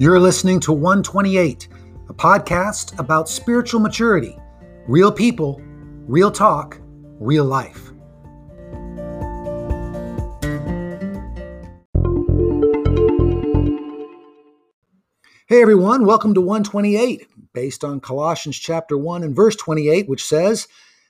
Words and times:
You're 0.00 0.18
listening 0.18 0.60
to 0.60 0.72
128, 0.72 1.68
a 2.08 2.14
podcast 2.14 2.98
about 2.98 3.28
spiritual 3.28 3.80
maturity, 3.80 4.34
real 4.88 5.12
people, 5.12 5.60
real 6.06 6.30
talk, 6.30 6.80
real 7.18 7.44
life. 7.44 7.92
Hey 15.46 15.60
everyone, 15.60 16.06
welcome 16.06 16.32
to 16.32 16.40
128, 16.40 17.26
based 17.52 17.84
on 17.84 18.00
Colossians 18.00 18.58
chapter 18.58 18.96
1 18.96 19.22
and 19.22 19.36
verse 19.36 19.56
28, 19.56 20.08
which 20.08 20.24
says, 20.24 20.66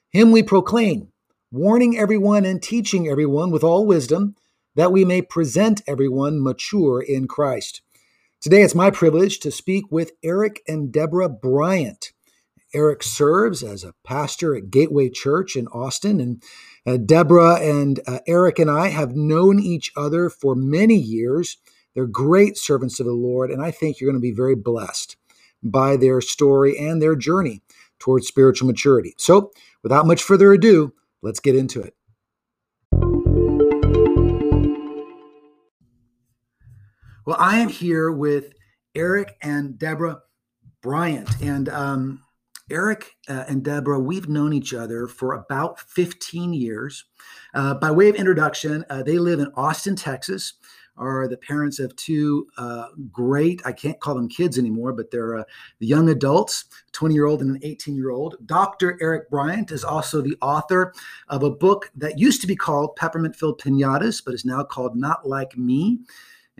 Him 0.09 0.32
we 0.32 0.43
proclaim, 0.43 1.12
warning 1.52 1.96
everyone 1.96 2.45
and 2.45 2.61
teaching 2.61 3.07
everyone 3.07 3.52
with 3.52 3.62
all 3.62 3.86
wisdom, 3.86 4.34
that 4.75 4.91
we 4.91 5.04
may 5.04 5.22
present 5.22 5.80
everyone 5.86 6.43
mature 6.43 7.00
in 7.00 7.29
Christ. 7.29 7.82
Today, 8.40 8.62
it's 8.62 8.75
my 8.75 8.90
privilege 8.90 9.39
to 9.40 9.50
speak 9.50 9.85
with 9.90 10.12
Eric 10.25 10.62
and 10.67 10.90
Deborah 10.90 11.29
Bryant. 11.29 12.12
Eric 12.72 13.03
serves 13.03 13.62
as 13.62 13.85
a 13.85 13.93
pastor 14.03 14.57
at 14.57 14.71
Gateway 14.71 15.11
Church 15.11 15.57
in 15.57 15.67
Austin, 15.67 16.21
and 16.21 16.43
uh, 16.86 16.96
Deborah 16.96 17.61
and 17.61 18.00
uh, 18.07 18.21
Eric 18.26 18.58
and 18.58 18.71
I 18.71 18.89
have 18.89 19.14
known 19.14 19.61
each 19.61 19.93
other 19.95 20.31
for 20.31 20.54
many 20.54 20.95
years. 20.95 21.58
They're 21.95 22.07
great 22.07 22.57
servants 22.57 22.98
of 22.98 23.04
the 23.04 23.12
Lord, 23.12 23.50
and 23.50 23.62
I 23.62 23.71
think 23.72 24.00
you're 24.00 24.11
going 24.11 24.18
to 24.18 24.26
be 24.26 24.34
very 24.34 24.57
blessed 24.57 25.18
by 25.62 25.98
their 25.98 26.22
story 26.22 26.79
and 26.79 27.03
their 27.03 27.17
journey 27.17 27.61
towards 27.98 28.26
spiritual 28.26 28.68
maturity. 28.68 29.12
So, 29.18 29.53
without 29.82 30.07
much 30.07 30.22
further 30.22 30.50
ado, 30.50 30.95
let's 31.20 31.40
get 31.40 31.57
into 31.57 31.82
it. 31.82 31.95
Well, 37.27 37.37
I 37.39 37.59
am 37.59 37.69
here 37.69 38.11
with 38.11 38.55
Eric 38.95 39.37
and 39.43 39.79
Deborah 39.79 40.23
Bryant. 40.81 41.29
And 41.43 41.69
um, 41.69 42.23
Eric 42.71 43.15
uh, 43.29 43.45
and 43.47 43.62
Deborah, 43.62 44.01
we've 44.01 44.29
known 44.29 44.55
each 44.55 44.73
other 44.73 45.07
for 45.07 45.35
about 45.35 45.81
15 45.81 46.55
years. 46.55 47.05
Uh, 47.53 47.75
by 47.75 47.91
way 47.91 48.09
of 48.09 48.15
introduction, 48.15 48.85
uh, 48.89 49.03
they 49.03 49.19
live 49.19 49.39
in 49.39 49.53
Austin, 49.55 49.97
Texas, 49.97 50.55
are 50.97 51.29
the 51.29 51.37
parents 51.37 51.79
of 51.79 51.95
two 51.97 52.47
uh, 52.57 52.87
great, 53.12 53.61
I 53.67 53.73
can't 53.73 54.01
call 54.01 54.15
them 54.15 54.29
kids 54.29 54.59
anymore, 54.59 54.93
but 54.93 55.11
they're 55.11 55.39
uh, 55.39 55.45
young 55.79 56.09
adults, 56.09 56.65
20 56.93 57.15
year 57.15 57.27
old 57.27 57.43
and 57.43 57.51
an 57.51 57.61
18 57.62 57.97
year 57.97 58.11
old. 58.11 58.37
Dr. 58.47 58.99
Eric 59.01 59.29
Bryant 59.29 59.73
is 59.73 59.84
also 59.84 60.23
the 60.23 60.37
author 60.41 60.95
of 61.29 61.43
a 61.43 61.51
book 61.51 61.91
that 61.97 62.19
used 62.19 62.41
to 62.41 62.47
be 62.47 62.57
called 62.57 62.97
Peppermint 62.97 63.37
Filled 63.37 63.61
Pinatas, 63.61 64.23
but 64.25 64.34
is 64.34 64.45
now 64.47 64.62
called 64.62 64.97
Not 64.97 65.29
Like 65.29 65.57
Me 65.57 66.01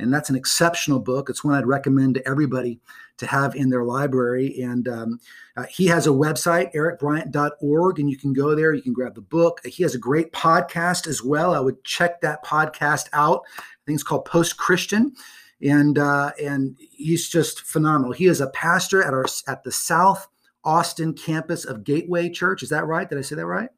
and 0.01 0.13
that's 0.13 0.31
an 0.31 0.37
exceptional 0.37 0.99
book. 0.99 1.29
It's 1.29 1.45
one 1.45 1.55
I'd 1.55 1.67
recommend 1.67 2.15
to 2.15 2.27
everybody 2.27 2.81
to 3.19 3.27
have 3.27 3.55
in 3.55 3.69
their 3.69 3.85
library. 3.85 4.61
And 4.63 4.89
um, 4.89 5.21
uh, 5.57 5.65
he 5.65 5.87
has 5.87 6.07
a 6.07 6.11
website, 6.11 6.75
ericbryant.org, 6.75 7.99
and 7.99 8.11
you 8.11 8.17
can 8.17 8.33
go 8.33 8.55
there. 8.55 8.73
You 8.73 8.83
can 8.83 8.93
grab 8.93 9.15
the 9.15 9.21
book. 9.21 9.65
He 9.65 9.83
has 9.83 9.95
a 9.95 9.99
great 9.99 10.33
podcast 10.33 11.07
as 11.07 11.23
well. 11.23 11.55
I 11.55 11.61
would 11.61 11.85
check 11.85 12.21
that 12.21 12.45
podcast 12.45 13.09
out. 13.13 13.43
I 13.59 13.63
think 13.87 13.97
it's 13.97 14.03
called 14.03 14.25
Post 14.25 14.57
Christian. 14.57 15.15
And 15.63 15.99
uh, 15.99 16.33
and 16.43 16.79
he's 16.91 17.29
just 17.29 17.61
phenomenal. 17.61 18.13
He 18.13 18.27
is 18.27 18.41
a 18.41 18.49
pastor 18.49 19.03
at 19.03 19.13
our 19.13 19.27
at 19.47 19.63
the 19.63 19.71
South 19.71 20.27
Austin 20.65 21.13
campus 21.13 21.67
of 21.67 21.85
Gateway 21.85 22.31
Church. 22.31 22.63
Is 22.63 22.71
that 22.71 22.87
right? 22.87 23.07
Did 23.07 23.19
I 23.19 23.23
say 23.23 23.37
that 23.37 23.45
right? 23.45 23.69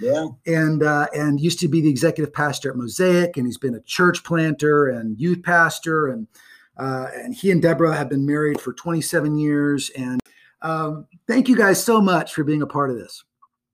Yeah. 0.00 0.28
And 0.46 0.82
uh, 0.82 1.08
and 1.14 1.40
used 1.40 1.58
to 1.60 1.68
be 1.68 1.80
the 1.80 1.90
executive 1.90 2.32
pastor 2.32 2.70
at 2.70 2.76
Mosaic, 2.76 3.36
and 3.36 3.46
he's 3.46 3.58
been 3.58 3.74
a 3.74 3.80
church 3.82 4.24
planter 4.24 4.88
and 4.88 5.18
youth 5.18 5.42
pastor, 5.42 6.08
and 6.08 6.26
uh, 6.76 7.08
and 7.14 7.34
he 7.34 7.50
and 7.50 7.60
Deborah 7.60 7.96
have 7.96 8.08
been 8.08 8.24
married 8.24 8.60
for 8.60 8.72
27 8.72 9.36
years. 9.36 9.90
And 9.90 10.20
um, 10.62 11.06
thank 11.26 11.48
you 11.48 11.56
guys 11.56 11.82
so 11.82 12.00
much 12.00 12.32
for 12.32 12.44
being 12.44 12.62
a 12.62 12.66
part 12.66 12.90
of 12.90 12.96
this. 12.96 13.24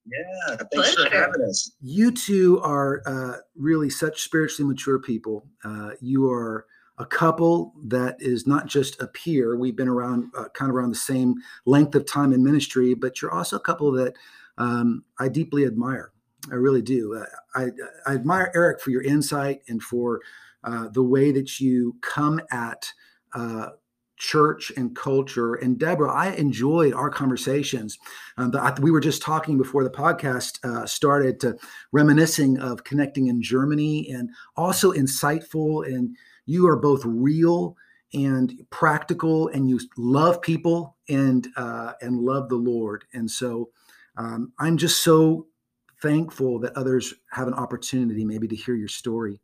Yeah, 0.06 0.56
thanks 0.72 0.94
Pleasure. 0.94 1.10
for 1.10 1.16
having 1.16 1.42
us. 1.42 1.72
You 1.81 2.10
two 2.10 2.60
are 2.60 3.03
uh, 3.06 3.37
really 3.56 3.88
such 3.88 4.22
spiritually 4.22 4.69
mature 4.69 4.98
people. 4.98 5.47
Uh, 5.64 5.91
you 6.00 6.31
are 6.31 6.66
a 6.98 7.06
couple 7.06 7.72
that 7.84 8.16
is 8.20 8.47
not 8.47 8.66
just 8.66 9.00
a 9.00 9.08
peer. 9.08 9.56
We've 9.56 9.76
been 9.76 9.88
around 9.88 10.31
uh, 10.37 10.48
kind 10.54 10.70
of 10.70 10.76
around 10.76 10.91
the 10.91 10.97
same 10.97 11.34
length 11.64 11.94
of 11.94 12.06
time 12.06 12.32
in 12.32 12.44
ministry, 12.44 12.94
but 12.94 13.20
you're 13.20 13.32
also 13.32 13.56
a 13.56 13.60
couple 13.60 13.91
that 13.92 14.14
um, 14.59 15.04
I 15.19 15.28
deeply 15.28 15.65
admire. 15.65 16.12
I 16.50 16.56
really 16.56 16.82
do. 16.82 17.15
Uh, 17.15 17.25
I, 17.54 17.69
I, 18.06 18.15
admire 18.15 18.53
Eric 18.54 18.81
for 18.81 18.91
your 18.91 19.03
insight 19.03 19.62
and 19.69 19.82
for 19.82 20.20
uh, 20.62 20.88
the 20.88 21.03
way 21.03 21.32
that 21.32 21.59
you 21.59 21.97
come 22.03 22.41
at 22.50 22.93
uh, 23.34 23.70
church 24.16 24.72
and 24.76 24.94
culture. 24.94 25.54
And 25.54 25.78
Deborah, 25.78 26.12
I 26.12 26.32
enjoyed 26.32 26.94
our 26.94 27.10
conversations. 27.10 27.98
Um, 28.37 28.50
the, 28.50 28.78
we 28.81 28.91
were 28.91 29.00
just 29.00 29.22
talking 29.22 29.59
before 29.59 29.84
the 29.84 29.91
podcast 29.91 30.64
uh, 30.64 30.87
started, 30.87 31.41
to 31.41 31.56
reminiscing 31.93 32.59
of 32.59 32.84
connecting 32.84 33.26
in 33.28 33.43
Germany, 33.43 34.10
and 34.10 34.31
also 34.56 34.93
insightful. 34.93 35.87
And 35.87 36.16
you 36.47 36.69
are 36.69 36.76
both 36.76 37.03
real 37.04 37.76
and 38.12 38.64
practical, 38.70 39.48
and 39.48 39.69
you 39.69 39.81
love 39.97 40.41
people 40.41 40.97
and 41.09 41.48
uh, 41.56 41.94
and 42.00 42.20
love 42.20 42.48
the 42.48 42.56
Lord. 42.56 43.04
And 43.12 43.31
so 43.31 43.70
um, 44.16 44.52
I'm 44.58 44.76
just 44.76 45.02
so 45.02 45.47
thankful 46.02 46.58
that 46.60 46.76
others 46.76 47.14
have 47.30 47.48
an 47.48 47.54
opportunity 47.54 48.25
maybe 48.25 48.48
to 48.48 48.56
hear 48.56 48.75
your 48.75 48.88
story 48.88 49.41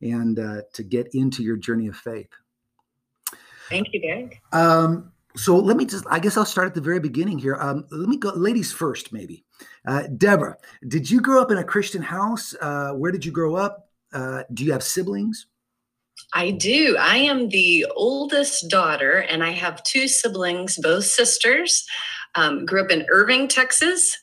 and 0.00 0.38
uh, 0.38 0.62
to 0.74 0.82
get 0.82 1.08
into 1.14 1.42
your 1.42 1.56
journey 1.56 1.88
of 1.88 1.96
faith. 1.96 2.30
Thank 3.68 3.88
you, 3.92 4.00
Greg. 4.00 4.40
Um, 4.52 5.12
so 5.36 5.56
let 5.56 5.76
me 5.76 5.84
just, 5.84 6.04
I 6.08 6.18
guess 6.18 6.36
I'll 6.36 6.44
start 6.44 6.68
at 6.68 6.74
the 6.74 6.80
very 6.80 7.00
beginning 7.00 7.38
here. 7.38 7.56
Um, 7.56 7.86
let 7.90 8.08
me 8.08 8.16
go, 8.16 8.30
ladies 8.30 8.72
first, 8.72 9.12
maybe. 9.12 9.44
Uh, 9.86 10.04
Deborah, 10.16 10.56
did 10.88 11.10
you 11.10 11.20
grow 11.20 11.42
up 11.42 11.50
in 11.50 11.58
a 11.58 11.64
Christian 11.64 12.02
house? 12.02 12.54
Uh, 12.60 12.92
where 12.92 13.12
did 13.12 13.24
you 13.24 13.32
grow 13.32 13.56
up? 13.56 13.90
Uh, 14.12 14.44
do 14.54 14.64
you 14.64 14.72
have 14.72 14.82
siblings? 14.82 15.46
I 16.32 16.52
do. 16.52 16.96
I 16.98 17.18
am 17.18 17.50
the 17.50 17.86
oldest 17.94 18.70
daughter, 18.70 19.18
and 19.18 19.44
I 19.44 19.50
have 19.50 19.82
two 19.82 20.08
siblings, 20.08 20.78
both 20.80 21.04
sisters. 21.04 21.86
Um, 22.36 22.64
grew 22.64 22.82
up 22.82 22.90
in 22.90 23.06
Irving, 23.10 23.48
Texas. 23.48 24.16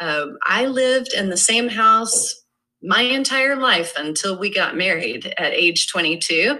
Uh, 0.00 0.26
I 0.44 0.66
lived 0.66 1.12
in 1.14 1.28
the 1.28 1.36
same 1.36 1.68
house 1.68 2.34
my 2.82 3.02
entire 3.02 3.56
life 3.56 3.92
until 3.96 4.38
we 4.38 4.52
got 4.52 4.76
married 4.76 5.34
at 5.36 5.52
age 5.52 5.88
22. 5.88 6.58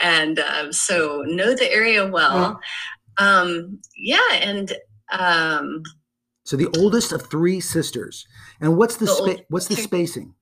And 0.00 0.38
uh, 0.38 0.72
so 0.72 1.22
know 1.26 1.54
the 1.54 1.72
area 1.72 2.06
well. 2.06 2.60
Um, 3.18 3.80
yeah. 3.96 4.32
And 4.34 4.76
um, 5.10 5.82
so 6.44 6.56
the 6.56 6.68
oldest 6.78 7.12
of 7.12 7.28
three 7.30 7.60
sisters. 7.60 8.26
And 8.60 8.76
what's 8.76 8.96
the, 8.96 9.06
the 9.06 9.12
spa- 9.12 9.42
what's 9.48 9.66
the 9.66 9.76
spacing? 9.76 10.34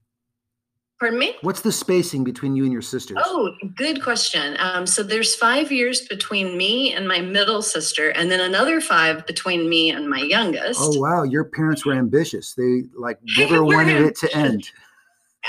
Pardon 1.00 1.18
me? 1.18 1.34
What's 1.42 1.60
the 1.60 1.72
spacing 1.72 2.22
between 2.22 2.54
you 2.54 2.62
and 2.62 2.72
your 2.72 2.82
sisters? 2.82 3.18
Oh, 3.20 3.50
good 3.76 4.02
question. 4.02 4.56
Um, 4.60 4.86
so 4.86 5.02
there's 5.02 5.34
five 5.34 5.72
years 5.72 6.02
between 6.02 6.56
me 6.56 6.92
and 6.92 7.08
my 7.08 7.20
middle 7.20 7.62
sister, 7.62 8.10
and 8.10 8.30
then 8.30 8.40
another 8.40 8.80
five 8.80 9.26
between 9.26 9.68
me 9.68 9.90
and 9.90 10.08
my 10.08 10.20
youngest. 10.20 10.78
Oh 10.80 10.98
wow, 11.00 11.24
your 11.24 11.44
parents 11.44 11.84
were 11.84 11.94
ambitious. 11.94 12.54
They 12.54 12.84
like 12.96 13.18
never 13.38 13.64
wanted 13.64 14.02
it 14.02 14.16
to 14.18 14.36
end. 14.36 14.70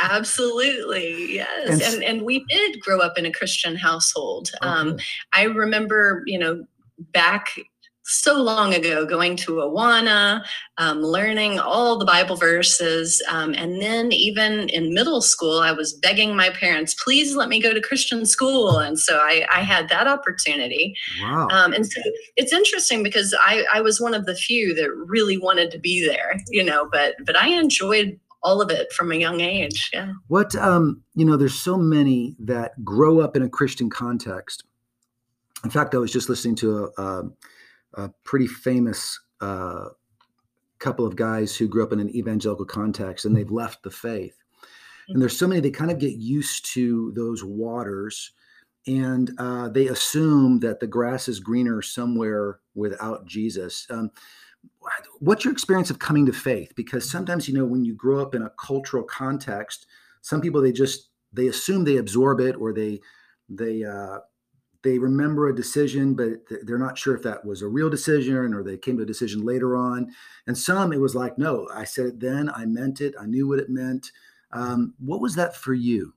Absolutely, 0.02 1.36
yes. 1.36 1.70
And, 1.70 1.82
and, 1.82 2.04
and 2.04 2.22
we 2.24 2.44
did 2.50 2.80
grow 2.82 3.00
up 3.00 3.18
in 3.18 3.26
a 3.26 3.32
Christian 3.32 3.76
household. 3.76 4.50
Okay. 4.62 4.68
Um, 4.68 4.98
I 5.32 5.44
remember, 5.44 6.24
you 6.26 6.40
know, 6.40 6.66
back 6.98 7.50
so 8.06 8.42
long 8.42 8.74
ago 8.74 9.06
going 9.06 9.36
to 9.36 9.54
Awana, 9.54 10.46
um, 10.78 11.02
learning 11.02 11.60
all 11.60 11.98
the 11.98 12.06
Bible 12.06 12.36
verses. 12.36 13.22
Um, 13.30 13.54
and 13.56 13.82
then 13.82 14.12
even 14.12 14.70
in 14.70 14.94
middle 14.94 15.22
school, 15.22 15.60
I 15.60 15.72
was 15.72 15.94
begging 15.94 16.36
my 16.36 16.52
parents, 16.52 16.94
please 16.94 17.36
let 17.36 17.50
me 17.50 17.60
go 17.60 17.74
to 17.74 17.82
Christian 17.82 18.26
school. 18.26 18.78
And 18.78 19.00
so 19.00 19.18
I, 19.18 19.46
I 19.52 19.62
had 19.62 19.90
that 19.90 20.08
opportunity. 20.08 20.96
Wow. 21.22 21.48
Um, 21.50 21.74
and 21.74 21.86
so 21.86 22.00
it's 22.36 22.54
interesting 22.54 23.02
because 23.02 23.36
I, 23.40 23.66
I 23.74 23.82
was 23.82 24.00
one 24.00 24.14
of 24.14 24.28
the 24.28 24.36
few 24.36 24.76
that 24.76 24.92
really 24.96 25.38
wanted 25.38 25.72
to 25.72 25.80
be 25.80 26.06
there, 26.06 26.40
you 26.50 26.64
know, 26.64 26.88
but, 26.92 27.16
but 27.26 27.36
I 27.36 27.48
enjoyed 27.48 28.20
all 28.44 28.62
of 28.62 28.70
it 28.70 28.94
from 28.94 29.12
a 29.12 29.16
young 29.16 29.42
age. 29.42 29.90
Yeah. 29.92 30.14
What, 30.28 30.56
um, 30.56 31.02
you 31.16 31.26
know, 31.26 31.38
there's 31.38 31.60
so 31.60 31.76
many 31.76 32.36
that 32.38 32.86
grow 32.86 33.20
up 33.20 33.36
in 33.36 33.42
a 33.42 33.50
Christian 33.50 33.90
context. 33.90 34.64
In 35.64 35.72
fact, 35.72 35.96
I 35.96 35.98
was 35.98 36.14
just 36.14 36.30
listening 36.30 36.56
to 36.58 36.92
a, 36.98 37.02
a 37.02 37.24
a 37.96 38.10
pretty 38.24 38.48
famous 38.48 39.20
uh, 39.42 39.90
couple 40.80 41.06
of 41.06 41.16
guys 41.16 41.56
who 41.56 41.68
grew 41.68 41.84
up 41.84 41.94
in 41.94 42.00
an 42.00 42.16
evangelical 42.16 42.66
context 42.66 43.26
and 43.26 43.36
they've 43.36 43.52
left 43.52 43.84
the 43.84 43.92
faith. 43.92 44.38
And 45.08 45.22
there's 45.22 45.38
so 45.38 45.48
many, 45.48 45.62
they 45.62 45.72
kind 45.72 45.92
of 45.92 46.00
get 46.00 46.14
used 46.14 46.66
to 46.74 47.12
those 47.16 47.44
waters 47.44 48.32
and 48.88 49.32
uh, 49.38 49.70
they 49.70 49.88
assume 49.88 50.60
that 50.60 50.80
the 50.80 50.88
grass 50.88 51.28
is 51.28 51.40
greener 51.40 51.82
somewhere 51.82 52.60
without 52.76 53.26
Jesus. 53.26 53.88
Um, 53.90 54.12
what's 55.20 55.44
your 55.44 55.54
experience 55.54 55.90
of 55.90 56.00
coming 56.00 56.26
to 56.28 56.34
faith? 56.34 56.72
Because 56.76 57.10
sometimes, 57.10 57.48
you 57.48 57.56
know, 57.56 57.66
when 57.66 57.84
you 57.84 57.96
grow 57.96 58.22
up 58.22 58.36
in 58.36 58.44
a 58.44 58.52
cultural 58.64 59.04
context, 59.04 59.88
some 60.22 60.42
people 60.42 60.62
they 60.62 60.72
just 60.72 61.10
they 61.34 61.48
assume 61.48 61.84
they 61.84 61.98
absorb 61.98 62.40
it 62.40 62.56
or 62.56 62.74
they 62.74 63.00
they 63.50 63.84
uh, 63.84 64.20
they 64.86 65.00
remember 65.00 65.50
a 65.50 65.56
decision, 65.56 66.14
but 66.14 66.46
they're 66.64 66.78
not 66.78 66.98
sure 66.98 67.16
if 67.16 67.24
that 67.24 67.44
was 67.44 67.64
a 67.64 67.68
real 67.68 67.90
decision 67.90 68.54
or 68.54 68.64
they 68.64 68.78
came 68.78 68.98
to 68.98 69.04
a 69.04 69.08
decision 69.08 69.44
later 69.44 69.76
on. 69.76 70.14
And 70.46 70.56
some, 70.56 70.94
it 70.94 71.02
was 71.02 71.16
like, 71.16 71.40
no, 71.40 71.68
I 71.74 71.86
said 71.86 72.06
it 72.06 72.20
then, 72.20 72.52
I 72.56 72.66
meant 72.66 73.02
it, 73.02 73.16
I 73.20 73.26
knew 73.26 73.48
what 73.48 73.60
it 73.60 73.70
meant. 73.70 74.12
Um, 74.52 74.94
what 75.00 75.22
was 75.22 75.34
that 75.36 75.56
for 75.56 75.74
you? 75.74 76.14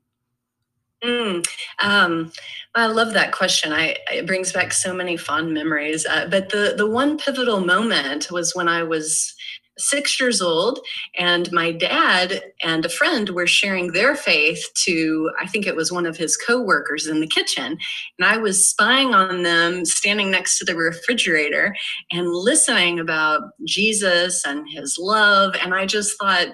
Mm, 1.02 1.46
um, 1.78 2.30
I 2.74 2.86
love 2.86 3.14
that 3.14 3.32
question. 3.32 3.72
I 3.72 3.96
it 4.12 4.26
brings 4.26 4.52
back 4.52 4.72
so 4.72 4.92
many 4.92 5.16
fond 5.16 5.54
memories. 5.54 6.04
Uh, 6.04 6.26
but 6.28 6.48
the 6.50 6.74
the 6.76 6.90
one 6.90 7.16
pivotal 7.16 7.60
moment 7.60 8.32
was 8.32 8.54
when 8.54 8.68
I 8.68 8.82
was 8.82 9.32
six 9.78 10.18
years 10.20 10.40
old, 10.40 10.80
and 11.16 11.50
my 11.52 11.72
dad 11.72 12.42
and 12.62 12.84
a 12.84 12.88
friend 12.88 13.30
were 13.30 13.46
sharing 13.46 13.92
their 13.92 14.14
faith 14.14 14.62
to, 14.84 15.30
I 15.40 15.46
think 15.46 15.66
it 15.66 15.76
was 15.76 15.92
one 15.92 16.06
of 16.06 16.16
his 16.16 16.36
coworkers 16.36 17.06
in 17.06 17.20
the 17.20 17.26
kitchen. 17.26 17.78
And 18.18 18.28
I 18.28 18.36
was 18.36 18.68
spying 18.68 19.14
on 19.14 19.42
them 19.42 19.84
standing 19.84 20.30
next 20.30 20.58
to 20.58 20.64
the 20.64 20.76
refrigerator 20.76 21.74
and 22.10 22.28
listening 22.28 22.98
about 22.98 23.42
Jesus 23.66 24.44
and 24.44 24.66
his 24.68 24.96
love. 24.98 25.54
And 25.62 25.74
I 25.74 25.86
just 25.86 26.18
thought, 26.18 26.48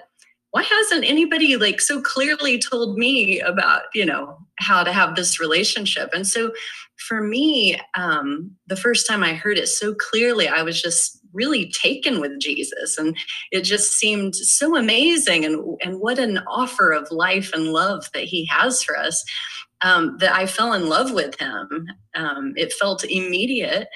why 0.54 0.62
hasn't 0.62 1.04
anybody 1.04 1.56
like 1.56 1.80
so 1.80 2.00
clearly 2.00 2.60
told 2.60 2.96
me 2.96 3.40
about 3.40 3.82
you 3.92 4.06
know 4.06 4.38
how 4.60 4.84
to 4.84 4.92
have 4.92 5.16
this 5.16 5.40
relationship 5.40 6.10
and 6.14 6.28
so 6.28 6.52
for 7.08 7.20
me 7.20 7.76
um, 7.96 8.52
the 8.68 8.76
first 8.76 9.04
time 9.08 9.24
i 9.24 9.34
heard 9.34 9.58
it 9.58 9.66
so 9.66 9.92
clearly 9.94 10.46
i 10.46 10.62
was 10.62 10.80
just 10.80 11.23
really 11.34 11.70
taken 11.70 12.20
with 12.20 12.40
Jesus. 12.40 12.96
And 12.96 13.16
it 13.50 13.62
just 13.62 13.92
seemed 13.92 14.34
so 14.34 14.76
amazing 14.76 15.44
and, 15.44 15.76
and 15.82 16.00
what 16.00 16.18
an 16.18 16.38
offer 16.48 16.92
of 16.92 17.10
life 17.10 17.52
and 17.52 17.72
love 17.72 18.08
that 18.14 18.24
he 18.24 18.46
has 18.46 18.82
for 18.82 18.96
us. 18.96 19.24
Um, 19.80 20.16
that 20.20 20.34
I 20.34 20.46
fell 20.46 20.72
in 20.72 20.88
love 20.88 21.12
with 21.12 21.38
him. 21.38 21.88
Um, 22.14 22.54
it 22.56 22.72
felt 22.72 23.04
immediate. 23.04 23.88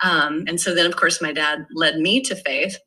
Um, 0.00 0.44
and 0.46 0.60
so 0.60 0.74
then, 0.74 0.86
of 0.86 0.96
course, 0.96 1.20
my 1.20 1.32
dad 1.32 1.66
led 1.74 1.98
me 1.98 2.20
to 2.20 2.36
faith. 2.36 2.78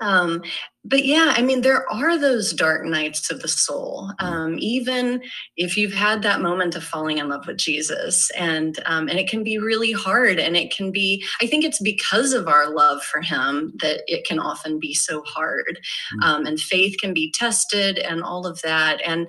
Um, 0.00 0.42
but 0.86 1.06
yeah, 1.06 1.32
I 1.34 1.40
mean, 1.40 1.62
there 1.62 1.90
are 1.90 2.18
those 2.18 2.52
dark 2.52 2.84
nights 2.84 3.30
of 3.30 3.40
the 3.40 3.48
soul, 3.48 4.10
mm. 4.20 4.24
um, 4.26 4.56
even 4.58 5.22
if 5.56 5.78
you've 5.78 5.94
had 5.94 6.22
that 6.22 6.42
moment 6.42 6.76
of 6.76 6.84
falling 6.84 7.18
in 7.18 7.28
love 7.28 7.46
with 7.46 7.56
Jesus, 7.56 8.30
and 8.32 8.78
um, 8.84 9.08
and 9.08 9.18
it 9.18 9.28
can 9.28 9.42
be 9.42 9.56
really 9.56 9.92
hard, 9.92 10.38
and 10.38 10.56
it 10.56 10.74
can 10.74 10.92
be. 10.92 11.24
I 11.40 11.46
think 11.46 11.64
it's 11.64 11.80
because 11.80 12.34
of 12.34 12.48
our 12.48 12.68
love 12.74 13.02
for 13.02 13.22
Him 13.22 13.72
that 13.80 14.02
it 14.06 14.26
can 14.26 14.38
often 14.38 14.78
be 14.78 14.92
so 14.92 15.22
hard, 15.22 15.78
mm. 16.20 16.24
um, 16.24 16.44
and 16.44 16.60
faith 16.60 16.96
can 17.00 17.14
be 17.14 17.32
tested, 17.32 17.98
and 17.98 18.22
all 18.22 18.46
of 18.46 18.60
that, 18.62 19.00
and 19.06 19.26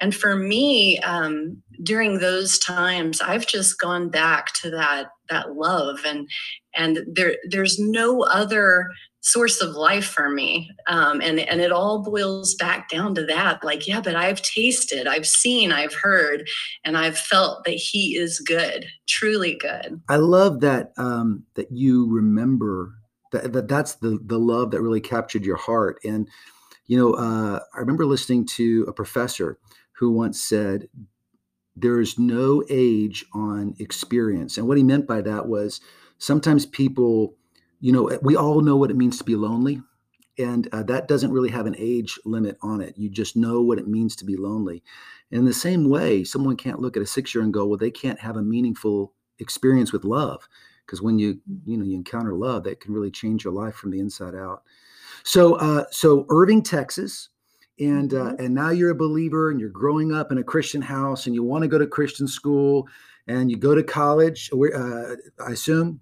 and 0.00 0.14
for 0.14 0.36
me, 0.36 0.98
um, 1.00 1.62
during 1.82 2.18
those 2.18 2.58
times, 2.58 3.20
I've 3.20 3.46
just 3.46 3.78
gone 3.78 4.10
back 4.10 4.52
to 4.54 4.70
that 4.70 5.06
that 5.28 5.54
love, 5.54 6.00
and 6.04 6.28
and 6.74 6.98
there 7.10 7.36
there's 7.48 7.78
no 7.78 8.22
other 8.24 8.90
source 9.26 9.60
of 9.60 9.74
life 9.74 10.06
for 10.06 10.30
me. 10.30 10.70
Um, 10.86 11.20
and 11.20 11.40
and 11.40 11.60
it 11.60 11.72
all 11.72 12.02
boils 12.02 12.54
back 12.54 12.88
down 12.88 13.14
to 13.16 13.26
that 13.26 13.64
like 13.64 13.86
yeah 13.88 14.00
but 14.00 14.14
i've 14.14 14.40
tasted 14.42 15.06
i've 15.06 15.26
seen 15.26 15.72
i've 15.72 15.94
heard 15.94 16.48
and 16.84 16.96
i've 16.96 17.18
felt 17.18 17.64
that 17.64 17.74
he 17.74 18.16
is 18.16 18.38
good 18.38 18.86
truly 19.06 19.54
good. 19.54 20.00
I 20.08 20.16
love 20.16 20.60
that 20.60 20.92
um 20.96 21.44
that 21.54 21.72
you 21.72 22.08
remember 22.12 22.94
that, 23.32 23.52
that 23.52 23.68
that's 23.68 23.96
the 23.96 24.18
the 24.24 24.38
love 24.38 24.70
that 24.70 24.80
really 24.80 25.00
captured 25.00 25.44
your 25.44 25.56
heart. 25.56 25.98
And 26.04 26.28
you 26.86 26.96
know 26.96 27.14
uh, 27.14 27.60
i 27.74 27.80
remember 27.80 28.06
listening 28.06 28.46
to 28.46 28.84
a 28.86 28.92
professor 28.92 29.58
who 29.98 30.12
once 30.12 30.40
said 30.40 30.88
there's 31.74 32.18
no 32.18 32.62
age 32.70 33.24
on 33.34 33.74
experience. 33.78 34.56
And 34.56 34.66
what 34.66 34.78
he 34.78 34.82
meant 34.82 35.06
by 35.06 35.20
that 35.22 35.46
was 35.46 35.80
sometimes 36.18 36.64
people 36.64 37.36
you 37.80 37.92
know, 37.92 38.18
we 38.22 38.36
all 38.36 38.60
know 38.60 38.76
what 38.76 38.90
it 38.90 38.96
means 38.96 39.18
to 39.18 39.24
be 39.24 39.36
lonely. 39.36 39.82
And 40.38 40.68
uh, 40.72 40.82
that 40.84 41.08
doesn't 41.08 41.32
really 41.32 41.50
have 41.50 41.66
an 41.66 41.76
age 41.78 42.18
limit 42.24 42.58
on 42.60 42.80
it. 42.80 42.94
You 42.98 43.08
just 43.08 43.36
know 43.36 43.62
what 43.62 43.78
it 43.78 43.88
means 43.88 44.14
to 44.16 44.24
be 44.24 44.36
lonely. 44.36 44.82
And 45.30 45.40
in 45.40 45.44
the 45.46 45.54
same 45.54 45.88
way, 45.88 46.24
someone 46.24 46.56
can't 46.56 46.80
look 46.80 46.96
at 46.96 47.02
a 47.02 47.06
six 47.06 47.34
year 47.34 47.42
and 47.42 47.54
go, 47.54 47.66
well, 47.66 47.78
they 47.78 47.90
can't 47.90 48.20
have 48.20 48.36
a 48.36 48.42
meaningful 48.42 49.14
experience 49.38 49.92
with 49.92 50.04
love. 50.04 50.46
Because 50.84 51.02
when 51.02 51.18
you, 51.18 51.40
you 51.64 51.76
know, 51.76 51.84
you 51.84 51.94
encounter 51.94 52.34
love, 52.34 52.64
that 52.64 52.80
can 52.80 52.92
really 52.92 53.10
change 53.10 53.44
your 53.44 53.52
life 53.52 53.74
from 53.74 53.90
the 53.90 53.98
inside 53.98 54.34
out. 54.34 54.62
So, 55.24 55.54
uh, 55.54 55.84
so 55.90 56.26
Irving, 56.28 56.62
Texas, 56.62 57.30
and 57.78 58.14
uh, 58.14 58.16
mm-hmm. 58.16 58.44
and 58.44 58.54
now 58.54 58.70
you're 58.70 58.90
a 58.90 58.94
believer 58.94 59.50
and 59.50 59.60
you're 59.60 59.68
growing 59.68 60.12
up 60.12 60.32
in 60.32 60.38
a 60.38 60.44
Christian 60.44 60.82
house 60.82 61.26
and 61.26 61.34
you 61.34 61.42
want 61.42 61.62
to 61.62 61.68
go 61.68 61.78
to 61.78 61.86
Christian 61.86 62.28
school 62.28 62.86
and 63.26 63.50
you 63.50 63.56
go 63.56 63.74
to 63.74 63.82
college. 63.82 64.50
Uh, 64.52 65.16
I 65.44 65.50
assume 65.50 66.00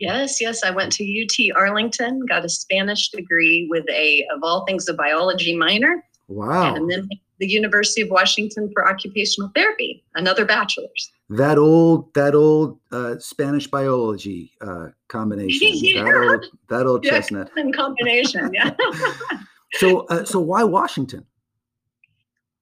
Yes, 0.00 0.40
yes. 0.40 0.62
I 0.62 0.70
went 0.70 0.92
to 0.92 1.04
UT 1.04 1.56
Arlington, 1.56 2.20
got 2.26 2.44
a 2.44 2.48
Spanish 2.48 3.10
degree 3.10 3.66
with 3.68 3.84
a, 3.90 4.24
of 4.34 4.40
all 4.42 4.64
things, 4.64 4.88
a 4.88 4.94
biology 4.94 5.56
minor. 5.56 6.04
Wow. 6.28 6.74
And 6.74 6.90
then 6.90 7.08
the 7.38 7.48
University 7.48 8.02
of 8.02 8.10
Washington 8.10 8.70
for 8.72 8.86
occupational 8.86 9.50
therapy, 9.54 10.04
another 10.14 10.44
bachelor's. 10.44 11.10
That 11.30 11.58
old, 11.58 12.12
that 12.14 12.34
old 12.34 12.78
uh, 12.92 13.18
Spanish 13.18 13.66
biology 13.66 14.52
uh, 14.60 14.88
combination. 15.08 15.68
yeah. 15.72 16.04
That 16.04 16.14
old, 16.14 16.46
that 16.68 16.86
old 16.86 17.04
yeah, 17.04 17.10
chestnut. 17.10 17.50
combination, 17.74 18.50
yeah. 18.52 18.70
so, 19.74 20.00
uh, 20.06 20.24
so 20.24 20.40
why 20.40 20.64
Washington? 20.64 21.26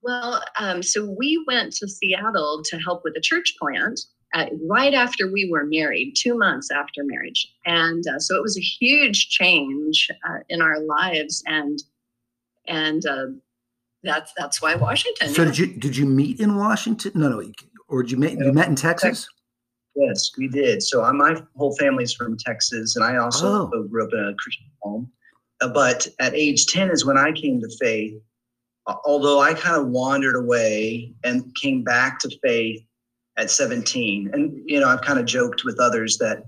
Well, 0.03 0.43
um, 0.59 0.83
so 0.83 1.15
we 1.19 1.43
went 1.47 1.73
to 1.75 1.88
Seattle 1.88 2.62
to 2.67 2.79
help 2.79 3.03
with 3.03 3.15
a 3.17 3.21
church 3.21 3.55
plant 3.61 4.00
uh, 4.37 4.47
right 4.69 4.93
after 4.93 5.33
we 5.33 5.49
were 5.50 5.65
married, 5.65 6.15
two 6.15 6.37
months 6.37 6.71
after 6.71 7.03
marriage. 7.03 7.50
And 7.65 8.05
uh, 8.06 8.19
so 8.19 8.37
it 8.37 8.43
was 8.43 8.59
a 8.59 8.61
huge 8.61 9.31
change 9.31 10.11
uh, 10.29 10.41
in 10.50 10.61
our 10.61 10.79
lives. 10.81 11.43
And, 11.47 11.79
and 12.69 13.05
uh, 13.06 13.27
that's, 14.03 14.33
that's 14.37 14.61
why 14.61 14.75
Washington. 14.75 15.31
So 15.31 15.47
did 15.47 15.56
you, 15.56 15.67
did 15.69 15.97
you 15.97 16.05
meet 16.05 16.38
in 16.38 16.56
Washington? 16.56 17.12
No, 17.15 17.31
no. 17.31 17.50
Or 17.88 18.03
did 18.03 18.12
you 18.12 18.19
meet, 18.19 18.38
you 18.38 18.53
met 18.53 18.69
in 18.69 18.77
Texas? 18.77 19.27
Yes, 19.94 20.31
we 20.37 20.49
did. 20.49 20.83
So 20.83 21.03
uh, 21.03 21.12
my 21.15 21.43
whole 21.56 21.75
family's 21.77 22.12
from 22.12 22.37
Texas 22.37 22.97
and 22.97 23.05
I 23.05 23.17
also 23.17 23.71
oh. 23.73 23.83
grew 23.85 24.05
up 24.05 24.12
in 24.12 24.19
a 24.19 24.35
Christian 24.35 24.67
home. 24.83 25.11
Uh, 25.62 25.69
but 25.69 26.06
at 26.19 26.35
age 26.35 26.67
10 26.67 26.91
is 26.91 27.06
when 27.06 27.17
I 27.17 27.33
came 27.33 27.59
to 27.61 27.69
faith 27.81 28.21
although 29.05 29.41
I 29.41 29.53
kind 29.53 29.81
of 29.81 29.88
wandered 29.88 30.37
away 30.37 31.12
and 31.25 31.53
came 31.61 31.83
back 31.83 32.21
to 32.21 32.38
faith 32.41 32.87
at 33.37 33.50
17. 33.50 34.31
And, 34.33 34.62
you 34.64 34.81
know, 34.81 34.88
I've 34.88 35.02
kind 35.02 35.19
of 35.19 35.26
joked 35.26 35.64
with 35.64 35.78
others 35.78 36.19
that, 36.19 36.45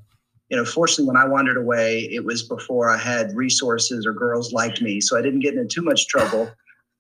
you 0.48 0.56
know, 0.56 0.64
fortunately, 0.64 1.06
when 1.06 1.16
I 1.16 1.26
wandered 1.26 1.58
away, 1.58 2.08
it 2.10 2.24
was 2.24 2.42
before 2.42 2.88
I 2.88 2.96
had 2.96 3.36
resources 3.36 4.06
or 4.06 4.12
girls 4.12 4.52
liked 4.52 4.80
me. 4.80 5.00
So 5.00 5.18
I 5.18 5.22
didn't 5.22 5.40
get 5.40 5.54
into 5.54 5.66
too 5.66 5.82
much 5.82 6.08
trouble. 6.08 6.50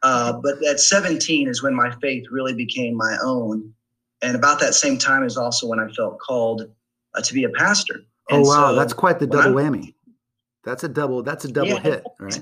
Uh, 0.02 0.34
but 0.34 0.64
at 0.64 0.80
17 0.80 1.48
is 1.48 1.62
when 1.62 1.74
my 1.74 1.90
faith 1.96 2.26
really 2.30 2.54
became 2.54 2.94
my 2.94 3.16
own. 3.22 3.72
And 4.20 4.36
about 4.36 4.60
that 4.60 4.74
same 4.74 4.98
time 4.98 5.24
is 5.24 5.36
also 5.36 5.66
when 5.66 5.80
I 5.80 5.88
felt 5.92 6.18
called 6.18 6.70
uh, 7.14 7.22
to 7.22 7.34
be 7.34 7.44
a 7.44 7.50
pastor. 7.50 8.00
Oh, 8.30 8.36
and 8.36 8.46
oh, 8.46 8.48
wow. 8.48 8.70
So 8.70 8.76
that's 8.76 8.92
quite 8.92 9.18
the 9.18 9.26
double 9.26 9.52
whammy. 9.52 9.94
That's 10.64 10.84
a 10.84 10.88
double, 10.88 11.22
that's 11.22 11.44
a 11.46 11.52
double 11.52 11.68
yeah, 11.68 11.80
hit, 11.80 12.04
right? 12.20 12.40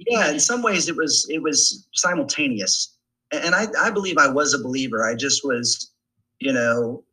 Yeah. 0.00 0.30
In 0.30 0.40
some 0.40 0.62
ways 0.62 0.88
it 0.88 0.96
was, 0.96 1.26
it 1.30 1.40
was 1.40 1.86
simultaneous. 1.92 2.96
And 3.30 3.54
I, 3.54 3.66
I 3.80 3.90
believe 3.90 4.18
I 4.18 4.28
was 4.28 4.54
a 4.54 4.58
believer. 4.58 5.06
I 5.06 5.14
just 5.14 5.44
was, 5.44 5.92
you 6.40 6.52
know, 6.52 7.04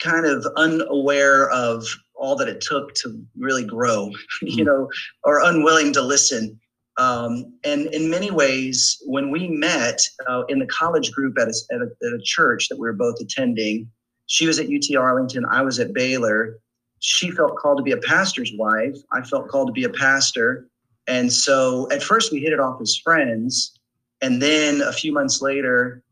kind 0.00 0.26
of 0.26 0.46
unaware 0.56 1.50
of 1.50 1.86
all 2.14 2.36
that 2.36 2.48
it 2.48 2.60
took 2.60 2.94
to 2.94 3.22
really 3.36 3.64
grow, 3.64 4.10
you 4.42 4.64
hmm. 4.64 4.64
know, 4.64 4.88
or 5.24 5.42
unwilling 5.42 5.92
to 5.94 6.02
listen. 6.02 6.58
Um, 6.98 7.54
and 7.64 7.86
in 7.94 8.10
many 8.10 8.30
ways, 8.30 9.02
when 9.06 9.30
we 9.30 9.48
met 9.48 10.02
uh, 10.28 10.42
in 10.48 10.58
the 10.58 10.66
college 10.66 11.12
group 11.12 11.38
at 11.38 11.48
a, 11.48 11.54
at, 11.72 11.80
a, 11.80 12.06
at 12.06 12.12
a 12.12 12.20
church 12.22 12.68
that 12.68 12.76
we 12.76 12.82
were 12.82 12.92
both 12.92 13.16
attending, 13.20 13.90
she 14.26 14.46
was 14.46 14.58
at 14.58 14.66
UT 14.66 14.96
Arlington, 14.96 15.44
I 15.50 15.62
was 15.62 15.80
at 15.80 15.94
Baylor. 15.94 16.58
She 16.98 17.30
felt 17.30 17.56
called 17.56 17.78
to 17.78 17.82
be 17.82 17.92
a 17.92 17.96
pastor's 17.96 18.52
wife. 18.56 18.96
I 19.12 19.22
felt 19.22 19.48
called 19.48 19.68
to 19.68 19.72
be 19.72 19.84
a 19.84 19.90
pastor. 19.90 20.68
And 21.06 21.32
so 21.32 21.90
at 21.90 22.02
first 22.02 22.30
we 22.30 22.40
hit 22.40 22.52
it 22.52 22.60
off 22.60 22.80
as 22.80 22.96
friends. 22.96 23.78
And 24.20 24.40
then 24.40 24.82
a 24.82 24.92
few 24.92 25.12
months 25.12 25.40
later, 25.40 26.02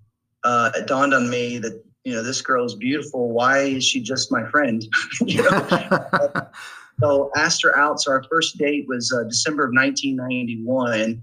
uh, 0.43 0.71
it 0.75 0.87
dawned 0.87 1.13
on 1.13 1.29
me 1.29 1.59
that 1.59 1.85
you 2.09 2.15
know, 2.15 2.23
this 2.23 2.41
girl 2.41 2.65
is 2.65 2.75
beautiful. 2.75 3.29
Why 3.29 3.59
is 3.59 3.85
she 3.85 4.01
just 4.01 4.33
my 4.33 4.49
friend? 4.49 4.83
you 5.27 5.43
know. 5.43 6.31
so 7.01 7.31
asked 7.37 7.63
her 7.63 7.77
out. 7.77 8.01
So 8.01 8.13
our 8.13 8.23
first 8.31 8.57
date 8.57 8.87
was 8.89 9.13
uh, 9.13 9.25
December 9.25 9.65
of 9.65 9.73
1991, 9.75 11.23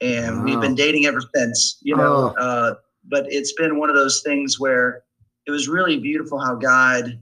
and 0.00 0.36
wow. 0.38 0.44
we've 0.44 0.60
been 0.60 0.76
dating 0.76 1.06
ever 1.06 1.20
since. 1.34 1.78
You 1.82 1.96
know, 1.96 2.32
oh. 2.38 2.40
uh, 2.40 2.74
but 3.08 3.26
it's 3.28 3.52
been 3.54 3.80
one 3.80 3.90
of 3.90 3.96
those 3.96 4.22
things 4.22 4.60
where 4.60 5.02
it 5.48 5.50
was 5.50 5.68
really 5.68 5.98
beautiful 5.98 6.38
how 6.38 6.54
God 6.54 7.20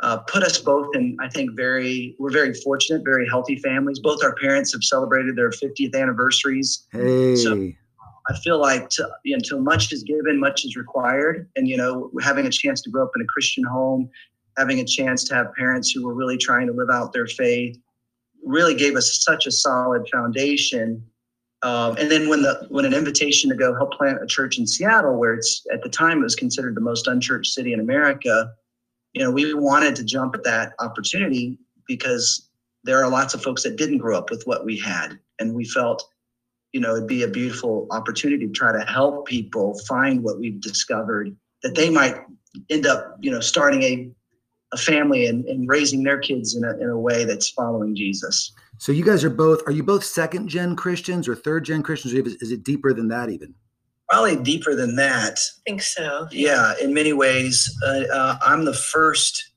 uh, 0.00 0.16
put 0.16 0.42
us 0.42 0.58
both 0.58 0.88
in. 0.96 1.16
I 1.20 1.28
think 1.28 1.52
very 1.54 2.16
we're 2.18 2.32
very 2.32 2.54
fortunate, 2.54 3.02
very 3.04 3.28
healthy 3.28 3.54
families. 3.60 4.00
Both 4.00 4.24
our 4.24 4.34
parents 4.34 4.72
have 4.72 4.82
celebrated 4.82 5.36
their 5.36 5.50
50th 5.50 5.94
anniversaries. 5.94 6.88
Hey. 6.90 7.36
So 7.36 7.70
I 8.28 8.36
feel 8.36 8.60
like 8.60 8.88
to, 8.90 9.08
you 9.24 9.32
know, 9.32 9.36
until 9.36 9.60
much 9.60 9.92
is 9.92 10.02
given, 10.02 10.38
much 10.38 10.64
is 10.64 10.76
required. 10.76 11.48
And, 11.56 11.66
you 11.66 11.76
know, 11.76 12.10
having 12.22 12.46
a 12.46 12.50
chance 12.50 12.82
to 12.82 12.90
grow 12.90 13.04
up 13.04 13.12
in 13.16 13.22
a 13.22 13.26
Christian 13.26 13.64
home, 13.64 14.10
having 14.56 14.80
a 14.80 14.84
chance 14.84 15.24
to 15.24 15.34
have 15.34 15.54
parents 15.54 15.90
who 15.90 16.06
were 16.06 16.14
really 16.14 16.36
trying 16.36 16.66
to 16.66 16.72
live 16.72 16.90
out 16.90 17.12
their 17.12 17.26
faith 17.26 17.78
really 18.44 18.74
gave 18.74 18.96
us 18.96 19.22
such 19.24 19.46
a 19.46 19.50
solid 19.50 20.08
foundation. 20.12 21.02
Um, 21.62 21.96
and 21.96 22.10
then 22.10 22.28
when 22.28 22.42
the 22.42 22.66
when 22.68 22.84
an 22.84 22.94
invitation 22.94 23.50
to 23.50 23.56
go 23.56 23.74
help 23.74 23.92
plant 23.92 24.22
a 24.22 24.26
church 24.26 24.58
in 24.58 24.66
Seattle, 24.66 25.16
where 25.18 25.34
it's 25.34 25.64
at 25.72 25.82
the 25.82 25.88
time 25.88 26.20
it 26.20 26.22
was 26.22 26.36
considered 26.36 26.76
the 26.76 26.80
most 26.80 27.08
unchurched 27.08 27.52
city 27.52 27.72
in 27.72 27.80
America, 27.80 28.50
you 29.12 29.22
know, 29.22 29.30
we 29.30 29.52
wanted 29.54 29.96
to 29.96 30.04
jump 30.04 30.34
at 30.34 30.44
that 30.44 30.72
opportunity 30.78 31.58
because 31.86 32.48
there 32.84 33.02
are 33.02 33.10
lots 33.10 33.34
of 33.34 33.42
folks 33.42 33.64
that 33.64 33.76
didn't 33.76 33.98
grow 33.98 34.16
up 34.16 34.30
with 34.30 34.44
what 34.46 34.64
we 34.64 34.78
had, 34.78 35.18
and 35.40 35.54
we 35.54 35.64
felt, 35.64 36.08
you 36.72 36.80
know, 36.80 36.96
it'd 36.96 37.08
be 37.08 37.22
a 37.22 37.28
beautiful 37.28 37.86
opportunity 37.90 38.46
to 38.46 38.52
try 38.52 38.72
to 38.72 38.84
help 38.84 39.26
people 39.26 39.78
find 39.86 40.22
what 40.22 40.38
we've 40.38 40.60
discovered 40.60 41.34
that 41.62 41.74
they 41.74 41.90
might 41.90 42.16
end 42.70 42.86
up, 42.86 43.16
you 43.20 43.30
know, 43.30 43.40
starting 43.40 43.82
a 43.82 44.10
a 44.72 44.76
family 44.76 45.26
and, 45.26 45.44
and 45.46 45.68
raising 45.68 46.02
their 46.02 46.18
kids 46.18 46.54
in 46.54 46.64
a, 46.64 46.76
in 46.78 46.88
a 46.88 46.98
way 46.98 47.24
that's 47.24 47.48
following 47.48 47.96
Jesus. 47.96 48.52
So 48.78 48.92
you 48.92 49.04
guys 49.04 49.24
are 49.24 49.30
both, 49.30 49.62
are 49.66 49.72
you 49.72 49.82
both 49.82 50.04
second 50.04 50.48
gen 50.48 50.76
Christians 50.76 51.26
or 51.26 51.34
third 51.34 51.64
gen 51.64 51.82
Christians? 51.82 52.14
Or 52.14 52.18
is 52.18 52.52
it 52.52 52.64
deeper 52.64 52.92
than 52.92 53.08
that 53.08 53.30
even? 53.30 53.54
Probably 54.10 54.36
deeper 54.36 54.74
than 54.74 54.96
that. 54.96 55.38
I 55.38 55.60
think 55.66 55.82
so. 55.82 56.28
Yeah, 56.30 56.74
in 56.80 56.94
many 56.94 57.12
ways. 57.12 57.74
Uh, 57.84 58.04
uh, 58.12 58.38
I'm 58.42 58.64
the 58.64 58.74
first 58.74 59.52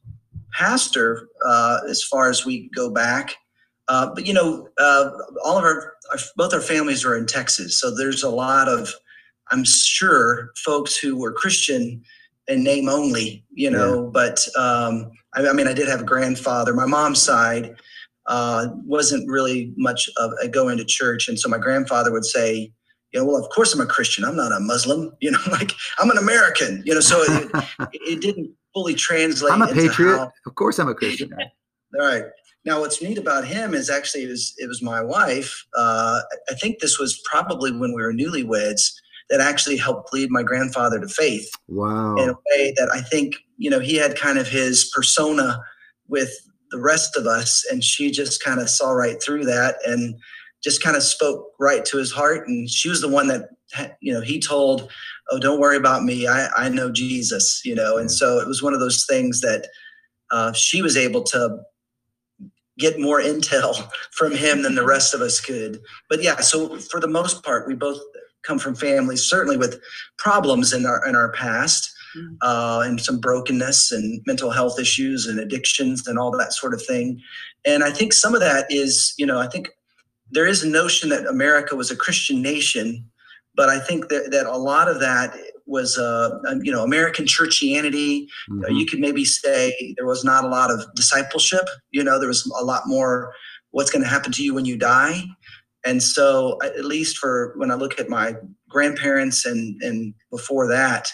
pastor 0.53 1.27
uh, 1.45 1.79
as 1.89 2.03
far 2.03 2.29
as 2.29 2.45
we 2.45 2.69
go 2.75 2.89
back. 2.89 3.35
Uh, 3.91 4.09
but 4.15 4.25
you 4.25 4.33
know, 4.33 4.69
uh, 4.77 5.09
all 5.43 5.57
of 5.57 5.65
our, 5.65 5.95
our, 6.11 6.17
both 6.37 6.53
our 6.53 6.61
families 6.61 7.03
are 7.03 7.17
in 7.17 7.25
Texas, 7.25 7.77
so 7.77 7.93
there's 7.93 8.23
a 8.23 8.29
lot 8.29 8.69
of, 8.69 8.89
I'm 9.51 9.65
sure, 9.65 10.51
folks 10.63 10.95
who 10.95 11.17
were 11.17 11.33
Christian 11.33 12.01
in 12.47 12.63
name 12.63 12.87
only, 12.87 13.43
you 13.51 13.69
know. 13.69 14.05
Yeah. 14.05 14.09
But 14.13 14.47
um, 14.57 15.11
I, 15.33 15.45
I, 15.45 15.51
mean, 15.51 15.67
I 15.67 15.73
did 15.73 15.89
have 15.89 15.99
a 15.99 16.05
grandfather. 16.05 16.73
My 16.73 16.85
mom's 16.85 17.21
side 17.21 17.75
uh, 18.27 18.67
wasn't 18.85 19.29
really 19.29 19.73
much 19.75 20.09
of 20.15 20.31
a 20.41 20.47
going 20.47 20.77
to 20.77 20.85
church, 20.85 21.27
and 21.27 21.37
so 21.37 21.49
my 21.49 21.57
grandfather 21.57 22.13
would 22.13 22.23
say, 22.23 22.71
you 23.11 23.19
know, 23.19 23.25
well, 23.25 23.43
of 23.43 23.49
course 23.49 23.73
I'm 23.73 23.81
a 23.81 23.85
Christian. 23.85 24.23
I'm 24.23 24.37
not 24.37 24.53
a 24.53 24.61
Muslim. 24.61 25.11
You 25.19 25.31
know, 25.31 25.39
like 25.51 25.73
I'm 25.99 26.09
an 26.09 26.17
American. 26.17 26.81
You 26.85 26.93
know, 26.93 27.01
so 27.01 27.21
it, 27.23 27.51
it 27.91 28.21
didn't 28.21 28.51
fully 28.73 28.95
translate. 28.95 29.51
I'm 29.51 29.61
a 29.61 29.67
patriot. 29.67 30.17
How, 30.17 30.31
of 30.45 30.55
course, 30.55 30.79
I'm 30.79 30.87
a 30.87 30.95
Christian. 30.95 31.33
All 31.33 31.41
right. 32.07 32.23
Now, 32.63 32.79
what's 32.79 33.01
neat 33.01 33.17
about 33.17 33.45
him 33.45 33.73
is 33.73 33.89
actually 33.89 34.23
it 34.23 34.29
was 34.29 34.53
it 34.57 34.67
was 34.67 34.81
my 34.81 35.01
wife. 35.01 35.65
Uh, 35.75 36.21
I 36.49 36.53
think 36.55 36.79
this 36.79 36.99
was 36.99 37.21
probably 37.29 37.71
when 37.71 37.93
we 37.93 38.01
were 38.01 38.13
newlyweds 38.13 38.91
that 39.29 39.39
actually 39.39 39.77
helped 39.77 40.13
lead 40.13 40.29
my 40.29 40.43
grandfather 40.43 40.99
to 40.99 41.07
faith. 41.07 41.49
Wow. 41.67 42.15
In 42.15 42.29
a 42.29 42.33
way 42.33 42.73
that 42.77 42.89
I 42.93 43.01
think, 43.01 43.35
you 43.57 43.69
know, 43.69 43.79
he 43.79 43.95
had 43.95 44.17
kind 44.17 44.37
of 44.37 44.47
his 44.47 44.91
persona 44.93 45.63
with 46.07 46.31
the 46.69 46.79
rest 46.79 47.15
of 47.15 47.25
us, 47.25 47.65
and 47.71 47.83
she 47.83 48.11
just 48.11 48.43
kind 48.43 48.59
of 48.59 48.69
saw 48.69 48.91
right 48.91 49.21
through 49.23 49.45
that 49.45 49.75
and 49.85 50.19
just 50.63 50.83
kind 50.83 50.95
of 50.95 51.01
spoke 51.01 51.47
right 51.59 51.83
to 51.85 51.97
his 51.97 52.11
heart. 52.11 52.47
And 52.47 52.69
she 52.69 52.89
was 52.89 53.01
the 53.01 53.09
one 53.09 53.27
that, 53.27 53.49
you 54.01 54.13
know, 54.13 54.21
he 54.21 54.39
told, 54.39 54.91
Oh, 55.31 55.39
don't 55.39 55.61
worry 55.61 55.77
about 55.77 56.03
me. 56.03 56.27
I, 56.27 56.49
I 56.57 56.69
know 56.69 56.91
Jesus, 56.91 57.61
you 57.63 57.73
know. 57.73 57.97
And 57.97 58.11
so 58.11 58.39
it 58.39 58.47
was 58.47 58.61
one 58.61 58.73
of 58.73 58.81
those 58.81 59.05
things 59.05 59.39
that 59.41 59.67
uh, 60.29 60.51
she 60.51 60.81
was 60.81 60.97
able 60.97 61.23
to 61.23 61.57
get 62.79 62.99
more 62.99 63.21
intel 63.21 63.89
from 64.11 64.35
him 64.35 64.63
than 64.63 64.75
the 64.75 64.85
rest 64.85 65.13
of 65.13 65.21
us 65.21 65.39
could. 65.39 65.81
But 66.09 66.23
yeah, 66.23 66.37
so 66.37 66.77
for 66.77 66.99
the 66.99 67.07
most 67.07 67.43
part, 67.43 67.67
we 67.67 67.75
both 67.75 67.99
come 68.43 68.59
from 68.59 68.75
families 68.75 69.21
certainly 69.21 69.57
with 69.57 69.79
problems 70.17 70.73
in 70.73 70.85
our 70.85 71.07
in 71.07 71.15
our 71.15 71.31
past 71.31 71.91
mm. 72.15 72.35
uh, 72.41 72.81
and 72.85 72.99
some 72.99 73.19
brokenness 73.19 73.91
and 73.91 74.21
mental 74.25 74.51
health 74.51 74.79
issues 74.79 75.27
and 75.27 75.39
addictions 75.39 76.07
and 76.07 76.17
all 76.17 76.35
that 76.35 76.53
sort 76.53 76.73
of 76.73 76.83
thing 76.85 77.19
and 77.65 77.83
i 77.83 77.91
think 77.91 78.13
some 78.13 78.33
of 78.33 78.41
that 78.41 78.65
is 78.69 79.13
you 79.17 79.25
know 79.25 79.39
i 79.39 79.47
think 79.47 79.69
there 80.31 80.47
is 80.47 80.63
a 80.63 80.69
notion 80.69 81.09
that 81.09 81.25
america 81.27 81.75
was 81.75 81.91
a 81.91 81.95
christian 81.95 82.41
nation 82.41 83.05
but 83.55 83.69
i 83.69 83.79
think 83.79 84.09
that, 84.09 84.31
that 84.31 84.45
a 84.45 84.57
lot 84.57 84.87
of 84.87 84.99
that 84.99 85.35
was 85.71 85.97
uh, 85.97 86.29
you 86.61 86.71
know 86.71 86.83
american 86.83 87.25
churchianity. 87.25 88.27
Mm-hmm. 88.49 88.65
uh, 88.65 88.67
you 88.67 88.85
could 88.85 88.99
maybe 88.99 89.25
say 89.25 89.93
there 89.97 90.05
was 90.05 90.23
not 90.23 90.43
a 90.43 90.47
lot 90.47 90.69
of 90.69 90.83
discipleship. 90.95 91.65
You 91.91 92.03
know 92.03 92.19
there 92.19 92.27
was 92.27 92.45
a 92.59 92.63
lot 92.63 92.83
more 92.85 93.33
what's 93.71 93.89
going 93.89 94.03
to 94.03 94.09
happen 94.09 94.31
to 94.33 94.43
you 94.43 94.53
when 94.53 94.65
you 94.65 94.77
die. 94.77 95.23
And 95.83 96.03
so 96.03 96.59
at 96.63 96.85
least 96.85 97.17
for 97.17 97.53
when 97.57 97.71
i 97.71 97.73
look 97.73 97.99
at 97.99 98.09
my 98.09 98.35
grandparents 98.69 99.45
and 99.45 99.81
and 99.81 100.13
before 100.29 100.67
that 100.67 101.07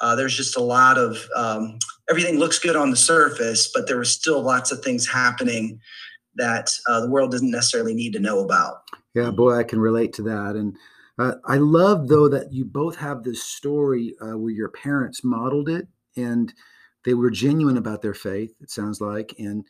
uh, 0.00 0.14
there's 0.14 0.36
just 0.36 0.56
a 0.56 0.62
lot 0.62 0.96
of 0.96 1.28
um, 1.34 1.78
everything 2.08 2.38
looks 2.38 2.58
good 2.58 2.76
on 2.76 2.90
the 2.90 2.96
surface 2.96 3.70
but 3.74 3.86
there 3.86 3.96
were 3.96 4.04
still 4.04 4.40
lots 4.40 4.72
of 4.72 4.82
things 4.82 5.06
happening 5.06 5.78
that 6.36 6.70
uh, 6.88 7.00
the 7.00 7.10
world 7.10 7.32
doesn't 7.32 7.50
necessarily 7.50 7.94
need 7.94 8.12
to 8.12 8.20
know 8.20 8.38
about. 8.40 8.82
Yeah 9.14 9.30
boy 9.30 9.58
i 9.58 9.64
can 9.64 9.80
relate 9.80 10.14
to 10.14 10.22
that. 10.22 10.56
And 10.56 10.76
uh, 11.18 11.34
i 11.46 11.56
love 11.56 12.08
though 12.08 12.28
that 12.28 12.52
you 12.52 12.64
both 12.64 12.96
have 12.96 13.22
this 13.22 13.42
story 13.42 14.14
uh, 14.20 14.36
where 14.36 14.52
your 14.52 14.68
parents 14.68 15.24
modeled 15.24 15.68
it 15.68 15.88
and 16.16 16.54
they 17.04 17.14
were 17.14 17.30
genuine 17.30 17.76
about 17.76 18.02
their 18.02 18.14
faith 18.14 18.54
it 18.60 18.70
sounds 18.70 19.00
like 19.00 19.34
and 19.38 19.64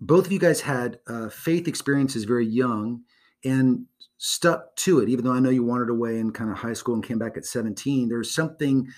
both 0.00 0.26
of 0.26 0.32
you 0.32 0.38
guys 0.38 0.60
had 0.60 0.98
uh, 1.06 1.28
faith 1.28 1.66
experiences 1.66 2.24
very 2.24 2.46
young 2.46 3.02
and 3.44 3.86
stuck 4.18 4.74
to 4.76 5.00
it 5.00 5.08
even 5.08 5.24
though 5.24 5.32
i 5.32 5.40
know 5.40 5.50
you 5.50 5.64
wandered 5.64 5.90
away 5.90 6.18
in 6.18 6.30
kind 6.30 6.50
of 6.50 6.58
high 6.58 6.72
school 6.72 6.94
and 6.94 7.04
came 7.04 7.18
back 7.18 7.36
at 7.36 7.44
17 7.44 8.08
there's 8.08 8.34
something 8.34 8.88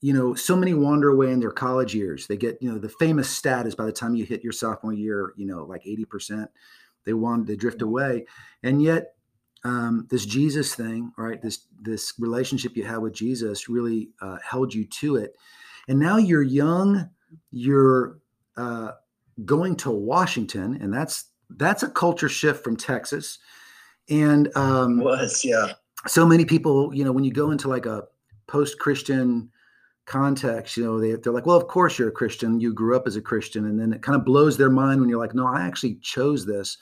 you 0.00 0.12
know 0.12 0.34
so 0.34 0.56
many 0.56 0.74
wander 0.74 1.10
away 1.10 1.30
in 1.30 1.40
their 1.40 1.50
college 1.50 1.94
years. 1.94 2.26
They 2.26 2.36
get 2.36 2.58
you 2.60 2.72
know 2.72 2.78
the 2.78 2.88
famous 2.88 3.28
stat 3.28 3.66
is 3.66 3.74
by 3.74 3.86
the 3.86 3.92
time 3.92 4.14
you 4.14 4.24
hit 4.24 4.42
your 4.42 4.52
sophomore 4.52 4.92
year 4.92 5.32
you 5.36 5.46
know 5.46 5.64
like 5.64 5.84
80% 5.84 6.48
they 7.04 7.12
want 7.12 7.46
they 7.46 7.56
drift 7.56 7.82
away 7.82 8.26
and 8.62 8.82
yet 8.82 9.14
um, 9.64 10.06
this 10.10 10.24
jesus 10.26 10.74
thing 10.74 11.12
right 11.16 11.42
this 11.42 11.66
this 11.80 12.14
relationship 12.18 12.76
you 12.76 12.84
had 12.84 12.98
with 12.98 13.12
jesus 13.12 13.68
really 13.68 14.10
uh, 14.20 14.38
held 14.48 14.72
you 14.72 14.84
to 14.84 15.16
it 15.16 15.36
and 15.88 15.98
now 15.98 16.16
you're 16.16 16.42
young 16.42 17.08
you're 17.50 18.18
uh, 18.56 18.92
going 19.44 19.76
to 19.76 19.90
washington 19.90 20.78
and 20.80 20.92
that's 20.92 21.26
that's 21.56 21.82
a 21.82 21.90
culture 21.90 22.28
shift 22.28 22.64
from 22.64 22.76
texas 22.76 23.38
and 24.10 24.54
um, 24.56 24.98
was 24.98 25.44
yeah. 25.44 25.72
So 26.06 26.26
many 26.26 26.44
people, 26.44 26.94
you 26.94 27.04
know, 27.04 27.12
when 27.12 27.24
you 27.24 27.32
go 27.32 27.50
into 27.50 27.68
like 27.68 27.86
a 27.86 28.04
post-Christian 28.46 29.50
context, 30.06 30.76
you 30.76 30.84
know, 30.84 30.98
they, 30.98 31.14
they're 31.14 31.32
like, 31.32 31.46
well, 31.46 31.56
of 31.56 31.68
course 31.68 31.98
you're 31.98 32.08
a 32.08 32.12
Christian. 32.12 32.58
You 32.58 32.72
grew 32.72 32.96
up 32.96 33.06
as 33.06 33.16
a 33.16 33.22
Christian, 33.22 33.66
and 33.66 33.78
then 33.78 33.92
it 33.92 34.02
kind 34.02 34.16
of 34.16 34.24
blows 34.24 34.56
their 34.56 34.70
mind 34.70 35.00
when 35.00 35.08
you're 35.08 35.20
like, 35.20 35.34
no, 35.34 35.46
I 35.46 35.60
actually 35.62 35.96
chose 35.96 36.46
this. 36.46 36.78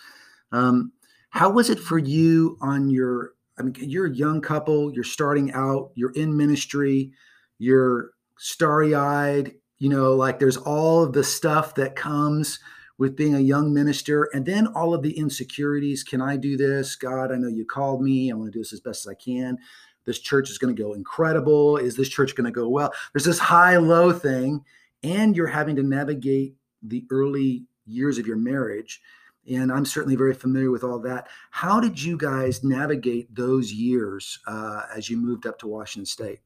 Um, 0.53 0.93
how 1.31 1.51
was 1.51 1.71
it 1.71 1.79
for 1.79 1.99
you 1.99 2.57
on 2.61 2.91
your? 2.91 3.33
I 3.59 3.63
mean, 3.63 3.75
you're 3.79 4.07
a 4.07 4.15
young 4.15 4.41
couple. 4.41 4.93
You're 4.93 5.05
starting 5.05 5.53
out. 5.53 5.91
You're 5.95 6.13
in 6.13 6.37
ministry. 6.37 7.11
You're 7.59 8.11
starry-eyed. 8.39 9.55
You 9.79 9.89
know, 9.89 10.15
like 10.15 10.39
there's 10.39 10.57
all 10.57 11.03
of 11.03 11.13
the 11.13 11.25
stuff 11.25 11.75
that 11.75 11.97
comes 11.97 12.59
with 12.99 13.17
being 13.17 13.37
a 13.37 13.41
young 13.41 13.73
minister 13.73 14.29
and 14.35 14.45
then 14.45 14.67
all 14.69 14.93
of 14.93 15.03
the 15.03 15.17
insecurities 15.17 16.03
can 16.03 16.21
i 16.21 16.37
do 16.37 16.57
this 16.57 16.97
god 16.97 17.33
i 17.33 17.37
know 17.37 17.49
you 17.49 17.65
called 17.65 18.03
me 18.03 18.31
i 18.31 18.35
want 18.35 18.47
to 18.47 18.51
do 18.51 18.59
this 18.59 18.73
as 18.73 18.81
best 18.81 19.07
as 19.07 19.11
i 19.11 19.15
can 19.15 19.57
this 20.05 20.19
church 20.19 20.51
is 20.51 20.59
going 20.59 20.75
to 20.75 20.83
go 20.83 20.93
incredible 20.93 21.77
is 21.77 21.97
this 21.97 22.09
church 22.09 22.35
going 22.35 22.45
to 22.45 22.51
go 22.51 22.69
well 22.69 22.93
there's 23.13 23.25
this 23.25 23.39
high 23.39 23.77
low 23.77 24.13
thing 24.13 24.63
and 25.03 25.37
you're 25.37 25.47
having 25.47 25.77
to 25.77 25.83
navigate 25.83 26.55
the 26.83 27.05
early 27.11 27.65
years 27.87 28.19
of 28.19 28.27
your 28.27 28.37
marriage 28.37 29.01
and 29.49 29.73
i'm 29.73 29.85
certainly 29.85 30.17
very 30.17 30.35
familiar 30.35 30.71
with 30.71 30.85
all 30.85 30.99
that 30.99 31.29
how 31.51 31.81
did 31.81 32.01
you 32.01 32.17
guys 32.17 32.63
navigate 32.63 33.35
those 33.35 33.73
years 33.73 34.39
uh, 34.47 34.83
as 34.95 35.09
you 35.09 35.17
moved 35.17 35.47
up 35.47 35.59
to 35.59 35.67
washington 35.67 36.07
state 36.07 36.41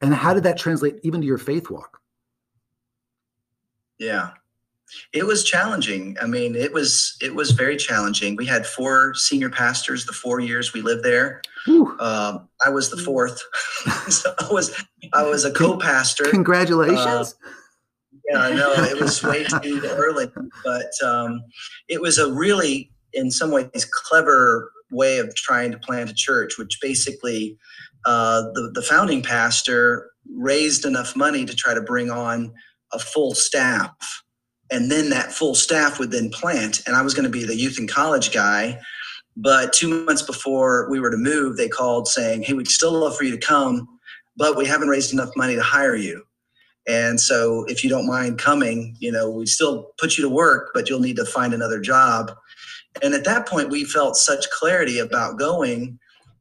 and 0.00 0.14
how 0.14 0.32
did 0.32 0.42
that 0.42 0.58
translate 0.58 0.98
even 1.02 1.20
to 1.20 1.26
your 1.26 1.38
faith 1.38 1.70
walk 1.70 2.00
yeah 3.98 4.30
it 5.12 5.26
was 5.26 5.44
challenging. 5.44 6.16
I 6.20 6.26
mean, 6.26 6.54
it 6.54 6.72
was 6.72 7.16
it 7.20 7.34
was 7.34 7.50
very 7.50 7.76
challenging. 7.76 8.36
We 8.36 8.46
had 8.46 8.66
four 8.66 9.14
senior 9.14 9.50
pastors 9.50 10.06
the 10.06 10.12
four 10.12 10.40
years 10.40 10.72
we 10.72 10.80
lived 10.80 11.04
there. 11.04 11.42
Um, 12.00 12.48
I 12.64 12.70
was 12.70 12.90
the 12.90 12.96
fourth, 12.96 13.40
so 14.08 14.32
I 14.38 14.50
was 14.50 14.82
I 15.12 15.22
was 15.24 15.44
a 15.44 15.52
co-pastor. 15.52 16.24
Congratulations! 16.24 16.98
Uh, 17.44 17.48
yeah, 18.28 18.40
I 18.40 18.52
know. 18.54 18.72
It 18.72 19.00
was 19.00 19.22
way 19.22 19.44
too 19.44 19.80
early, 19.84 20.26
but 20.64 20.90
um, 21.04 21.42
it 21.88 22.00
was 22.00 22.18
a 22.18 22.30
really, 22.30 22.90
in 23.12 23.30
some 23.30 23.50
ways, 23.50 23.88
clever 23.90 24.70
way 24.90 25.18
of 25.18 25.34
trying 25.34 25.70
to 25.72 25.78
plant 25.78 26.10
a 26.10 26.14
church, 26.14 26.58
which 26.58 26.78
basically 26.80 27.56
uh, 28.04 28.42
the 28.54 28.70
the 28.74 28.82
founding 28.82 29.22
pastor 29.22 30.10
raised 30.34 30.84
enough 30.84 31.16
money 31.16 31.44
to 31.44 31.54
try 31.54 31.74
to 31.74 31.80
bring 31.80 32.10
on 32.10 32.52
a 32.92 32.98
full 32.98 33.34
staff. 33.34 34.22
And 34.70 34.90
then 34.90 35.08
that 35.10 35.32
full 35.32 35.54
staff 35.54 35.98
would 35.98 36.10
then 36.10 36.28
plant 36.28 36.82
and 36.86 36.94
i 36.94 37.00
was 37.00 37.14
going 37.14 37.24
to 37.24 37.30
be 37.30 37.44
the 37.44 37.56
youth 37.56 37.78
and 37.78 37.88
college 37.88 38.32
guy. 38.32 38.78
But 39.36 39.72
two 39.72 40.04
months 40.04 40.22
before 40.22 40.90
we 40.90 41.00
were 41.00 41.10
to 41.10 41.16
move 41.16 41.56
they 41.56 41.68
called 41.68 42.08
saying 42.08 42.42
hey 42.42 42.52
we'd 42.54 42.68
still 42.68 42.92
love 42.92 43.16
for 43.16 43.24
you 43.24 43.30
to 43.30 43.46
come 43.46 43.86
but 44.36 44.56
we 44.56 44.66
haven't 44.66 44.88
raised 44.88 45.12
enough 45.12 45.30
money 45.36 45.54
to 45.54 45.62
hire 45.62 45.96
you 45.96 46.24
And 46.88 47.20
so 47.20 47.64
if 47.68 47.84
you 47.84 47.90
don't 47.90 48.06
mind 48.06 48.38
coming, 48.38 48.96
you 48.98 49.12
know, 49.12 49.28
we 49.28 49.44
still 49.46 49.90
put 49.98 50.16
you 50.16 50.22
to 50.22 50.34
work, 50.34 50.70
but 50.72 50.88
you'll 50.88 51.00
need 51.00 51.16
to 51.16 51.26
find 51.26 51.52
another 51.52 51.80
job. 51.80 52.32
And 53.02 53.14
at 53.14 53.24
that 53.24 53.46
point, 53.46 53.68
we 53.68 53.84
felt 53.84 54.16
such 54.16 54.48
clarity 54.50 54.98
about 54.98 55.38
going 55.38 55.98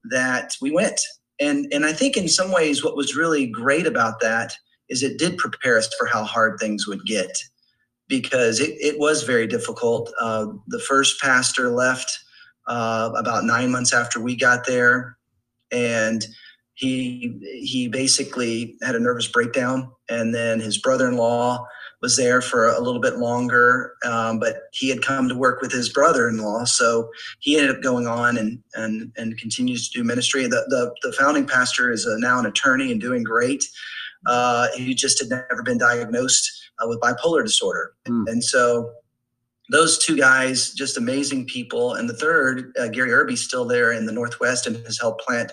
that 0.10 0.54
we 0.62 0.72
went. 0.72 1.02
And, 1.40 1.68
and 1.74 1.86
I 1.86 1.92
think 1.92 2.16
in 2.16 2.30
some 2.30 2.52
ways, 2.52 2.84
what 2.84 2.96
was 2.96 3.16
really 3.16 3.46
great 3.46 3.86
about 3.86 4.22
that 4.22 4.54
is 4.90 5.04
it 5.04 5.20
did 5.20 5.38
prepare 5.38 5.78
us 5.78 5.94
for 6.00 6.08
how 6.08 6.24
hard 6.24 6.60
things 6.60 6.88
would 6.88 7.04
get 7.06 7.30
because 8.08 8.62
it, 8.62 8.72
it 8.80 8.98
was 8.98 9.24
very 9.24 9.48
difficult. 9.48 10.12
Uh, 10.20 10.48
the 10.68 10.80
first 10.80 11.20
pastor 11.22 11.70
left 11.70 12.18
uh, 12.68 13.12
about 13.18 13.44
nine 13.44 13.70
months 13.70 13.94
after 13.94 14.22
we 14.22 14.36
got 14.36 14.66
there. 14.66 15.18
And 15.74 16.26
he 16.78 17.40
he 17.64 17.88
basically 17.88 18.76
had 18.84 18.96
a 18.96 19.00
nervous 19.00 19.28
breakdown 19.28 19.92
and 20.10 20.34
then 20.34 20.60
his 20.60 20.78
brother-in-law 20.78 21.66
was 22.04 22.16
there 22.16 22.40
for 22.40 22.70
a 22.70 22.80
little 22.80 23.02
bit 23.02 23.18
longer 23.18 23.96
um, 24.06 24.40
but 24.40 24.58
he 24.74 24.88
had 24.88 25.02
come 25.02 25.28
to 25.28 25.36
work 25.36 25.60
with 25.60 25.72
his 25.72 25.90
brother-in-law. 25.90 26.66
So 26.66 27.10
he 27.40 27.58
ended 27.58 27.76
up 27.76 27.82
going 27.82 28.06
on 28.08 28.38
and 28.38 28.60
and 28.76 29.12
and 29.18 29.38
continues 29.38 29.90
to 29.90 30.00
do 30.00 30.04
ministry. 30.04 30.44
The 30.44 30.66
the, 30.70 30.94
the 31.02 31.14
founding 31.14 31.48
pastor 31.48 31.92
is 31.92 32.06
a, 32.06 32.20
now 32.20 32.40
an 32.40 32.46
attorney 32.46 32.92
and 32.92 33.02
doing 33.02 33.24
great. 33.24 33.66
Uh, 34.28 34.68
he 34.76 34.94
just 34.94 35.20
had 35.20 35.30
never 35.30 35.64
been 35.64 35.78
diagnosed 35.80 36.50
uh, 36.80 36.88
with 36.88 37.00
bipolar 37.00 37.44
disorder. 37.44 37.94
Mm. 38.08 38.30
and 38.30 38.44
so 38.44 38.92
those 39.70 39.98
two 39.98 40.16
guys 40.16 40.72
just 40.74 40.98
amazing 40.98 41.46
people. 41.46 41.96
And 41.96 42.08
the 42.08 42.16
third 42.16 42.72
uh, 42.80 42.88
gary 42.88 43.12
irby's 43.12 43.44
still 43.44 43.66
there 43.66 43.92
in 43.92 44.06
the 44.06 44.14
northwest 44.14 44.68
and 44.68 44.78
has 44.86 45.00
helped 45.00 45.26
plant 45.26 45.52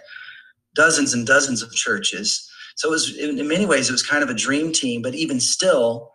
dozens 0.74 1.14
and 1.14 1.26
dozens 1.26 1.62
of 1.62 1.72
churches. 1.72 2.50
So 2.76 2.88
it 2.88 2.90
was 2.90 3.16
in, 3.16 3.48
many 3.48 3.66
ways 3.66 3.88
it 3.88 3.92
was 3.92 4.02
kind 4.02 4.22
of 4.22 4.30
a 4.30 4.34
dream 4.34 4.72
team, 4.72 5.02
but 5.02 5.14
even 5.14 5.40
still, 5.40 6.10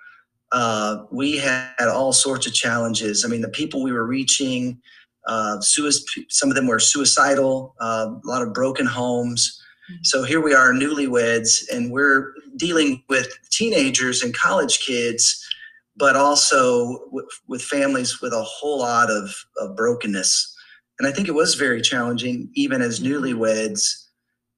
uh, 0.51 1.03
we 1.11 1.37
had 1.37 1.87
all 1.87 2.11
sorts 2.11 2.47
of 2.47 2.53
challenges. 2.53 3.23
I 3.23 3.27
mean, 3.27 3.41
the 3.41 3.49
people 3.49 3.83
we 3.83 3.91
were 3.91 4.05
reaching, 4.05 4.81
uh, 5.27 5.61
some 5.61 6.49
of 6.49 6.55
them 6.55 6.67
were 6.67 6.79
suicidal, 6.79 7.75
uh, 7.79 8.07
a 8.11 8.27
lot 8.27 8.41
of 8.41 8.53
broken 8.53 8.85
homes. 8.85 9.61
Mm-hmm. 9.89 9.99
So 10.03 10.23
here 10.23 10.41
we 10.41 10.53
are, 10.53 10.71
newlyweds, 10.73 11.69
and 11.71 11.91
we're 11.91 12.33
dealing 12.57 13.03
with 13.09 13.27
teenagers 13.51 14.23
and 14.23 14.33
college 14.33 14.79
kids, 14.79 15.47
but 15.95 16.15
also 16.15 17.07
with, 17.11 17.25
with 17.47 17.61
families 17.61 18.21
with 18.21 18.33
a 18.33 18.43
whole 18.43 18.79
lot 18.79 19.09
of, 19.11 19.33
of 19.57 19.75
brokenness. 19.75 20.55
And 20.97 21.07
I 21.07 21.11
think 21.11 21.27
it 21.27 21.35
was 21.35 21.55
very 21.55 21.81
challenging, 21.81 22.49
even 22.55 22.81
as 22.81 22.99
mm-hmm. 22.99 23.13
newlyweds, 23.13 24.07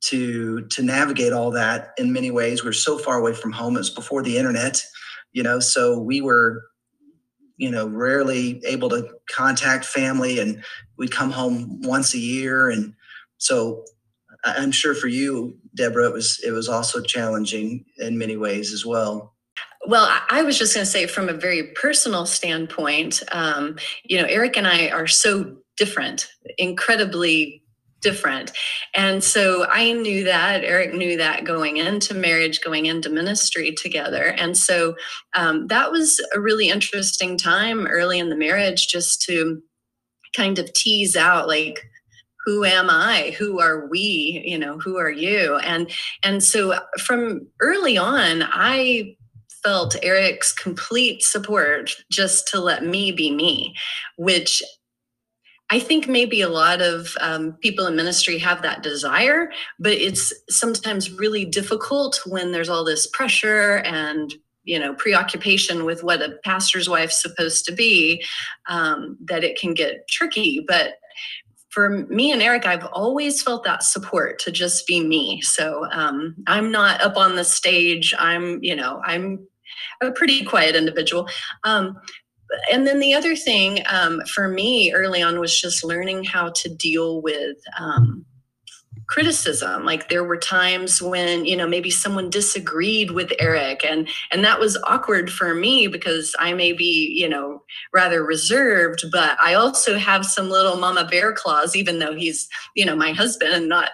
to 0.01 0.61
to 0.67 0.83
navigate 0.83 1.33
all 1.33 1.51
that 1.51 1.93
in 1.97 2.11
many 2.11 2.31
ways. 2.31 2.63
We're 2.63 2.73
so 2.73 2.97
far 2.97 3.19
away 3.19 3.33
from 3.33 3.51
home. 3.51 3.75
It 3.75 3.79
was 3.79 3.89
before 3.89 4.23
the 4.23 4.37
internet 4.37 4.81
you 5.33 5.43
know 5.43 5.59
so 5.59 5.99
we 5.99 6.21
were 6.21 6.63
you 7.57 7.69
know 7.69 7.87
rarely 7.87 8.61
able 8.65 8.89
to 8.89 9.07
contact 9.33 9.85
family 9.85 10.39
and 10.39 10.63
we'd 10.97 11.11
come 11.11 11.31
home 11.31 11.81
once 11.81 12.13
a 12.13 12.19
year. 12.19 12.69
And 12.69 12.93
so 13.37 13.83
i'm 14.43 14.71
sure 14.71 14.95
for 14.95 15.07
you 15.07 15.55
deborah 15.75 16.07
it 16.07 16.13
was 16.13 16.39
it 16.43 16.49
was 16.49 16.67
also 16.67 16.99
challenging 16.99 17.85
in 17.97 18.17
many 18.17 18.37
ways 18.37 18.73
as 18.73 18.85
well. 18.85 19.35
Well, 19.87 20.07
I 20.29 20.43
was 20.43 20.59
just 20.59 20.75
going 20.75 20.85
to 20.85 20.91
say, 20.91 21.07
from 21.07 21.27
a 21.27 21.33
very 21.33 21.63
personal 21.73 22.27
standpoint, 22.27 23.23
um, 23.31 23.77
you 24.03 24.21
know, 24.21 24.27
Eric 24.27 24.55
and 24.55 24.67
I 24.67 24.89
are 24.89 25.07
so 25.07 25.57
different, 25.75 26.27
incredibly 26.59 27.60
different. 28.01 28.51
And 28.93 29.23
so 29.23 29.65
I 29.65 29.93
knew 29.93 30.23
that, 30.25 30.63
Eric 30.63 30.93
knew 30.93 31.17
that 31.17 31.45
going 31.45 31.77
into 31.77 32.13
marriage, 32.13 32.61
going 32.61 32.85
into 32.87 33.09
ministry 33.09 33.73
together. 33.73 34.25
And 34.25 34.57
so 34.57 34.95
um, 35.35 35.67
that 35.67 35.91
was 35.91 36.19
a 36.33 36.39
really 36.39 36.69
interesting 36.69 37.37
time 37.37 37.87
early 37.87 38.19
in 38.19 38.29
the 38.29 38.35
marriage 38.35 38.87
just 38.87 39.21
to 39.23 39.61
kind 40.35 40.59
of 40.59 40.71
tease 40.73 41.15
out 41.15 41.47
like, 41.47 41.81
who 42.45 42.63
am 42.63 42.89
i 42.89 43.35
who 43.37 43.59
are 43.59 43.87
we 43.87 44.41
you 44.45 44.57
know 44.57 44.77
who 44.79 44.97
are 44.97 45.11
you 45.11 45.57
and 45.57 45.91
and 46.23 46.43
so 46.43 46.73
from 46.99 47.47
early 47.61 47.97
on 47.97 48.43
i 48.51 49.15
felt 49.63 49.95
eric's 50.03 50.51
complete 50.51 51.21
support 51.21 51.91
just 52.11 52.47
to 52.47 52.59
let 52.59 52.83
me 52.83 53.11
be 53.11 53.31
me 53.31 53.75
which 54.17 54.63
I 55.71 55.79
think 55.79 56.09
maybe 56.09 56.41
a 56.41 56.49
lot 56.49 56.81
of 56.81 57.15
um, 57.21 57.53
people 57.61 57.87
in 57.87 57.95
ministry 57.95 58.37
have 58.39 58.61
that 58.61 58.83
desire, 58.83 59.49
but 59.79 59.93
it's 59.93 60.33
sometimes 60.49 61.11
really 61.11 61.45
difficult 61.45 62.19
when 62.25 62.51
there's 62.51 62.67
all 62.67 62.83
this 62.83 63.07
pressure 63.07 63.77
and 63.77 64.33
you 64.63 64.77
know 64.77 64.93
preoccupation 64.93 65.85
with 65.85 66.03
what 66.03 66.21
a 66.21 66.37
pastor's 66.43 66.89
wife's 66.89 67.21
supposed 67.21 67.65
to 67.65 67.71
be 67.71 68.23
um, 68.67 69.17
that 69.23 69.45
it 69.45 69.57
can 69.57 69.73
get 69.73 70.07
tricky. 70.09 70.63
But 70.67 70.95
for 71.69 72.05
me 72.09 72.33
and 72.33 72.41
Eric, 72.41 72.65
I've 72.65 72.85
always 72.87 73.41
felt 73.41 73.63
that 73.63 73.81
support 73.81 74.39
to 74.39 74.51
just 74.51 74.85
be 74.85 75.01
me. 75.01 75.39
So 75.41 75.85
um, 75.93 76.35
I'm 76.47 76.69
not 76.69 77.01
up 77.01 77.15
on 77.15 77.37
the 77.37 77.45
stage. 77.45 78.13
I'm 78.19 78.61
you 78.61 78.75
know 78.75 79.01
I'm 79.05 79.47
a 80.01 80.11
pretty 80.11 80.43
quiet 80.43 80.75
individual. 80.75 81.29
Um, 81.63 81.97
and 82.71 82.85
then 82.85 82.99
the 82.99 83.13
other 83.13 83.35
thing 83.35 83.79
um, 83.89 84.21
for 84.33 84.47
me 84.47 84.93
early 84.93 85.21
on 85.21 85.39
was 85.39 85.59
just 85.59 85.83
learning 85.83 86.23
how 86.23 86.49
to 86.49 86.69
deal 86.69 87.21
with 87.21 87.57
um, 87.79 88.25
criticism. 89.07 89.85
Like 89.85 90.09
there 90.09 90.23
were 90.23 90.37
times 90.37 91.01
when 91.01 91.45
you 91.45 91.55
know 91.55 91.67
maybe 91.67 91.89
someone 91.89 92.29
disagreed 92.29 93.11
with 93.11 93.33
eric 93.39 93.83
and 93.85 94.07
and 94.31 94.43
that 94.43 94.59
was 94.59 94.77
awkward 94.85 95.31
for 95.31 95.53
me 95.53 95.87
because 95.87 96.35
i 96.39 96.53
may 96.53 96.71
be 96.71 97.13
you 97.13 97.27
know 97.27 97.61
rather 97.93 98.23
reserved 98.23 99.03
but 99.11 99.37
i 99.41 99.53
also 99.53 99.97
have 99.97 100.25
some 100.25 100.49
little 100.49 100.77
mama 100.77 101.05
bear 101.05 101.33
claws 101.33 101.75
even 101.75 101.99
though 101.99 102.15
he's 102.15 102.47
you 102.75 102.85
know 102.85 102.95
my 102.95 103.11
husband 103.11 103.53
and 103.53 103.67
not 103.67 103.89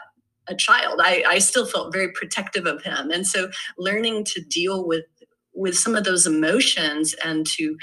a 0.47 0.55
child. 0.55 0.99
I 1.01 1.23
i 1.27 1.39
still 1.39 1.65
felt 1.65 1.93
very 1.93 2.11
protective 2.11 2.65
of 2.65 2.83
him. 2.83 3.11
And 3.11 3.25
so 3.25 3.49
learning 3.77 4.25
to 4.25 4.41
deal 4.41 4.87
with 4.87 5.05
with 5.53 5.75
some 5.75 5.95
of 5.95 6.03
those 6.03 6.27
emotions 6.27 7.15
and 7.23 7.45
to 7.47 7.77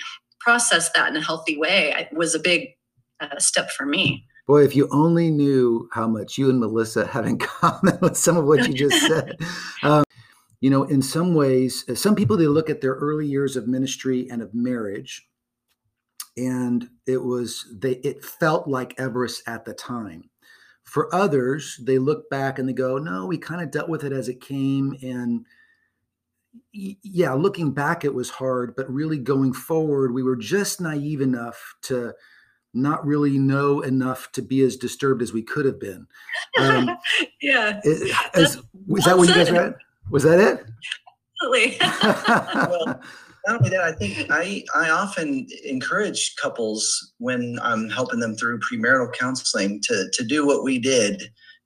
process 0.45 0.91
that 0.93 1.09
in 1.09 1.17
a 1.17 1.25
healthy 1.25 1.57
way 1.57 2.09
was 2.13 2.35
a 2.35 2.39
big 2.39 2.69
uh, 3.21 3.39
step 3.39 3.71
for 3.71 3.87
me. 3.87 4.27
Boy, 4.47 4.63
if 4.63 4.77
you 4.77 4.89
only 4.93 5.31
knew 5.31 5.89
how 5.93 6.07
much 6.07 6.37
you 6.37 6.51
and 6.51 6.61
Melissa 6.61 7.07
have 7.07 7.27
in 7.27 7.39
common 7.39 7.99
with 8.03 8.17
some 8.17 8.37
of 8.37 8.45
what 8.45 8.69
you 8.69 8.75
just 8.75 9.07
said. 9.07 9.37
Um, 9.83 10.05
you 10.61 10.71
know, 10.71 10.85
in 10.85 11.03
some 11.03 11.35
ways, 11.35 11.85
uh, 11.89 11.95
some 11.95 12.15
people 12.15 12.37
they 12.37 12.47
look 12.47 12.71
at 12.71 12.81
their 12.81 12.95
early 12.95 13.27
years 13.27 13.57
of 13.57 13.67
ministry 13.67 14.29
and 14.31 14.43
of 14.43 14.55
marriage, 14.55 15.27
and 16.37 16.89
it 17.07 17.23
was 17.23 17.67
they 17.81 17.97
it 17.97 18.25
felt 18.25 18.69
like 18.69 18.99
Everest 18.99 19.43
at 19.47 19.65
the 19.65 19.75
time. 19.75 20.31
For 20.85 21.15
others, 21.15 21.81
they 21.83 21.99
look 21.99 22.29
back 22.29 22.59
and 22.59 22.69
they 22.69 22.73
go, 22.75 22.99
"No, 22.99 23.27
we 23.27 23.39
kind 23.39 23.63
of 23.63 23.71
dealt 23.71 23.89
with 23.89 24.05
it 24.05 24.13
as 24.13 24.29
it 24.29 24.41
came," 24.41 24.97
and 25.03 25.45
yeah, 26.73 27.33
looking 27.33 27.73
back, 27.73 28.05
it 28.05 28.13
was 28.15 28.31
hard, 28.31 28.75
but 28.77 28.93
really 28.93 29.19
going 29.19 29.53
forward, 29.53 30.13
we 30.13 30.23
were 30.23 30.37
just 30.37 30.81
naive 30.81 31.21
enough 31.21 31.75
to 31.83 32.13
not 32.75 33.07
really 33.07 33.39
know 33.39 33.81
enough 33.83 34.33
to 34.33 34.43
be 34.43 34.61
as 34.63 34.77
disturbed 34.77 35.23
as 35.23 35.33
we 35.33 35.43
could 35.43 35.65
have 35.65 35.79
been. 35.79 36.07
Um, 36.59 36.91
yeah. 37.43 37.81
Is, 37.85 38.03
is 38.03 39.05
that 39.05 39.17
what 39.17 39.29
you 39.29 39.35
guys 39.35 39.51
read? 39.51 39.75
Was 40.11 40.25
that 40.25 40.41
it? 40.41 40.67
Absolutely. 41.43 41.77
well, 42.71 43.01
not 43.47 43.57
only 43.57 43.71
that, 43.71 43.85
I 43.85 43.93
think 43.93 44.31
I, 44.31 44.65
I 44.75 44.91
often 44.91 45.47
encourage 45.65 46.35
couples 46.37 47.13
when 47.19 47.59
I'm 47.63 47.89
helping 47.91 48.19
them 48.19 48.35
through 48.35 48.61
premarital 48.61 49.13
counseling 49.13 49.81
to, 49.83 50.09
to 50.13 50.25
do 50.25 50.47
what 50.47 50.65
we 50.65 50.79
did 50.79 51.23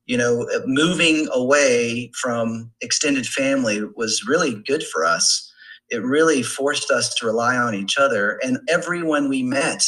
you 0.08 0.16
know, 0.16 0.48
moving 0.66 1.28
away 1.32 2.10
from 2.20 2.72
extended 2.80 3.26
family 3.26 3.82
was 3.94 4.26
really 4.26 4.54
good 4.66 4.82
for 4.82 5.04
us. 5.04 5.52
It 5.90 6.02
really 6.02 6.42
forced 6.42 6.90
us 6.90 7.14
to 7.16 7.26
rely 7.26 7.56
on 7.56 7.74
each 7.74 7.98
other. 7.98 8.40
And 8.42 8.58
everyone 8.70 9.28
we 9.28 9.42
met 9.42 9.84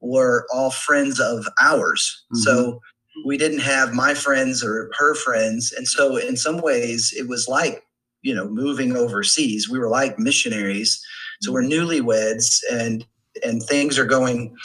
were 0.00 0.46
all 0.54 0.70
friends 0.70 1.18
of 1.18 1.46
ours. 1.60 2.24
Mm-hmm. 2.32 2.42
So 2.42 2.80
we 3.26 3.36
didn't 3.36 3.58
have 3.58 3.92
my 3.92 4.14
friends 4.14 4.62
or 4.62 4.92
her 4.96 5.16
friends. 5.16 5.72
And 5.72 5.88
so, 5.88 6.16
in 6.16 6.36
some 6.36 6.60
ways, 6.60 7.12
it 7.16 7.28
was 7.28 7.48
like, 7.48 7.82
you 8.22 8.32
know, 8.32 8.48
moving 8.48 8.96
overseas. 8.96 9.68
We 9.68 9.80
were 9.80 9.90
like 9.90 10.20
missionaries. 10.20 11.00
So 11.42 11.52
we're 11.52 11.62
newlyweds 11.62 12.60
and 12.70 13.04
and 13.44 13.60
things 13.64 13.98
are 13.98 14.06
going 14.06 14.56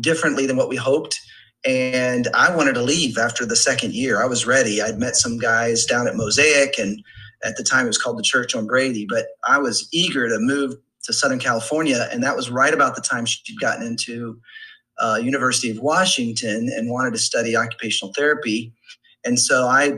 differently 0.00 0.46
than 0.46 0.56
what 0.56 0.68
we 0.68 0.76
hoped 0.76 1.18
and 1.64 2.28
I 2.34 2.54
wanted 2.54 2.74
to 2.74 2.82
leave 2.82 3.18
after 3.18 3.44
the 3.44 3.56
second 3.56 3.92
year. 3.92 4.22
I 4.22 4.26
was 4.26 4.46
ready. 4.46 4.80
I'd 4.80 4.98
met 4.98 5.16
some 5.16 5.38
guys 5.38 5.84
down 5.84 6.06
at 6.06 6.16
Mosaic, 6.16 6.78
and 6.78 7.02
at 7.44 7.56
the 7.56 7.64
time 7.64 7.84
it 7.84 7.88
was 7.88 7.98
called 7.98 8.18
the 8.18 8.22
Church 8.22 8.54
on 8.54 8.66
Brady. 8.66 9.06
But 9.08 9.26
I 9.46 9.58
was 9.58 9.88
eager 9.92 10.28
to 10.28 10.38
move 10.38 10.76
to 11.04 11.12
Southern 11.12 11.38
California, 11.38 12.08
and 12.12 12.22
that 12.22 12.36
was 12.36 12.50
right 12.50 12.74
about 12.74 12.94
the 12.94 13.02
time 13.02 13.24
she'd 13.24 13.60
gotten 13.60 13.86
into 13.86 14.38
uh, 14.98 15.18
University 15.22 15.70
of 15.70 15.78
Washington 15.78 16.70
and 16.74 16.90
wanted 16.90 17.12
to 17.12 17.18
study 17.18 17.56
occupational 17.56 18.12
therapy. 18.14 18.72
And 19.24 19.38
so 19.38 19.66
I, 19.66 19.92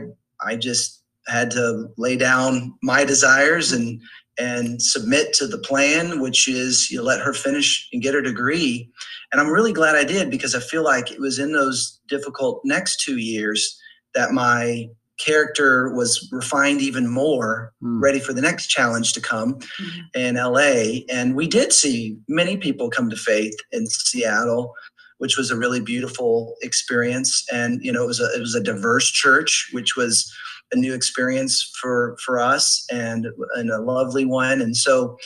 I 0.45 0.55
just 0.55 1.03
had 1.27 1.51
to 1.51 1.87
lay 1.97 2.17
down 2.17 2.73
my 2.81 3.05
desires 3.05 3.71
and 3.71 4.01
and 4.39 4.81
submit 4.81 5.33
to 5.33 5.45
the 5.45 5.57
plan, 5.59 6.19
which 6.19 6.47
is 6.47 6.89
you 6.89 7.01
let 7.03 7.19
her 7.19 7.33
finish 7.33 7.87
and 7.91 8.01
get 8.01 8.13
her 8.13 8.21
degree. 8.21 8.89
And 9.31 9.39
I'm 9.39 9.49
really 9.49 9.73
glad 9.73 9.95
I 9.95 10.03
did 10.03 10.29
because 10.29 10.55
I 10.55 10.59
feel 10.59 10.83
like 10.83 11.11
it 11.11 11.19
was 11.19 11.39
in 11.39 11.53
those 11.53 11.99
difficult 12.07 12.61
next 12.65 12.99
two 12.99 13.17
years 13.17 13.79
that 14.13 14.31
my 14.31 14.89
character 15.23 15.93
was 15.93 16.27
refined 16.31 16.81
even 16.81 17.07
more, 17.07 17.73
mm. 17.81 18.01
ready 18.01 18.19
for 18.19 18.33
the 18.33 18.41
next 18.41 18.67
challenge 18.67 19.13
to 19.13 19.21
come 19.21 19.55
mm-hmm. 19.55 19.99
in 20.15 20.35
LA. 20.35 21.03
And 21.13 21.35
we 21.35 21.47
did 21.47 21.71
see 21.71 22.17
many 22.27 22.57
people 22.57 22.89
come 22.89 23.09
to 23.09 23.15
faith 23.15 23.55
in 23.71 23.87
Seattle, 23.87 24.73
which 25.19 25.37
was 25.37 25.51
a 25.51 25.57
really 25.57 25.79
beautiful 25.79 26.55
experience. 26.61 27.45
And 27.51 27.83
you 27.83 27.91
know, 27.91 28.03
it 28.03 28.07
was 28.07 28.19
a 28.19 28.29
it 28.35 28.39
was 28.39 28.55
a 28.55 28.63
diverse 28.63 29.09
church, 29.09 29.69
which 29.71 29.95
was 29.95 30.31
a 30.71 30.77
new 30.77 30.93
experience 30.93 31.69
for 31.79 32.17
for 32.23 32.39
us 32.39 32.85
and 32.91 33.27
and 33.55 33.69
a 33.69 33.81
lovely 33.81 34.25
one. 34.25 34.61
And 34.61 34.75
so, 34.75 35.17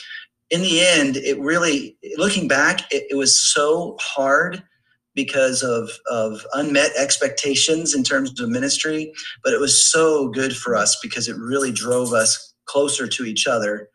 in 0.50 0.62
the 0.62 0.80
end, 0.80 1.16
it 1.16 1.38
really 1.40 1.96
looking 2.16 2.46
back, 2.48 2.80
it, 2.92 3.06
it 3.10 3.16
was 3.16 3.34
so 3.34 3.96
hard 4.00 4.62
because 5.14 5.62
of 5.62 5.90
of 6.10 6.46
unmet 6.54 6.90
expectations 6.96 7.94
in 7.94 8.04
terms 8.04 8.38
of 8.38 8.50
ministry 8.50 9.12
but 9.42 9.54
it 9.54 9.58
was 9.58 9.82
so 9.82 10.28
good 10.28 10.54
for 10.54 10.76
us 10.76 10.98
because 11.02 11.26
it 11.26 11.36
really 11.38 11.72
drove 11.72 12.12
us 12.12 12.52
closer 12.66 13.08
to 13.08 13.24
each 13.24 13.46
other 13.46 13.88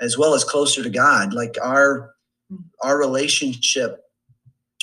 as 0.00 0.18
well 0.18 0.34
as 0.34 0.44
closer 0.44 0.82
to 0.82 0.90
god. 0.90 1.32
Like 1.32 1.56
our 1.62 2.10
our 2.82 2.98
relationship 2.98 4.00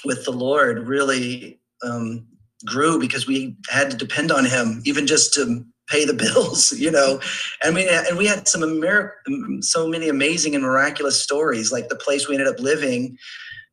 with 0.03 0.25
the 0.25 0.31
lord 0.31 0.87
really 0.87 1.59
um, 1.83 2.25
grew 2.65 2.99
because 2.99 3.27
we 3.27 3.55
had 3.69 3.91
to 3.91 3.97
depend 3.97 4.31
on 4.31 4.45
him 4.45 4.81
even 4.85 5.05
just 5.05 5.33
to 5.35 5.63
pay 5.91 6.05
the 6.05 6.13
bills, 6.33 6.71
you 6.71 6.89
know. 6.89 7.19
And 7.63 7.75
we 7.75 7.87
and 7.87 8.17
we 8.17 8.25
had 8.25 8.47
some 8.47 8.63
Amer- 8.63 9.15
so 9.61 9.87
many 9.87 10.09
amazing 10.09 10.55
and 10.55 10.63
miraculous 10.63 11.21
stories. 11.21 11.71
Like 11.71 11.89
the 11.89 11.95
place 11.95 12.27
we 12.27 12.35
ended 12.35 12.47
up 12.47 12.59
living 12.59 13.17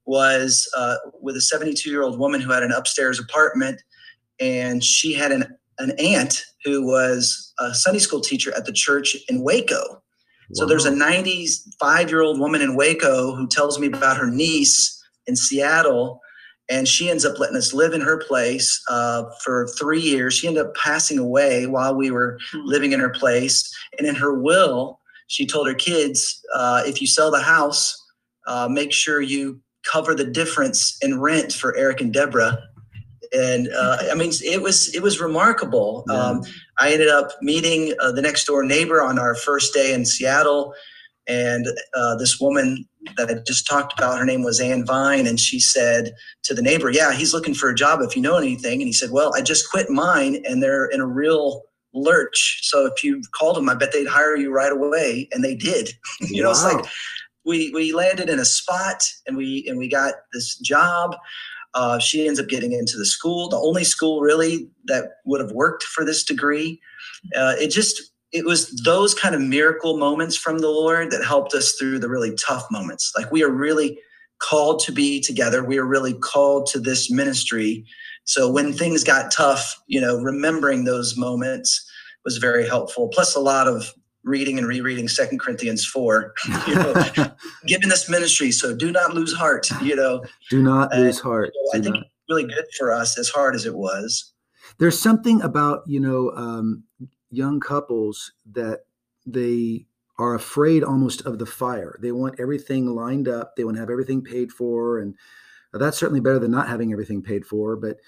was 0.04 0.68
uh, 0.76 0.96
with 1.20 1.36
a 1.36 1.40
72 1.40 1.88
year 1.88 2.02
old 2.02 2.18
woman 2.18 2.40
who 2.40 2.50
had 2.50 2.62
an 2.62 2.72
upstairs 2.72 3.20
apartment, 3.20 3.82
and 4.40 4.82
she 4.82 5.14
had 5.14 5.32
an 5.32 5.56
an 5.78 5.92
aunt 5.98 6.44
who 6.64 6.84
was 6.84 7.52
a 7.60 7.72
Sunday 7.72 8.00
school 8.00 8.20
teacher 8.20 8.52
at 8.54 8.64
the 8.64 8.72
church 8.72 9.16
in 9.28 9.44
Waco. 9.44 9.80
Wow. 9.80 10.00
So 10.54 10.66
there's 10.66 10.86
a 10.86 10.90
95 10.90 12.10
year 12.10 12.22
old 12.22 12.40
woman 12.40 12.62
in 12.62 12.74
Waco 12.74 13.34
who 13.34 13.46
tells 13.46 13.78
me 13.78 13.86
about 13.86 14.16
her 14.16 14.26
niece 14.26 14.94
in 15.26 15.36
Seattle 15.36 16.20
and 16.70 16.86
she 16.86 17.08
ends 17.08 17.24
up 17.24 17.38
letting 17.38 17.56
us 17.56 17.72
live 17.72 17.94
in 17.94 18.00
her 18.00 18.18
place 18.18 18.82
uh, 18.90 19.24
for 19.42 19.66
three 19.78 20.00
years. 20.00 20.34
She 20.34 20.46
ended 20.46 20.66
up 20.66 20.74
passing 20.74 21.18
away 21.18 21.66
while 21.66 21.94
we 21.94 22.10
were 22.10 22.38
hmm. 22.52 22.60
living 22.64 22.92
in 22.92 23.00
her 23.00 23.10
place. 23.10 23.74
And 23.98 24.06
in 24.06 24.14
her 24.14 24.34
will, 24.34 25.00
she 25.28 25.46
told 25.46 25.66
her 25.66 25.74
kids, 25.74 26.44
uh, 26.54 26.82
if 26.86 27.00
you 27.00 27.06
sell 27.06 27.30
the 27.30 27.40
house, 27.42 27.96
uh, 28.46 28.68
make 28.70 28.92
sure 28.92 29.20
you 29.20 29.60
cover 29.90 30.14
the 30.14 30.24
difference 30.24 30.98
in 31.00 31.20
rent 31.20 31.52
for 31.52 31.76
Eric 31.76 32.00
and 32.00 32.12
Deborah. 32.12 32.58
And 33.32 33.68
uh, 33.68 33.98
I 34.10 34.14
mean, 34.14 34.32
it 34.42 34.62
was 34.62 34.94
it 34.94 35.02
was 35.02 35.20
remarkable. 35.20 36.04
Yeah. 36.08 36.14
Um, 36.14 36.44
I 36.78 36.92
ended 36.92 37.08
up 37.08 37.30
meeting 37.42 37.94
uh, 38.00 38.12
the 38.12 38.22
next 38.22 38.46
door 38.46 38.64
neighbor 38.64 39.02
on 39.02 39.18
our 39.18 39.34
first 39.34 39.74
day 39.74 39.92
in 39.92 40.06
Seattle, 40.06 40.74
and 41.28 41.66
uh, 41.94 42.16
this 42.16 42.40
woman 42.40 42.88
that 43.16 43.28
I 43.28 43.34
just 43.46 43.66
talked 43.66 43.96
about, 43.98 44.18
her 44.18 44.24
name 44.24 44.42
was 44.42 44.60
Ann 44.60 44.84
Vine, 44.84 45.26
and 45.26 45.38
she 45.38 45.60
said 45.60 46.14
to 46.44 46.54
the 46.54 46.62
neighbor, 46.62 46.90
"Yeah, 46.90 47.12
he's 47.12 47.34
looking 47.34 47.54
for 47.54 47.68
a 47.68 47.74
job. 47.74 48.00
If 48.00 48.16
you 48.16 48.22
know 48.22 48.38
anything." 48.38 48.80
And 48.80 48.88
he 48.88 48.92
said, 48.92 49.10
"Well, 49.10 49.32
I 49.36 49.42
just 49.42 49.70
quit 49.70 49.90
mine, 49.90 50.42
and 50.48 50.62
they're 50.62 50.86
in 50.86 51.00
a 51.00 51.06
real 51.06 51.64
lurch. 51.92 52.60
So 52.62 52.86
if 52.86 53.04
you 53.04 53.22
called 53.34 53.56
them, 53.56 53.68
I 53.68 53.74
bet 53.74 53.92
they'd 53.92 54.08
hire 54.08 54.36
you 54.36 54.50
right 54.50 54.72
away." 54.72 55.28
And 55.30 55.44
they 55.44 55.54
did. 55.54 55.90
you 56.20 56.42
wow. 56.42 56.48
know, 56.48 56.50
it's 56.52 56.64
like 56.64 56.86
we 57.44 57.70
we 57.74 57.92
landed 57.92 58.30
in 58.30 58.38
a 58.38 58.44
spot, 58.44 59.04
and 59.26 59.36
we 59.36 59.66
and 59.68 59.78
we 59.78 59.88
got 59.88 60.14
this 60.32 60.56
job. 60.56 61.14
Uh, 61.74 61.98
she 61.98 62.26
ends 62.26 62.40
up 62.40 62.48
getting 62.48 62.72
into 62.72 62.96
the 62.96 63.04
school, 63.04 63.48
the 63.48 63.56
only 63.56 63.84
school 63.84 64.22
really 64.22 64.70
that 64.86 65.10
would 65.26 65.40
have 65.40 65.52
worked 65.52 65.82
for 65.82 66.04
this 66.04 66.24
degree. 66.24 66.80
Uh, 67.36 67.54
it 67.58 67.68
just 67.68 68.10
it 68.32 68.44
was 68.44 68.70
those 68.84 69.14
kind 69.14 69.34
of 69.34 69.40
miracle 69.40 69.96
moments 69.96 70.36
from 70.36 70.58
the 70.58 70.68
Lord 70.68 71.10
that 71.10 71.24
helped 71.24 71.54
us 71.54 71.72
through 71.72 71.98
the 71.98 72.08
really 72.08 72.34
tough 72.36 72.66
moments. 72.70 73.12
Like 73.16 73.32
we 73.32 73.42
are 73.42 73.50
really 73.50 73.98
called 74.38 74.80
to 74.80 74.92
be 74.92 75.20
together. 75.20 75.64
We 75.64 75.78
are 75.78 75.86
really 75.86 76.14
called 76.14 76.66
to 76.68 76.80
this 76.80 77.10
ministry. 77.10 77.84
So 78.24 78.50
when 78.50 78.72
things 78.72 79.02
got 79.02 79.32
tough, 79.32 79.80
you 79.86 80.00
know, 80.00 80.20
remembering 80.20 80.84
those 80.84 81.16
moments 81.16 81.84
was 82.24 82.36
very 82.36 82.66
helpful. 82.66 83.08
Plus 83.08 83.34
a 83.34 83.40
lot 83.40 83.66
of 83.66 83.92
reading 84.24 84.58
and 84.58 84.66
rereading 84.66 85.08
Second 85.08 85.40
Corinthians 85.40 85.86
four, 85.86 86.34
you 86.66 86.74
know, 86.74 86.94
given 87.66 87.88
this 87.88 88.08
ministry. 88.10 88.52
So 88.52 88.76
do 88.76 88.92
not 88.92 89.14
lose 89.14 89.32
heart, 89.32 89.68
you 89.82 89.96
know. 89.96 90.22
Do 90.50 90.62
not 90.62 90.94
lose 90.94 91.18
heart. 91.18 91.52
You 91.54 91.62
know, 91.64 91.78
I 91.78 91.82
think 91.82 91.94
not. 91.96 92.06
really 92.28 92.44
good 92.44 92.66
for 92.78 92.92
us, 92.92 93.18
as 93.18 93.28
hard 93.28 93.54
as 93.54 93.64
it 93.64 93.74
was. 93.74 94.32
There's 94.78 94.98
something 94.98 95.40
about, 95.40 95.82
you 95.86 95.98
know, 95.98 96.30
um, 96.36 96.84
young 97.30 97.60
couples 97.60 98.32
that 98.52 98.80
they 99.26 99.86
are 100.18 100.34
afraid 100.34 100.82
almost 100.82 101.22
of 101.22 101.38
the 101.38 101.46
fire. 101.46 101.98
They 102.02 102.12
want 102.12 102.40
everything 102.40 102.86
lined 102.86 103.28
up. 103.28 103.54
They 103.54 103.64
want 103.64 103.76
to 103.76 103.80
have 103.80 103.90
everything 103.90 104.22
paid 104.22 104.50
for, 104.50 104.98
and 104.98 105.14
that's 105.72 105.98
certainly 105.98 106.20
better 106.20 106.38
than 106.38 106.50
not 106.50 106.68
having 106.68 106.92
everything 106.92 107.22
paid 107.22 107.46
for. 107.46 107.76
But 107.76 107.98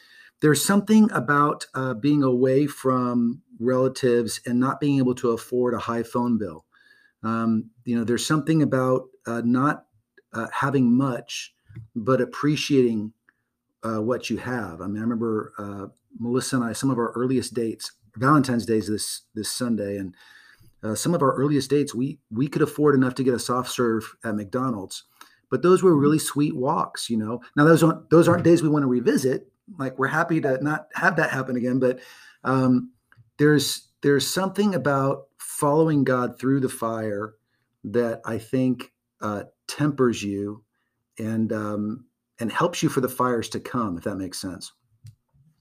there's 0.41 0.65
something 0.65 1.11
about 1.13 1.67
uh, 1.75 1.95
being 1.95 2.23
away 2.23 2.67
from 2.67 3.43
relatives 3.59 4.41
and 4.47 4.59
not 4.59 4.81
being 4.81 4.99
able 4.99 5.15
to 5.17 5.31
afford 5.31 5.75
a 5.75 5.79
high 5.79 6.03
phone 6.03 6.39
bill. 6.39 6.65
Um, 7.23 7.71
you 7.85 7.97
know, 7.97 8.05
there's 8.05 8.27
something 8.27 8.63
about 8.63 9.05
uh, 9.27 9.43
not 9.45 9.85
uh, 10.33 10.47
having 10.53 10.97
much, 10.97 11.55
but 11.95 12.21
appreciating 12.21 13.13
uh, 13.83 14.01
what 14.01 14.31
you 14.31 14.39
have. 14.39 14.81
I 14.81 14.87
mean, 14.87 14.99
I 14.99 15.03
remember 15.03 15.53
uh, 15.59 15.87
Melissa 16.19 16.57
and 16.57 16.65
I, 16.65 16.73
some 16.73 16.91
of 16.91 16.99
our 16.99 17.13
earliest 17.13 17.55
dates 17.55 17.93
Valentine's 18.17 18.67
Day 18.67 18.79
is 18.79 18.89
this 18.89 19.23
this 19.35 19.51
Sunday, 19.51 19.97
and 19.97 20.15
uh, 20.83 20.95
some 20.95 21.15
of 21.15 21.23
our 21.23 21.35
earliest 21.35 21.71
dates 21.71 21.95
we 21.95 22.19
we 22.31 22.49
could 22.49 22.63
afford 22.63 22.95
enough 22.95 23.15
to 23.17 23.25
get 23.25 23.35
a 23.35 23.39
soft 23.39 23.71
serve 23.71 24.17
at 24.25 24.35
McDonald's, 24.35 25.05
but 25.51 25.63
those 25.63 25.83
were 25.83 25.97
really 25.97 26.19
sweet 26.19 26.57
walks. 26.57 27.11
You 27.11 27.19
know, 27.19 27.41
now 27.57 27.65
those 27.65 27.83
aren't 27.83 28.11
those 28.11 28.29
aren't 28.29 28.45
days 28.45 28.63
we 28.63 28.69
want 28.69 28.83
to 28.83 28.89
revisit. 28.89 29.51
Like 29.79 29.99
we're 29.99 30.09
happy 30.09 30.41
to 30.41 30.63
not 30.63 30.89
have 30.95 31.17
that 31.17 31.31
happen 31.31 31.57
again, 31.57 31.79
but 31.79 32.01
um, 32.45 32.93
there's 33.39 33.89
there's 34.03 34.27
something 34.27 34.75
about 34.75 35.27
following 35.39 36.05
God 36.05 36.39
through 36.39 36.61
the 36.61 36.69
fire 36.69 37.35
that 37.85 38.21
I 38.25 38.39
think 38.39 38.93
uh, 39.21 39.45
tempers 39.67 40.23
you 40.23 40.65
and 41.19 41.53
um, 41.53 42.07
and 42.39 42.51
helps 42.51 42.83
you 42.83 42.89
for 42.89 43.01
the 43.01 43.09
fires 43.09 43.49
to 43.51 43.61
come, 43.61 43.99
if 43.99 44.05
that 44.05 44.17
makes 44.17 44.41
sense. 44.41 44.73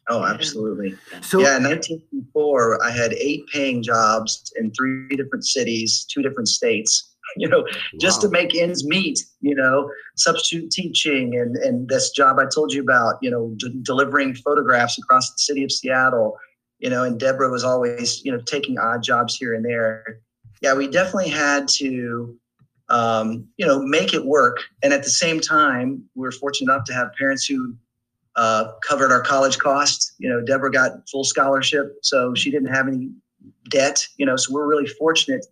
Oh, 0.10 0.26
absolutely. 0.26 0.95
So, 1.22 1.39
yeah, 1.39 1.58
in 1.58 1.63
1984, 1.63 2.84
I 2.84 2.89
had 2.89 3.13
eight 3.13 3.45
paying 3.54 3.84
jobs 3.84 4.52
in 4.58 4.72
three 4.72 5.08
different 5.10 5.45
cities, 5.45 6.06
two 6.12 6.22
different 6.22 6.48
states. 6.48 7.06
You 7.38 7.48
know, 7.48 7.60
wow. 7.60 7.67
just 8.02 8.22
to 8.22 8.30
make 8.30 8.56
ends 8.56 8.84
meet. 8.84 9.19
You 9.41 9.54
know, 9.54 9.91
substitute 10.17 10.72
teaching 10.72 11.36
and 11.36 11.58
and 11.58 11.88
this 11.88 12.10
job 12.10 12.39
I 12.39 12.45
told 12.52 12.74
you 12.74 12.82
about. 12.82 13.19
You 13.22 13.30
know, 13.30 13.54
d- 13.58 13.80
delivering 13.84 14.34
photographs 14.34 14.98
across 14.98 15.30
the 15.30 15.38
city 15.38 15.63
of 15.63 15.72
Seattle. 15.72 16.39
You 16.80 16.89
know, 16.89 17.04
and 17.04 17.19
Deborah 17.19 17.52
was 17.52 17.63
always 17.63 18.26
you 18.26 18.32
know 18.32 18.41
taking 18.48 18.80
odd 18.80 19.04
jobs 19.04 19.36
here 19.36 19.54
and 19.54 19.63
there. 19.63 20.22
Yeah, 20.63 20.74
we 20.74 20.88
definitely 20.88 21.30
had 21.30 21.67
to 21.76 22.36
um, 22.89 23.48
you 23.58 23.65
know, 23.65 23.80
make 23.80 24.13
it 24.13 24.26
work. 24.26 24.58
And 24.84 24.93
at 24.93 25.04
the 25.04 25.10
same 25.10 25.39
time, 25.39 26.04
we 26.15 26.22
were 26.22 26.32
fortunate 26.32 26.74
enough 26.74 26.86
to 26.86 26.93
have 26.93 27.13
parents 27.17 27.45
who 27.45 27.76
uh, 28.35 28.71
covered 28.87 29.11
our 29.11 29.21
college 29.21 29.57
costs. 29.57 30.13
You 30.17 30.29
know, 30.29 30.41
Deborah 30.41 30.71
got 30.71 31.09
full 31.09 31.23
scholarship, 31.23 31.97
so 32.01 32.33
she 32.33 32.51
didn't 32.51 32.73
have 32.73 32.87
any 32.87 33.09
debt. 33.69 34.05
You 34.17 34.25
know, 34.25 34.35
so 34.35 34.53
we're 34.53 34.67
really 34.67 34.87
fortunate. 34.87 35.45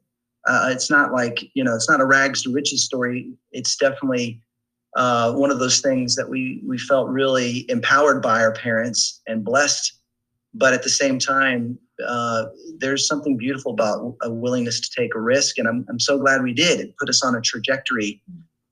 Uh, 0.48 0.70
it's 0.72 0.90
not 0.90 1.12
like 1.12 1.44
you 1.54 1.64
know, 1.64 1.76
it's 1.76 1.90
not 1.90 2.02
a 2.02 2.06
rags 2.06 2.44
to 2.44 2.52
riches 2.52 2.86
story. 2.86 3.34
It's 3.52 3.76
definitely 3.76 4.42
uh, 4.96 5.34
one 5.34 5.52
of 5.52 5.60
those 5.60 5.82
things 5.82 6.16
that 6.16 6.30
we 6.30 6.62
we 6.66 6.78
felt 6.78 7.10
really 7.10 7.70
empowered 7.70 8.22
by 8.22 8.42
our 8.42 8.54
parents 8.54 9.22
and 9.28 9.44
blessed. 9.44 9.94
But 10.54 10.74
at 10.74 10.82
the 10.82 10.90
same 10.90 11.20
time, 11.20 11.78
uh, 12.06 12.46
there's 12.80 13.08
something 13.08 13.38
beautiful 13.38 13.74
about 13.74 14.16
a 14.24 14.32
willingness 14.32 14.80
to 14.80 15.02
take 15.02 15.14
a 15.14 15.20
risk, 15.20 15.58
and 15.58 15.68
I'm 15.68 15.86
I'm 15.90 16.00
so 16.00 16.18
glad 16.18 16.42
we 16.42 16.54
did. 16.54 16.80
It 16.80 16.98
put 16.98 17.10
us 17.10 17.24
on 17.24 17.36
a 17.36 17.42
trajectory 17.42 18.22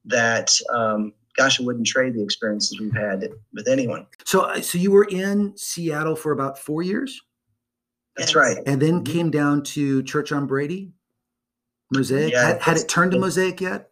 that 0.05 0.51
um, 0.73 1.13
gosh, 1.37 1.59
I 1.59 1.63
wouldn't 1.63 1.87
trade 1.87 2.13
the 2.13 2.23
experiences 2.23 2.79
we've 2.79 2.95
had 2.95 3.29
with 3.53 3.67
anyone. 3.67 4.07
So, 4.23 4.41
uh, 4.41 4.61
so 4.61 4.77
you 4.77 4.91
were 4.91 5.05
in 5.05 5.55
Seattle 5.57 6.15
for 6.15 6.31
about 6.31 6.57
four 6.57 6.81
years. 6.81 7.21
That's 8.15 8.31
yes. 8.31 8.35
right. 8.35 8.57
And 8.65 8.81
then 8.81 9.03
mm-hmm. 9.03 9.13
came 9.13 9.31
down 9.31 9.63
to 9.63 10.01
Church 10.03 10.31
on 10.31 10.47
Brady, 10.47 10.93
Mosaic. 11.93 12.31
Yeah, 12.31 12.47
had, 12.47 12.61
had 12.61 12.77
it 12.77 12.87
turned 12.87 13.11
to 13.11 13.19
Mosaic 13.19 13.59
yet? 13.59 13.89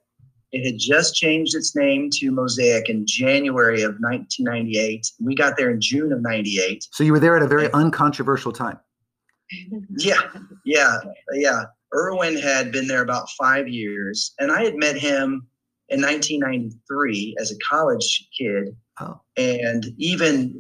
It 0.54 0.66
had 0.66 0.78
just 0.78 1.16
changed 1.16 1.56
its 1.56 1.76
name 1.76 2.10
to 2.14 2.32
Mosaic 2.32 2.88
in 2.88 3.06
January 3.08 3.82
of 3.82 3.96
1998. 4.00 5.12
We 5.20 5.36
got 5.36 5.58
there 5.58 5.72
in 5.72 5.82
June 5.82 6.14
of 6.14 6.22
98. 6.22 6.88
So 6.92 7.04
you 7.04 7.12
were 7.12 7.20
there 7.20 7.36
at 7.36 7.42
a 7.42 7.48
very 7.48 7.72
uncontroversial 7.74 8.52
time. 8.52 8.80
Yeah, 9.98 10.20
yeah, 10.66 10.98
yeah. 11.34 11.66
Erwin 11.94 12.36
had 12.36 12.72
been 12.72 12.88
there 12.88 13.04
about 13.04 13.30
five 13.38 13.68
years, 13.68 14.34
and 14.40 14.52
I 14.52 14.64
had 14.64 14.76
met 14.76 14.98
him 14.98 15.46
in 15.94 16.02
1993 16.02 17.36
as 17.40 17.52
a 17.52 17.58
college 17.58 18.28
kid, 18.38 18.76
oh. 19.00 19.20
and 19.38 19.86
even 19.98 20.60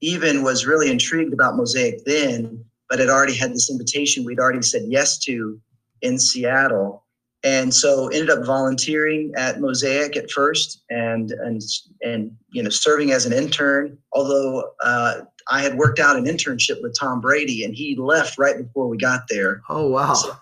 even 0.00 0.42
was 0.42 0.66
really 0.66 0.90
intrigued 0.90 1.32
about 1.32 1.56
Mosaic 1.56 2.04
then, 2.04 2.62
but 2.90 2.98
had 2.98 3.08
already 3.08 3.34
had 3.34 3.52
this 3.52 3.70
invitation 3.70 4.24
we'd 4.24 4.38
already 4.38 4.60
said 4.60 4.82
yes 4.86 5.18
to 5.20 5.58
in 6.02 6.18
Seattle, 6.18 7.02
and 7.42 7.72
so 7.72 8.08
ended 8.08 8.28
up 8.28 8.44
volunteering 8.44 9.32
at 9.36 9.58
Mosaic 9.58 10.18
at 10.18 10.30
first, 10.30 10.82
and 10.90 11.30
and 11.30 11.62
and 12.02 12.30
you 12.52 12.62
know 12.62 12.68
serving 12.68 13.10
as 13.12 13.24
an 13.24 13.32
intern. 13.32 13.96
Although 14.12 14.70
uh, 14.82 15.20
I 15.50 15.62
had 15.62 15.78
worked 15.78 15.98
out 15.98 16.16
an 16.16 16.26
internship 16.26 16.82
with 16.82 16.94
Tom 17.00 17.22
Brady, 17.22 17.64
and 17.64 17.74
he 17.74 17.96
left 17.96 18.36
right 18.38 18.58
before 18.58 18.86
we 18.86 18.98
got 18.98 19.22
there. 19.30 19.62
Oh 19.70 19.88
wow! 19.88 20.12
So, 20.12 20.36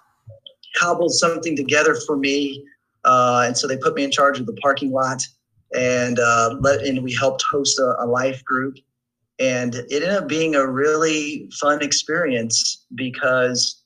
cobbled 0.76 1.12
something 1.12 1.54
together 1.54 1.94
for 1.94 2.16
me 2.16 2.64
uh, 3.04 3.44
and 3.46 3.56
so 3.56 3.66
they 3.66 3.76
put 3.76 3.94
me 3.94 4.04
in 4.04 4.10
charge 4.10 4.38
of 4.38 4.46
the 4.46 4.54
parking 4.54 4.92
lot, 4.92 5.22
and 5.74 6.18
uh, 6.18 6.56
let 6.60 6.82
and 6.82 7.02
we 7.02 7.12
helped 7.14 7.42
host 7.42 7.78
a, 7.78 7.96
a 8.00 8.06
life 8.06 8.44
group, 8.44 8.76
and 9.38 9.74
it 9.74 10.02
ended 10.02 10.10
up 10.10 10.28
being 10.28 10.54
a 10.54 10.66
really 10.66 11.50
fun 11.60 11.82
experience 11.82 12.86
because, 12.94 13.82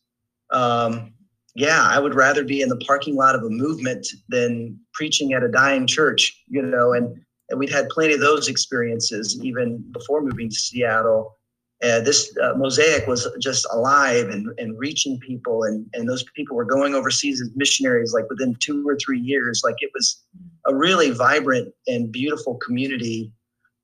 um, 0.52 1.12
yeah, 1.54 1.82
I 1.82 1.98
would 1.98 2.14
rather 2.14 2.44
be 2.44 2.60
in 2.60 2.68
the 2.68 2.76
parking 2.78 3.16
lot 3.16 3.34
of 3.34 3.42
a 3.42 3.48
movement 3.50 4.06
than 4.28 4.78
preaching 4.92 5.32
at 5.32 5.42
a 5.42 5.48
dying 5.48 5.86
church, 5.86 6.42
you 6.48 6.62
know, 6.62 6.92
and 6.92 7.16
and 7.48 7.58
we'd 7.58 7.70
had 7.70 7.88
plenty 7.88 8.14
of 8.14 8.20
those 8.20 8.48
experiences 8.48 9.38
even 9.42 9.82
before 9.92 10.20
moving 10.20 10.50
to 10.50 10.56
Seattle. 10.56 11.36
Uh, 11.82 12.00
this 12.00 12.34
uh, 12.42 12.54
mosaic 12.56 13.06
was 13.06 13.28
just 13.38 13.66
alive 13.70 14.30
and, 14.30 14.48
and 14.58 14.78
reaching 14.78 15.18
people. 15.20 15.64
And, 15.64 15.86
and 15.92 16.08
those 16.08 16.24
people 16.34 16.56
were 16.56 16.64
going 16.64 16.94
overseas 16.94 17.40
as 17.42 17.50
missionaries 17.54 18.14
like 18.14 18.28
within 18.30 18.54
two 18.60 18.86
or 18.88 18.96
three 18.96 19.20
years. 19.20 19.60
Like 19.62 19.76
it 19.80 19.90
was 19.92 20.22
a 20.66 20.74
really 20.74 21.10
vibrant 21.10 21.74
and 21.86 22.10
beautiful 22.10 22.54
community. 22.54 23.30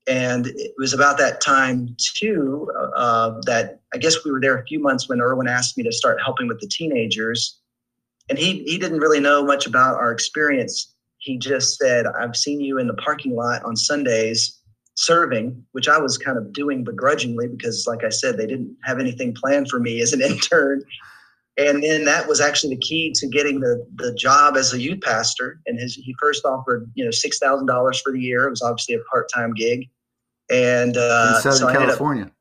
And 0.07 0.47
it 0.47 0.73
was 0.79 0.93
about 0.93 1.19
that 1.19 1.39
time 1.39 1.95
too 2.15 2.69
uh, 2.95 3.39
that 3.45 3.79
i 3.93 3.97
guess 3.97 4.25
we 4.25 4.31
were 4.31 4.41
there 4.41 4.57
a 4.57 4.65
few 4.65 4.79
months 4.81 5.07
when 5.07 5.21
erwin 5.21 5.47
asked 5.47 5.77
me 5.77 5.83
to 5.83 5.93
start 5.93 6.21
helping 6.21 6.47
with 6.47 6.59
the 6.59 6.67
teenagers. 6.67 7.59
And 8.29 8.37
he, 8.37 8.63
he 8.63 8.77
didn't 8.77 8.99
really 8.99 9.19
know 9.19 9.43
much 9.45 9.65
about 9.65 9.95
our 9.95 10.11
experience. 10.11 10.93
He 11.19 11.37
just 11.37 11.77
said 11.77 12.05
i've 12.05 12.35
seen 12.35 12.59
you 12.59 12.79
in 12.79 12.87
the 12.87 12.95
parking 12.95 13.35
lot 13.35 13.63
on 13.63 13.77
sundays 13.77 14.59
serving, 14.95 15.65
which 15.71 15.87
I 15.87 15.97
was 15.97 16.17
kind 16.17 16.37
of 16.37 16.53
doing 16.53 16.83
begrudgingly 16.83 17.47
because, 17.47 17.85
like 17.87 18.03
I 18.03 18.09
said, 18.09 18.37
they 18.37 18.47
didn't 18.47 18.75
have 18.83 18.99
anything 18.99 19.33
planned 19.33 19.69
for 19.69 19.79
me 19.79 20.01
as 20.01 20.13
an 20.13 20.21
intern. 20.29 20.83
And 21.57 21.83
then 21.83 22.05
that 22.05 22.27
was 22.27 22.41
actually 22.41 22.75
the 22.75 22.81
key 22.81 23.13
to 23.15 23.27
getting 23.27 23.59
the 23.59 23.85
the 23.95 24.13
job 24.15 24.57
as 24.57 24.73
a 24.73 24.81
youth 24.81 25.01
pastor. 25.01 25.59
And 25.67 25.79
his 25.79 25.95
he 25.95 26.15
first 26.19 26.45
offered 26.45 26.89
you 26.95 27.05
know 27.05 27.11
six 27.11 27.37
thousand 27.37 27.67
dollars 27.67 28.01
for 28.01 28.11
the 28.11 28.19
year. 28.19 28.47
It 28.47 28.49
was 28.49 28.61
obviously 28.61 28.95
a 28.95 28.99
part 29.11 29.29
time 29.33 29.53
gig. 29.53 29.87
And 30.49 30.97
uh, 30.97 31.33
in 31.35 31.41
Southern 31.41 31.59
so 31.59 31.71
California. 31.71 32.25
Up, 32.25 32.31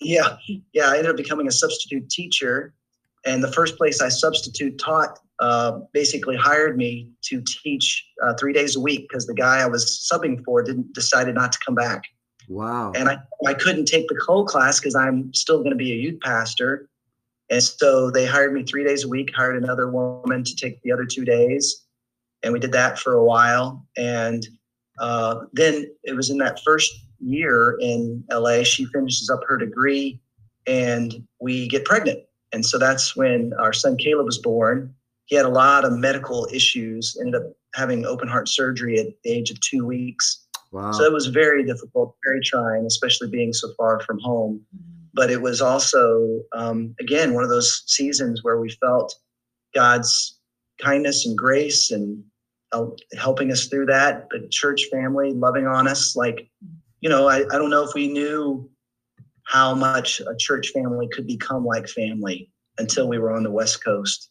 yeah, 0.00 0.36
yeah. 0.72 0.86
I 0.86 0.98
ended 0.98 1.10
up 1.10 1.16
becoming 1.16 1.46
a 1.46 1.52
substitute 1.52 2.08
teacher, 2.10 2.74
and 3.24 3.42
the 3.42 3.52
first 3.52 3.76
place 3.76 4.00
I 4.00 4.08
substitute 4.08 4.78
taught 4.78 5.18
uh, 5.40 5.80
basically 5.92 6.36
hired 6.36 6.76
me 6.76 7.10
to 7.22 7.42
teach 7.62 8.04
uh, 8.22 8.34
three 8.38 8.52
days 8.52 8.76
a 8.76 8.80
week 8.80 9.08
because 9.08 9.26
the 9.26 9.34
guy 9.34 9.58
I 9.58 9.66
was 9.66 10.08
subbing 10.12 10.44
for 10.44 10.62
didn't 10.62 10.92
decided 10.92 11.34
not 11.34 11.52
to 11.52 11.58
come 11.64 11.74
back. 11.74 12.04
Wow. 12.48 12.92
And 12.94 13.08
I, 13.08 13.18
I 13.46 13.54
couldn't 13.54 13.86
take 13.86 14.08
the 14.08 14.20
whole 14.26 14.44
class 14.44 14.78
because 14.78 14.94
I'm 14.94 15.32
still 15.34 15.58
going 15.58 15.70
to 15.70 15.76
be 15.76 15.92
a 15.92 15.96
youth 15.96 16.20
pastor. 16.20 16.88
And 17.50 17.62
so 17.62 18.10
they 18.10 18.26
hired 18.26 18.52
me 18.52 18.64
three 18.64 18.84
days 18.84 19.04
a 19.04 19.08
week, 19.08 19.30
hired 19.34 19.62
another 19.62 19.90
woman 19.90 20.44
to 20.44 20.56
take 20.56 20.80
the 20.82 20.92
other 20.92 21.04
two 21.04 21.24
days. 21.24 21.84
And 22.42 22.52
we 22.52 22.58
did 22.58 22.72
that 22.72 22.98
for 22.98 23.14
a 23.14 23.24
while. 23.24 23.86
And 23.96 24.46
uh, 24.98 25.40
then 25.52 25.86
it 26.04 26.14
was 26.14 26.30
in 26.30 26.38
that 26.38 26.60
first 26.64 26.92
year 27.20 27.76
in 27.80 28.24
LA, 28.30 28.62
she 28.62 28.84
finishes 28.86 29.30
up 29.30 29.40
her 29.46 29.56
degree 29.56 30.20
and 30.66 31.26
we 31.40 31.68
get 31.68 31.84
pregnant. 31.84 32.20
And 32.52 32.64
so 32.64 32.78
that's 32.78 33.16
when 33.16 33.52
our 33.58 33.72
son 33.72 33.96
Caleb 33.96 34.26
was 34.26 34.38
born 34.38 34.94
he 35.32 35.36
had 35.36 35.46
a 35.46 35.50
lot 35.50 35.86
of 35.86 35.92
medical 35.92 36.46
issues, 36.52 37.16
ended 37.18 37.40
up 37.40 37.52
having 37.74 38.04
open 38.04 38.28
heart 38.28 38.48
surgery 38.48 38.98
at 38.98 39.06
the 39.24 39.30
age 39.30 39.50
of 39.50 39.58
two 39.60 39.86
weeks. 39.86 40.46
Wow. 40.72 40.92
So 40.92 41.04
it 41.04 41.12
was 41.12 41.26
very 41.26 41.64
difficult, 41.64 42.16
very 42.22 42.40
trying, 42.44 42.84
especially 42.84 43.28
being 43.28 43.52
so 43.54 43.72
far 43.78 44.00
from 44.00 44.18
home. 44.18 44.60
But 45.14 45.30
it 45.30 45.40
was 45.40 45.62
also, 45.62 46.40
um, 46.54 46.94
again, 47.00 47.32
one 47.32 47.44
of 47.44 47.50
those 47.50 47.82
seasons 47.86 48.42
where 48.42 48.58
we 48.60 48.70
felt 48.70 49.14
God's 49.74 50.38
kindness 50.78 51.24
and 51.24 51.36
grace 51.36 51.90
and 51.90 52.22
uh, 52.72 52.86
helping 53.18 53.52
us 53.52 53.66
through 53.66 53.86
that. 53.86 54.28
The 54.30 54.48
church 54.50 54.82
family 54.90 55.32
loving 55.32 55.66
on 55.66 55.86
us. 55.86 56.14
Like, 56.16 56.50
you 57.00 57.08
know, 57.08 57.28
I, 57.28 57.38
I 57.38 57.58
don't 57.58 57.70
know 57.70 57.84
if 57.84 57.94
we 57.94 58.08
knew 58.08 58.70
how 59.44 59.74
much 59.74 60.20
a 60.20 60.36
church 60.38 60.68
family 60.68 61.08
could 61.12 61.26
become 61.26 61.64
like 61.64 61.88
family 61.88 62.50
until 62.78 63.08
we 63.08 63.18
were 63.18 63.32
on 63.32 63.42
the 63.42 63.50
West 63.50 63.84
Coast. 63.84 64.30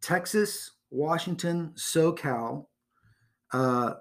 Texas, 0.00 0.72
Washington, 0.90 1.72
SoCal, 1.76 2.66
uh, 3.52 3.94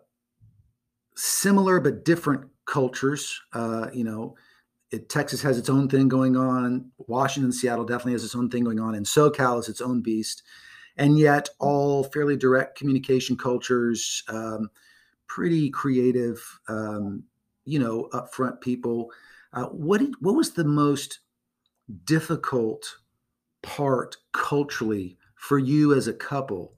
similar 1.15 1.79
but 1.79 2.03
different 2.03 2.49
cultures. 2.65 3.39
Uh, 3.53 3.87
you 3.93 4.03
know, 4.03 4.35
it, 4.91 5.09
Texas 5.09 5.41
has 5.41 5.57
its 5.57 5.69
own 5.69 5.87
thing 5.87 6.07
going 6.07 6.35
on. 6.35 6.91
Washington, 6.97 7.51
Seattle 7.51 7.85
definitely 7.85 8.13
has 8.13 8.23
its 8.23 8.35
own 8.35 8.49
thing 8.49 8.63
going 8.63 8.79
on, 8.79 8.95
and 8.95 9.05
SoCal 9.05 9.59
is 9.59 9.69
its 9.69 9.81
own 9.81 10.01
beast. 10.01 10.43
And 10.97 11.17
yet, 11.17 11.49
all 11.59 12.03
fairly 12.03 12.35
direct 12.35 12.77
communication 12.77 13.37
cultures, 13.37 14.23
um, 14.27 14.69
pretty 15.27 15.69
creative, 15.69 16.43
um, 16.67 17.23
you 17.63 17.79
know, 17.79 18.09
upfront 18.11 18.59
people. 18.59 19.11
Uh, 19.53 19.65
what 19.65 19.99
did, 19.99 20.13
what 20.19 20.35
was 20.35 20.51
the 20.51 20.63
most 20.63 21.19
difficult 22.05 22.97
part 23.63 24.15
culturally 24.33 25.17
for 25.35 25.59
you 25.59 25.93
as 25.93 26.07
a 26.07 26.13
couple 26.13 26.75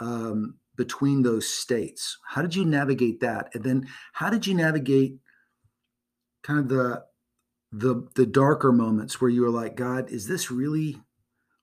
um, 0.00 0.54
between 0.76 1.22
those 1.22 1.48
states? 1.48 2.18
How 2.26 2.42
did 2.42 2.54
you 2.54 2.64
navigate 2.64 3.20
that? 3.20 3.50
And 3.54 3.62
then 3.62 3.88
how 4.12 4.30
did 4.30 4.46
you 4.46 4.54
navigate 4.54 5.18
kind 6.42 6.58
of 6.60 6.68
the 6.68 7.04
the 7.72 8.08
the 8.14 8.26
darker 8.26 8.72
moments 8.72 9.20
where 9.20 9.30
you 9.30 9.42
were 9.42 9.50
like, 9.50 9.74
God, 9.74 10.10
is 10.10 10.26
this 10.26 10.50
really 10.50 10.98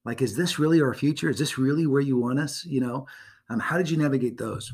like 0.06 0.22
is 0.22 0.36
this 0.36 0.60
really 0.60 0.82
our 0.82 0.94
future? 0.94 1.30
Is 1.30 1.39
this 1.39 1.58
really 1.58 1.88
where 1.88 2.02
you 2.02 2.18
want 2.18 2.39
us? 2.39 2.66
You 2.66 2.82
know, 2.82 3.08
um, 3.50 3.60
how 3.60 3.78
did 3.78 3.89
you 3.89 3.98
navigate 3.98 4.38
those? 4.38 4.74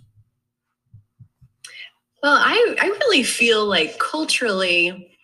Well, 2.22 2.36
I 2.36 2.76
I 2.82 2.88
really 2.88 3.24
feel 3.24 3.66
like 3.66 3.98
culturally 4.00 5.16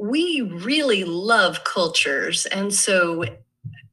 we 0.00 0.40
really 0.40 1.04
love 1.04 1.64
cultures 1.64 2.46
and 2.46 2.72
so 2.72 3.24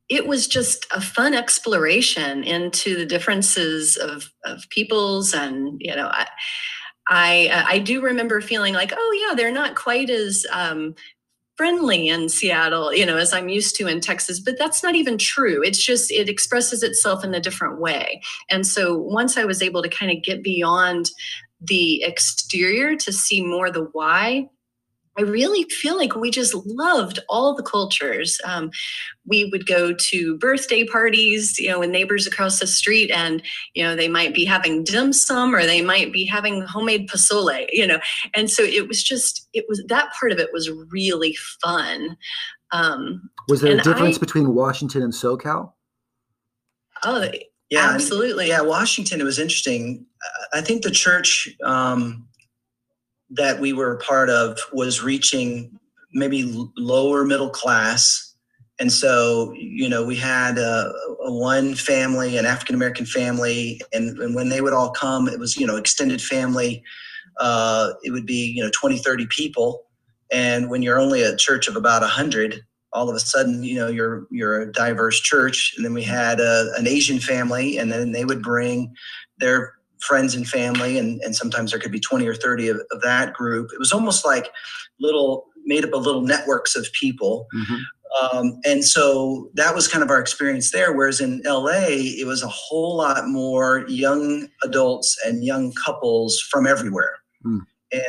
it 0.09 0.27
was 0.27 0.47
just 0.47 0.85
a 0.91 1.01
fun 1.01 1.33
exploration 1.33 2.43
into 2.43 2.95
the 2.95 3.05
differences 3.05 3.95
of, 3.97 4.31
of 4.45 4.69
peoples 4.69 5.33
and 5.33 5.77
you 5.79 5.95
know 5.95 6.07
i 6.11 6.27
I, 7.05 7.49
uh, 7.51 7.65
I 7.67 7.79
do 7.79 8.01
remember 8.01 8.39
feeling 8.39 8.73
like 8.73 8.93
oh 8.95 9.27
yeah 9.27 9.35
they're 9.35 9.51
not 9.51 9.75
quite 9.75 10.09
as 10.09 10.45
um, 10.53 10.95
friendly 11.55 12.07
in 12.07 12.29
Seattle, 12.29 12.93
you 12.93 13.05
know, 13.05 13.17
as 13.17 13.33
I'm 13.33 13.49
used 13.49 13.75
to 13.75 13.87
in 13.87 13.99
Texas, 13.99 14.39
but 14.39 14.57
that's 14.57 14.81
not 14.81 14.95
even 14.95 15.17
true. 15.17 15.61
It's 15.63 15.83
just, 15.83 16.11
it 16.11 16.29
expresses 16.29 16.83
itself 16.83 17.23
in 17.23 17.33
a 17.33 17.39
different 17.39 17.79
way. 17.79 18.21
And 18.49 18.65
so 18.65 18.97
once 18.97 19.37
I 19.37 19.45
was 19.45 19.61
able 19.61 19.83
to 19.83 19.89
kind 19.89 20.11
of 20.11 20.23
get 20.23 20.43
beyond 20.43 21.11
the 21.61 22.03
exterior 22.03 22.95
to 22.97 23.13
see 23.13 23.45
more 23.45 23.69
the 23.69 23.87
why, 23.91 24.49
I 25.17 25.21
really 25.21 25.63
feel 25.65 25.95
like 25.95 26.15
we 26.15 26.31
just 26.31 26.55
loved 26.65 27.19
all 27.29 27.55
the 27.55 27.63
cultures. 27.63 28.39
Um, 28.43 28.71
we 29.25 29.45
would 29.45 29.67
go 29.67 29.93
to 29.93 30.37
birthday 30.37 30.85
parties, 30.85 31.59
you 31.59 31.69
know, 31.69 31.79
with 31.79 31.91
neighbors 31.91 32.25
across 32.25 32.59
the 32.59 32.67
street, 32.67 33.11
and 33.11 33.41
you 33.73 33.83
know 33.83 33.95
they 33.95 34.07
might 34.07 34.33
be 34.33 34.43
having 34.45 34.83
dim 34.83 35.13
sum 35.13 35.53
or 35.55 35.65
they 35.65 35.81
might 35.81 36.11
be 36.11 36.25
having 36.25 36.61
homemade 36.61 37.09
pozole, 37.09 37.65
you 37.71 37.85
know. 37.85 37.99
And 38.33 38.49
so 38.49 38.63
it 38.63 38.87
was 38.87 39.03
just, 39.03 39.47
it 39.53 39.65
was 39.69 39.83
that 39.87 40.11
part 40.13 40.31
of 40.31 40.39
it 40.39 40.51
was 40.51 40.69
really 40.89 41.37
fun. 41.61 42.17
Um, 42.71 43.29
was 43.47 43.61
there 43.61 43.77
a 43.77 43.81
difference 43.81 44.17
I, 44.17 44.19
between 44.19 44.53
Washington 44.55 45.03
and 45.03 45.13
SoCal? 45.13 45.73
Oh, 47.03 47.29
yeah, 47.69 47.91
absolutely. 47.91 48.47
yeah, 48.47 48.61
Washington. 48.61 49.21
It 49.21 49.25
was 49.25 49.39
interesting. 49.39 50.05
I 50.53 50.61
think 50.61 50.83
the 50.83 50.91
church. 50.91 51.49
Um, 51.63 52.27
that 53.35 53.59
we 53.59 53.73
were 53.73 53.93
a 53.93 53.99
part 53.99 54.29
of 54.29 54.57
was 54.71 55.01
reaching 55.01 55.77
maybe 56.13 56.43
lower 56.77 57.25
middle 57.25 57.49
class. 57.49 58.35
And 58.79 58.91
so 58.91 59.53
you 59.55 59.87
know 59.87 60.05
we 60.05 60.15
had 60.15 60.57
a, 60.57 60.91
a 61.23 61.31
one 61.31 61.75
family 61.75 62.37
an 62.37 62.45
african 62.45 62.75
american 62.75 63.05
family 63.05 63.79
and, 63.93 64.17
and, 64.17 64.35
when 64.35 64.49
they 64.49 64.61
would 64.61 64.73
all 64.73 64.91
come 64.91 65.29
it 65.29 65.39
was 65.39 65.55
you 65.55 65.67
know 65.67 65.77
extended 65.77 66.21
family. 66.21 66.83
Uh, 67.39 67.93
it 68.03 68.11
would 68.11 68.25
be 68.25 68.51
you 68.55 68.63
know 68.63 68.69
20 68.73 68.97
30 68.99 69.27
people. 69.27 69.83
And 70.31 70.69
when 70.69 70.81
you're 70.81 70.99
only 70.99 71.21
a 71.21 71.35
church 71.35 71.67
of 71.67 71.75
about 71.75 72.01
100 72.01 72.63
all 72.93 73.09
of 73.09 73.15
a 73.15 73.19
sudden, 73.19 73.63
you 73.63 73.75
know, 73.75 73.87
you're 73.87 74.27
you're 74.29 74.61
a 74.61 74.71
diverse 74.71 75.19
church. 75.19 75.73
And 75.75 75.83
then 75.83 75.93
we 75.93 76.03
had 76.03 76.39
a, 76.39 76.71
an 76.77 76.87
Asian 76.87 77.19
family, 77.19 77.77
and 77.77 77.91
then 77.91 78.11
they 78.11 78.23
would 78.23 78.41
bring 78.41 78.93
their 79.39 79.73
friends 80.03 80.35
and 80.35 80.47
family, 80.47 80.97
and, 80.97 81.21
and 81.21 81.35
sometimes 81.35 81.71
there 81.71 81.79
could 81.79 81.91
be 81.91 81.99
20 81.99 82.27
or 82.27 82.35
30 82.35 82.69
of, 82.69 82.81
of 82.91 83.01
that 83.01 83.33
group. 83.33 83.71
It 83.73 83.79
was 83.79 83.91
almost 83.91 84.25
like 84.25 84.51
little 84.99 85.45
made 85.65 85.83
up 85.83 85.93
of 85.93 86.05
little 86.05 86.21
networks 86.21 86.75
of 86.75 86.91
people. 86.93 87.47
Mm-hmm. 87.55 87.75
Um, 88.21 88.59
and 88.63 88.83
so 88.85 89.49
that 89.55 89.73
was 89.73 89.87
kind 89.87 90.03
of 90.03 90.09
our 90.09 90.19
experience 90.19 90.71
there. 90.71 90.93
Whereas 90.93 91.19
in 91.19 91.41
LA, 91.43 91.87
it 91.87 92.27
was 92.27 92.43
a 92.43 92.47
whole 92.47 92.97
lot 92.97 93.27
more 93.27 93.85
young 93.87 94.47
adults 94.63 95.17
and 95.25 95.43
young 95.43 95.73
couples 95.73 96.39
from 96.39 96.67
everywhere. 96.67 97.15
Mm. 97.45 97.61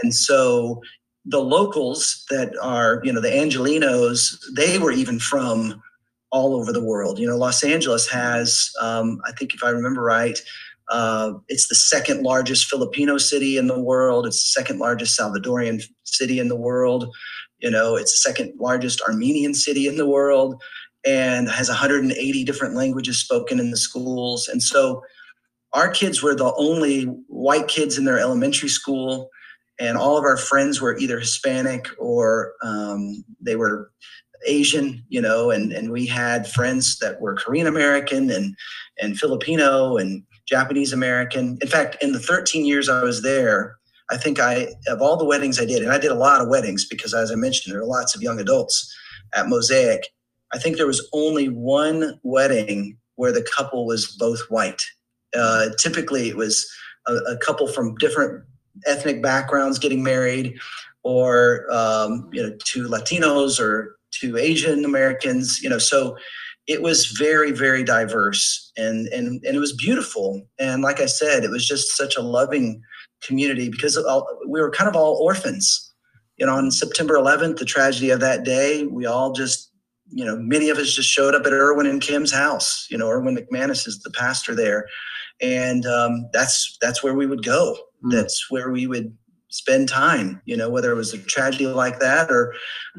And 0.03 0.15
so 0.15 0.83
the 1.25 1.41
locals 1.41 2.25
that 2.29 2.55
are, 2.61 3.01
you 3.03 3.13
know, 3.13 3.21
the 3.21 3.29
Angelenos, 3.29 4.37
they 4.55 4.79
were 4.79 4.93
even 4.93 5.19
from 5.19 5.83
all 6.31 6.55
over 6.55 6.73
the 6.73 6.85
world. 6.85 7.19
You 7.19 7.27
know, 7.27 7.37
Los 7.37 7.63
Angeles 7.63 8.09
has, 8.09 8.71
um, 8.81 9.21
I 9.25 9.33
think 9.33 9.55
if 9.55 9.63
I 9.65 9.71
remember 9.71 10.03
right, 10.03 10.39
uh, 10.91 11.33
it's 11.49 11.69
the 11.69 11.75
second 11.75 12.23
largest 12.23 12.67
Filipino 12.67 13.19
city 13.19 13.57
in 13.57 13.67
the 13.67 13.81
world. 13.81 14.27
It's 14.27 14.43
the 14.43 14.61
second 14.61 14.79
largest 14.79 15.19
Salvadorian 15.19 15.83
city 16.05 16.39
in 16.39 16.49
the 16.49 16.57
world. 16.57 17.15
You 17.59 17.71
know, 17.71 17.97
it's 17.97 18.13
the 18.13 18.31
second 18.31 18.55
largest 18.59 19.01
Armenian 19.03 19.55
city 19.55 19.87
in 19.87 19.97
the 19.97 20.09
world 20.09 20.63
and 21.07 21.49
has 21.49 21.69
180 21.69 22.45
different 22.45 22.75
languages 22.75 23.19
spoken 23.19 23.59
in 23.61 23.71
the 23.71 23.77
schools. 23.77 24.49
And 24.49 24.63
so 24.63 25.03
our 25.73 25.91
kids 25.91 26.23
were 26.23 26.35
the 26.35 26.53
only 26.57 27.05
white 27.29 27.69
kids 27.69 27.99
in 27.99 28.05
their 28.05 28.19
elementary 28.19 28.69
school. 28.69 29.31
And 29.81 29.97
all 29.97 30.17
of 30.17 30.25
our 30.25 30.37
friends 30.37 30.81
were 30.81 30.97
either 30.99 31.19
Hispanic 31.19 31.89
or 31.99 32.53
um, 32.63 33.25
they 33.41 33.57
were 33.57 33.91
Asian, 34.47 35.05
you 35.09 35.21
know, 35.21 35.51
and, 35.51 35.73
and 35.73 35.91
we 35.91 36.07
had 36.07 36.47
friends 36.47 36.99
that 36.99 37.21
were 37.21 37.35
Korean 37.35 37.67
American 37.67 38.31
and, 38.31 38.55
and 39.01 39.19
Filipino 39.19 39.97
and 39.97 40.23
Japanese 40.49 40.93
American. 40.93 41.59
In 41.61 41.69
fact, 41.69 41.97
in 42.03 42.13
the 42.13 42.19
13 42.19 42.65
years 42.65 42.89
I 42.89 43.03
was 43.03 43.23
there, 43.23 43.77
I 44.11 44.17
think 44.17 44.39
I, 44.39 44.69
of 44.89 45.01
all 45.01 45.17
the 45.17 45.25
weddings 45.25 45.59
I 45.59 45.65
did, 45.65 45.83
and 45.83 45.91
I 45.91 45.99
did 45.99 46.11
a 46.11 46.17
lot 46.17 46.41
of 46.41 46.49
weddings 46.49 46.85
because, 46.85 47.15
as 47.15 47.33
I 47.33 47.37
mentioned, 47.37 47.75
there 47.75 47.81
are 47.81 47.87
lots 47.87 48.15
of 48.15 48.23
young 48.23 48.39
adults 48.39 48.95
at 49.35 49.49
Mosaic. 49.49 50.09
I 50.53 50.59
think 50.59 50.77
there 50.77 50.87
was 50.87 51.09
only 51.13 51.49
one 51.49 52.21
wedding 52.23 52.99
where 53.17 53.33
the 53.33 53.47
couple 53.57 53.87
was 53.87 54.07
both 54.19 54.41
white. 54.51 54.83
Uh, 55.35 55.71
typically, 55.79 56.29
it 56.29 56.37
was 56.37 56.71
a, 57.07 57.15
a, 57.15 57.37
couple 57.39 57.67
from 57.67 57.95
different 57.97 58.45
ethnic 58.87 59.23
backgrounds 59.23 59.79
getting 59.79 60.03
married, 60.03 60.59
or 61.03 61.67
um, 61.73 62.29
you 62.33 62.43
know, 62.43 62.57
two 62.65 62.89
Latinos 62.89 63.59
or 63.59 63.97
two 64.13 64.37
Asian 64.37 64.85
Americans. 64.85 65.61
You 65.63 65.71
know, 65.71 65.79
so 65.79 66.17
it 66.67 66.83
was 66.83 67.07
very, 67.07 67.53
very 67.53 67.85
diverse, 67.85 68.73
and 68.77 69.07
and 69.09 69.43
and 69.45 69.57
it 69.57 69.61
was 69.61 69.73
beautiful. 69.73 70.47
And 70.59 70.83
like 70.83 71.01
I 71.01 71.07
said, 71.07 71.45
it 71.45 71.51
was 71.51 71.67
just 71.67 71.97
such 71.97 72.17
a 72.17 72.23
loving 72.23 72.83
community 73.23 73.69
because 73.69 73.99
we 74.49 74.61
were 74.61 74.71
kind 74.71 74.89
of 74.89 74.97
all 74.97 75.21
orphans. 75.23 75.93
You 76.37 76.47
know, 76.47 76.55
on 76.55 76.71
September 76.71 77.15
11th, 77.15 77.59
the 77.59 77.65
tragedy 77.65 78.11
of 78.11 78.21
that 78.21 78.45
day, 78.45 78.87
we 78.87 79.07
all 79.07 79.33
just, 79.33 79.71
you 80.11 80.25
know, 80.25 80.37
many 80.37 80.69
of 80.69 80.79
us 80.79 80.93
just 80.93 81.09
showed 81.09 81.33
up 81.33 81.47
at 81.47 81.53
Erwin 81.53 81.87
and 81.87 82.01
Kim's 82.01 82.33
house. 82.33 82.89
You 82.91 82.99
know, 82.99 83.09
Erwin 83.09 83.37
McManus 83.37 83.87
is 83.87 84.01
the 84.01 84.11
pastor 84.11 84.55
there, 84.55 84.87
and 85.41 85.85
um, 85.87 86.29
that's 86.33 86.79
that's 86.81 87.03
where 87.03 87.15
we 87.15 87.27
would 87.27 87.45
go. 87.45 87.77
Mm. 88.05 88.13
That's 88.13 88.51
where 88.51 88.71
we 88.71 88.87
would 88.87 89.17
spend 89.55 89.89
time. 89.89 90.41
You 90.45 90.57
know, 90.57 90.69
whether 90.69 90.91
it 90.91 90.97
was 90.97 91.15
a 91.15 91.19
tragedy 91.19 91.67
like 91.67 92.01
that 92.01 92.31
or 92.31 92.55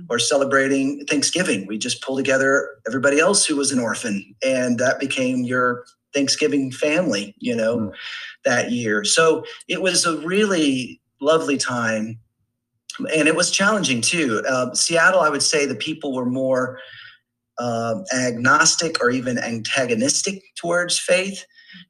or 0.10 0.20
celebrating 0.20 1.06
Thanksgiving, 1.06 1.68
we 1.68 1.78
just 1.78 2.02
pull 2.02 2.16
together 2.16 2.70
everybody 2.88 3.20
else 3.20 3.46
who 3.46 3.56
was 3.56 3.72
an 3.72 3.80
orphan, 3.80 4.36
and 4.44 4.80
that 4.80 5.00
became 5.00 5.44
your 5.44 5.86
Thanksgiving 6.14 6.72
family. 6.72 7.36
You 7.40 7.56
know. 7.56 7.78
Mm 7.78 7.94
that 8.46 8.72
year. 8.72 9.04
So 9.04 9.44
it 9.68 9.82
was 9.82 10.06
a 10.06 10.18
really 10.20 11.02
lovely 11.20 11.58
time. 11.58 12.20
And 13.14 13.28
it 13.28 13.36
was 13.36 13.52
challenging 13.52 14.00
too. 14.00 14.42
Uh, 14.48 14.74
Seattle, 14.74 15.20
I 15.20 15.30
would 15.30 15.44
say 15.44 15.66
the 15.66 15.76
people 15.76 16.14
were 16.14 16.26
more 16.26 16.80
uh, 17.58 17.96
agnostic 18.14 19.02
or 19.02 19.10
even 19.10 19.38
antagonistic 19.38 20.42
towards 20.56 20.98
faith. 20.98 21.46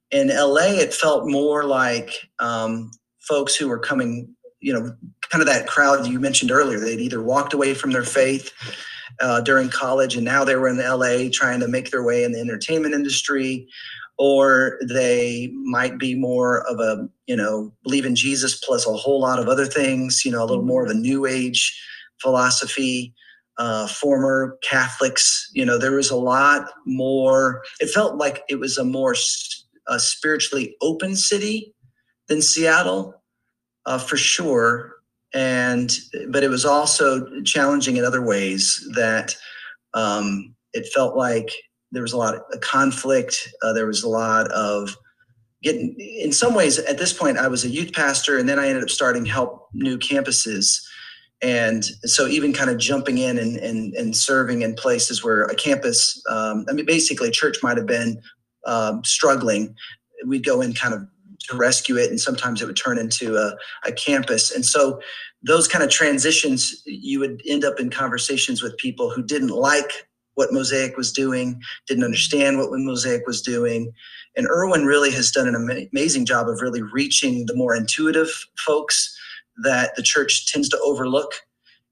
In 0.10 0.30
LA, 0.30 0.74
it 0.80 0.94
felt 0.94 1.28
more 1.28 1.64
like 1.64 2.12
um, 2.40 2.90
folks 3.20 3.56
who 3.56 3.68
were 3.68 3.80
coming, 3.80 4.35
you 4.66 4.74
know, 4.74 4.96
kind 5.30 5.44
of 5.44 5.48
that 5.48 5.68
crowd 5.68 6.08
you 6.08 6.20
mentioned 6.20 6.50
earlier. 6.50 6.80
They'd 6.80 7.00
either 7.00 7.22
walked 7.22 7.54
away 7.54 7.76
from 7.76 7.92
their 7.92 8.04
faith 8.04 8.52
uh, 9.20 9.42
during 9.42 9.70
college 9.70 10.16
and 10.16 10.26
now 10.26 10.44
they 10.44 10.56
were 10.56 10.68
in 10.68 10.78
LA 10.78 11.30
trying 11.32 11.60
to 11.60 11.68
make 11.68 11.92
their 11.92 12.02
way 12.02 12.24
in 12.24 12.32
the 12.32 12.40
entertainment 12.40 12.96
industry 12.96 13.68
or 14.18 14.80
they 14.90 15.52
might 15.54 16.00
be 16.00 16.16
more 16.16 16.68
of 16.68 16.80
a 16.80 17.08
you 17.28 17.36
know 17.36 17.72
believe 17.84 18.06
in 18.06 18.16
jesus 18.16 18.56
plus 18.56 18.88
a 18.88 18.94
whole 18.94 19.20
lot 19.20 19.40
of 19.40 19.48
other 19.50 19.66
things 19.66 20.24
you 20.24 20.32
know 20.32 20.42
a 20.42 20.46
little 20.46 20.64
more 20.64 20.84
of 20.86 20.90
a 20.90 20.94
new 20.94 21.26
age 21.26 21.78
philosophy 22.22 23.14
uh, 23.58 23.88
former 23.88 24.58
catholics 24.64 25.50
you 25.54 25.66
know 25.66 25.78
there 25.78 25.92
was 25.92 26.10
a 26.10 26.16
lot 26.16 26.72
more 26.86 27.62
it 27.80 27.90
felt 27.90 28.16
like 28.16 28.42
it 28.50 28.60
was 28.60 28.78
a 28.78 28.86
more 28.86 29.16
a 29.88 30.00
spiritually 30.00 30.76
open 30.82 31.16
city 31.16 31.74
than 32.28 32.42
seattle 32.42 33.22
uh, 33.86 33.98
for 33.98 34.18
sure 34.18 34.96
and 35.34 35.98
but 36.30 36.44
it 36.44 36.50
was 36.50 36.66
also 36.66 37.42
challenging 37.42 37.98
in 37.98 38.06
other 38.06 38.22
ways 38.22 38.88
that 38.96 39.36
um, 39.94 40.56
it 40.74 40.88
felt 40.94 41.18
like 41.18 41.52
there 41.92 42.02
was 42.02 42.14
a 42.14 42.18
lot 42.18 42.36
of 42.36 42.62
conflict. 42.62 43.50
Uh, 43.62 43.74
there 43.74 43.86
was 43.86 44.04
a 44.04 44.10
lot 44.10 44.50
of 44.52 44.96
getting, 45.62 45.96
in 46.00 46.32
some 46.32 46.54
ways, 46.54 46.80
at 46.80 46.98
this 46.98 47.14
point, 47.14 47.38
I 47.38 47.48
was 47.48 47.64
a 47.64 47.70
youth 47.70 47.94
pastor 47.94 48.38
and 48.38 48.48
then 48.48 48.60
I 48.60 48.68
ended 48.68 48.84
up 48.84 48.90
starting 48.90 49.26
help 49.26 49.68
new 49.74 49.98
campuses. 49.98 50.82
And 51.42 51.84
so 52.04 52.28
even 52.28 52.54
kind 52.54 52.70
of 52.70 52.78
jumping 52.78 53.18
in 53.18 53.38
and, 53.38 53.58
and, 53.58 53.94
and 53.94 54.16
serving 54.16 54.62
in 54.62 54.74
places 54.76 55.24
where 55.24 55.44
a 55.44 55.56
campus, 55.56 56.22
um, 56.30 56.66
I 56.70 56.74
mean, 56.74 56.86
basically 56.86 57.30
church 57.30 57.58
might 57.62 57.78
have 57.78 57.88
been 57.88 58.22
um, 58.66 59.04
struggling, 59.04 59.76
we'd 60.26 60.46
go 60.46 60.62
in 60.62 60.74
kind 60.74 60.94
of 60.94 61.08
to 61.46 61.58
rescue 61.58 61.98
it. 61.98 62.10
And 62.10 62.20
sometimes 62.20 62.62
it 62.62 62.66
would 62.66 62.78
turn 62.78 62.98
into 62.98 63.36
a, 63.36 63.56
a 63.88 63.92
campus. 63.92 64.52
And 64.52 64.66
so 64.66 65.00
those 65.44 65.68
kind 65.68 65.84
of 65.84 65.90
transitions, 65.90 66.82
you 66.86 67.20
would 67.20 67.42
end 67.48 67.64
up 67.64 67.80
in 67.80 67.90
conversations 67.90 68.62
with 68.62 68.78
people 68.78 69.10
who 69.10 69.24
didn't 69.24 69.50
like 69.50 70.08
what 70.36 70.52
Mosaic 70.52 70.98
was 70.98 71.12
doing, 71.12 71.62
didn't 71.88 72.04
understand 72.04 72.58
what 72.58 72.70
Mosaic 72.72 73.26
was 73.26 73.42
doing. 73.42 73.92
And 74.36 74.48
Erwin 74.48 74.86
really 74.86 75.12
has 75.12 75.32
done 75.32 75.48
an 75.48 75.88
amazing 75.94 76.26
job 76.26 76.50
of 76.50 76.62
really 76.62 76.82
reaching 76.82 77.46
the 77.46 77.56
more 77.56 77.76
intuitive 77.76 78.30
folks 78.66 79.18
that 79.64 79.96
the 79.96 80.04
church 80.04 80.52
tends 80.52 80.68
to 80.70 80.80
overlook. 80.84 81.32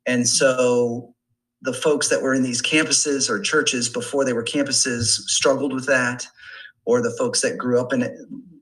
And 0.05 0.27
so 0.27 1.13
the 1.61 1.73
folks 1.73 2.09
that 2.09 2.21
were 2.21 2.33
in 2.33 2.43
these 2.43 2.61
campuses 2.61 3.29
or 3.29 3.39
churches 3.39 3.87
before 3.87 4.25
they 4.25 4.33
were 4.33 4.43
campuses 4.43 5.05
struggled 5.27 5.73
with 5.73 5.85
that, 5.85 6.27
or 6.85 7.01
the 7.01 7.15
folks 7.17 7.39
that 7.41 7.57
grew 7.57 7.79
up 7.79 7.93
in 7.93 8.03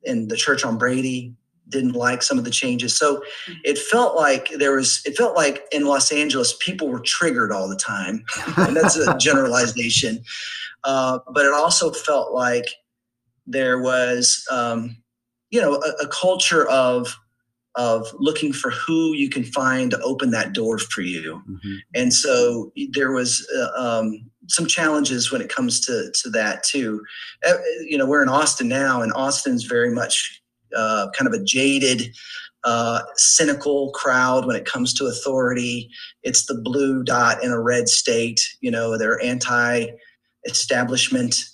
in 0.04 0.28
the 0.28 0.36
church 0.38 0.64
on 0.64 0.78
Brady 0.78 1.34
didn't 1.72 1.94
like 1.94 2.22
some 2.22 2.38
of 2.38 2.44
the 2.44 2.52
changes. 2.52 2.96
So 2.96 3.18
mm-hmm. 3.18 3.54
it 3.64 3.78
felt 3.78 4.16
like 4.16 4.50
there 4.58 4.76
was, 4.76 5.02
it 5.06 5.18
felt 5.18 5.36
like 5.36 5.66
in 5.72 5.86
Los 5.86 6.12
Angeles, 6.12 6.56
people 6.60 6.90
were 6.90 7.00
triggered 7.00 7.52
all 7.52 7.68
the 7.68 7.76
time. 7.76 8.24
and 8.58 8.76
that's 8.76 8.98
a 8.98 9.18
generalization. 9.18 10.24
Uh, 10.84 11.20
but 11.34 11.46
it 11.46 11.54
also 11.54 11.92
felt 11.92 12.34
like 12.34 12.66
there 13.48 13.80
was, 13.80 14.46
um, 14.52 14.98
you 15.50 15.62
know, 15.62 15.76
a, 15.76 16.04
a, 16.04 16.08
culture 16.08 16.68
of, 16.70 17.16
of 17.76 18.08
looking 18.18 18.54
for 18.54 18.72
who 18.72 19.14
you 19.14 19.30
can 19.30 19.44
find 19.44 19.92
to 19.92 20.00
open 20.02 20.32
that 20.32 20.54
door 20.54 20.78
for 20.78 21.02
you. 21.02 21.42
Mm-hmm. 21.50 21.76
And 21.96 22.14
so 22.14 22.72
there 22.92 23.12
was, 23.12 23.48
uh, 23.58 24.00
um, 24.00 24.30
some 24.52 24.68
challenges 24.68 25.32
when 25.32 25.42
it 25.42 25.50
comes 25.50 25.80
to 25.82 26.12
to 26.22 26.30
that 26.32 26.64
too. 26.64 27.04
You 27.88 27.98
know, 27.98 28.06
we're 28.06 28.24
in 28.24 28.30
Austin 28.30 28.68
now, 28.68 29.02
and 29.02 29.14
Austin's 29.14 29.64
very 29.64 29.92
much 29.92 30.42
uh, 30.76 31.08
kind 31.18 31.28
of 31.28 31.34
a 31.34 31.44
jaded, 31.44 32.14
uh, 32.64 33.02
cynical 33.16 33.92
crowd 33.92 34.46
when 34.46 34.56
it 34.56 34.66
comes 34.66 34.94
to 34.96 35.06
authority. 35.06 35.90
It's 36.24 36.46
the 36.46 36.56
blue 36.56 37.04
dot 37.04 37.44
in 37.44 37.52
a 37.52 37.60
red 37.60 37.90
state. 37.90 38.42
You 38.62 38.72
know, 38.72 38.98
they're 38.98 39.22
anti-establishment. 39.24 41.46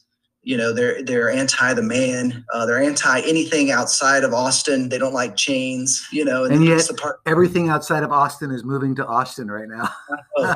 You 0.48 0.56
know, 0.56 0.72
they're 0.72 1.04
they're 1.04 1.30
anti 1.30 1.74
the 1.74 1.82
man. 1.82 2.45
Uh, 2.54 2.66
they're 2.66 2.82
anti 2.82 3.20
anything 3.20 3.70
outside 3.70 4.24
of 4.24 4.34
Austin. 4.34 4.88
They 4.88 4.98
don't 4.98 5.14
like 5.14 5.36
chains. 5.36 6.08
You 6.10 6.24
know, 6.24 6.45
and, 6.45 6.54
and 6.54 6.64
yet 6.64 6.89
part- 6.95 7.20
everything 7.26 7.68
outside 7.68 8.02
of 8.02 8.14
Austin 8.14 8.52
is 8.52 8.64
moving 8.64 8.95
to 8.95 9.06
Austin 9.06 9.52
right 9.52 9.68
now. 9.68 9.89
oh, 10.38 10.56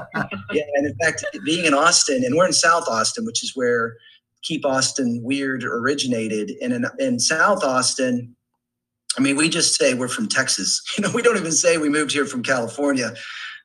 yeah, 0.54 0.64
and 0.76 0.88
in 0.88 0.96
fact, 0.96 1.26
being 1.44 1.66
in 1.66 1.74
Austin, 1.74 2.24
and 2.24 2.38
we're 2.38 2.46
in 2.46 2.54
South 2.54 2.88
Austin, 2.88 3.26
which 3.26 3.44
is 3.44 3.52
where 3.54 3.98
Keep 4.44 4.66
Austin 4.66 5.20
Weird 5.24 5.66
originated. 5.66 6.52
And 6.62 6.72
in, 6.72 6.86
in 6.98 7.20
South 7.20 7.62
Austin, 7.62 8.34
I 9.18 9.22
mean, 9.22 9.36
we 9.36 9.50
just 9.50 9.76
say 9.76 9.94
we're 9.94 10.08
from 10.08 10.30
Texas. 10.30 10.82
You 10.98 11.04
know, 11.04 11.12
we 11.14 11.22
don't 11.22 11.36
even 11.36 11.52
say 11.52 11.78
we 11.78 11.90
moved 11.90 12.14
here 12.14 12.26
from 12.26 12.44
California. 12.44 13.14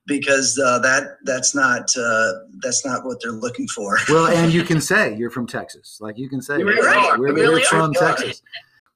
Because 0.06 0.58
uh, 0.58 0.78
that 0.78 1.18
that's 1.24 1.54
not 1.54 1.90
uh, 1.96 2.32
that's 2.62 2.84
not 2.86 3.04
what 3.04 3.20
they're 3.20 3.32
looking 3.32 3.66
for. 3.68 3.98
well, 4.08 4.28
and 4.28 4.52
you 4.52 4.62
can 4.62 4.80
say 4.92 5.14
you're 5.16 5.30
from 5.30 5.46
Texas, 5.46 5.98
like 6.00 6.16
you 6.18 6.28
can 6.28 6.40
say 6.40 6.58
You're 6.58 6.82
right. 6.82 7.18
we're, 7.18 7.32
really 7.32 7.60
we're 7.60 7.64
from 7.64 7.90
are. 7.90 8.14
Texas. 8.14 8.42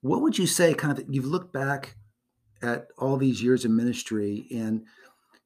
What 0.03 0.23
would 0.23 0.39
you 0.39 0.47
say? 0.47 0.73
Kind 0.73 0.99
of, 0.99 1.05
you've 1.09 1.27
looked 1.27 1.53
back 1.53 1.97
at 2.63 2.89
all 2.99 3.17
these 3.17 3.43
years 3.43 3.65
of 3.65 3.71
ministry, 3.71 4.47
and 4.51 4.85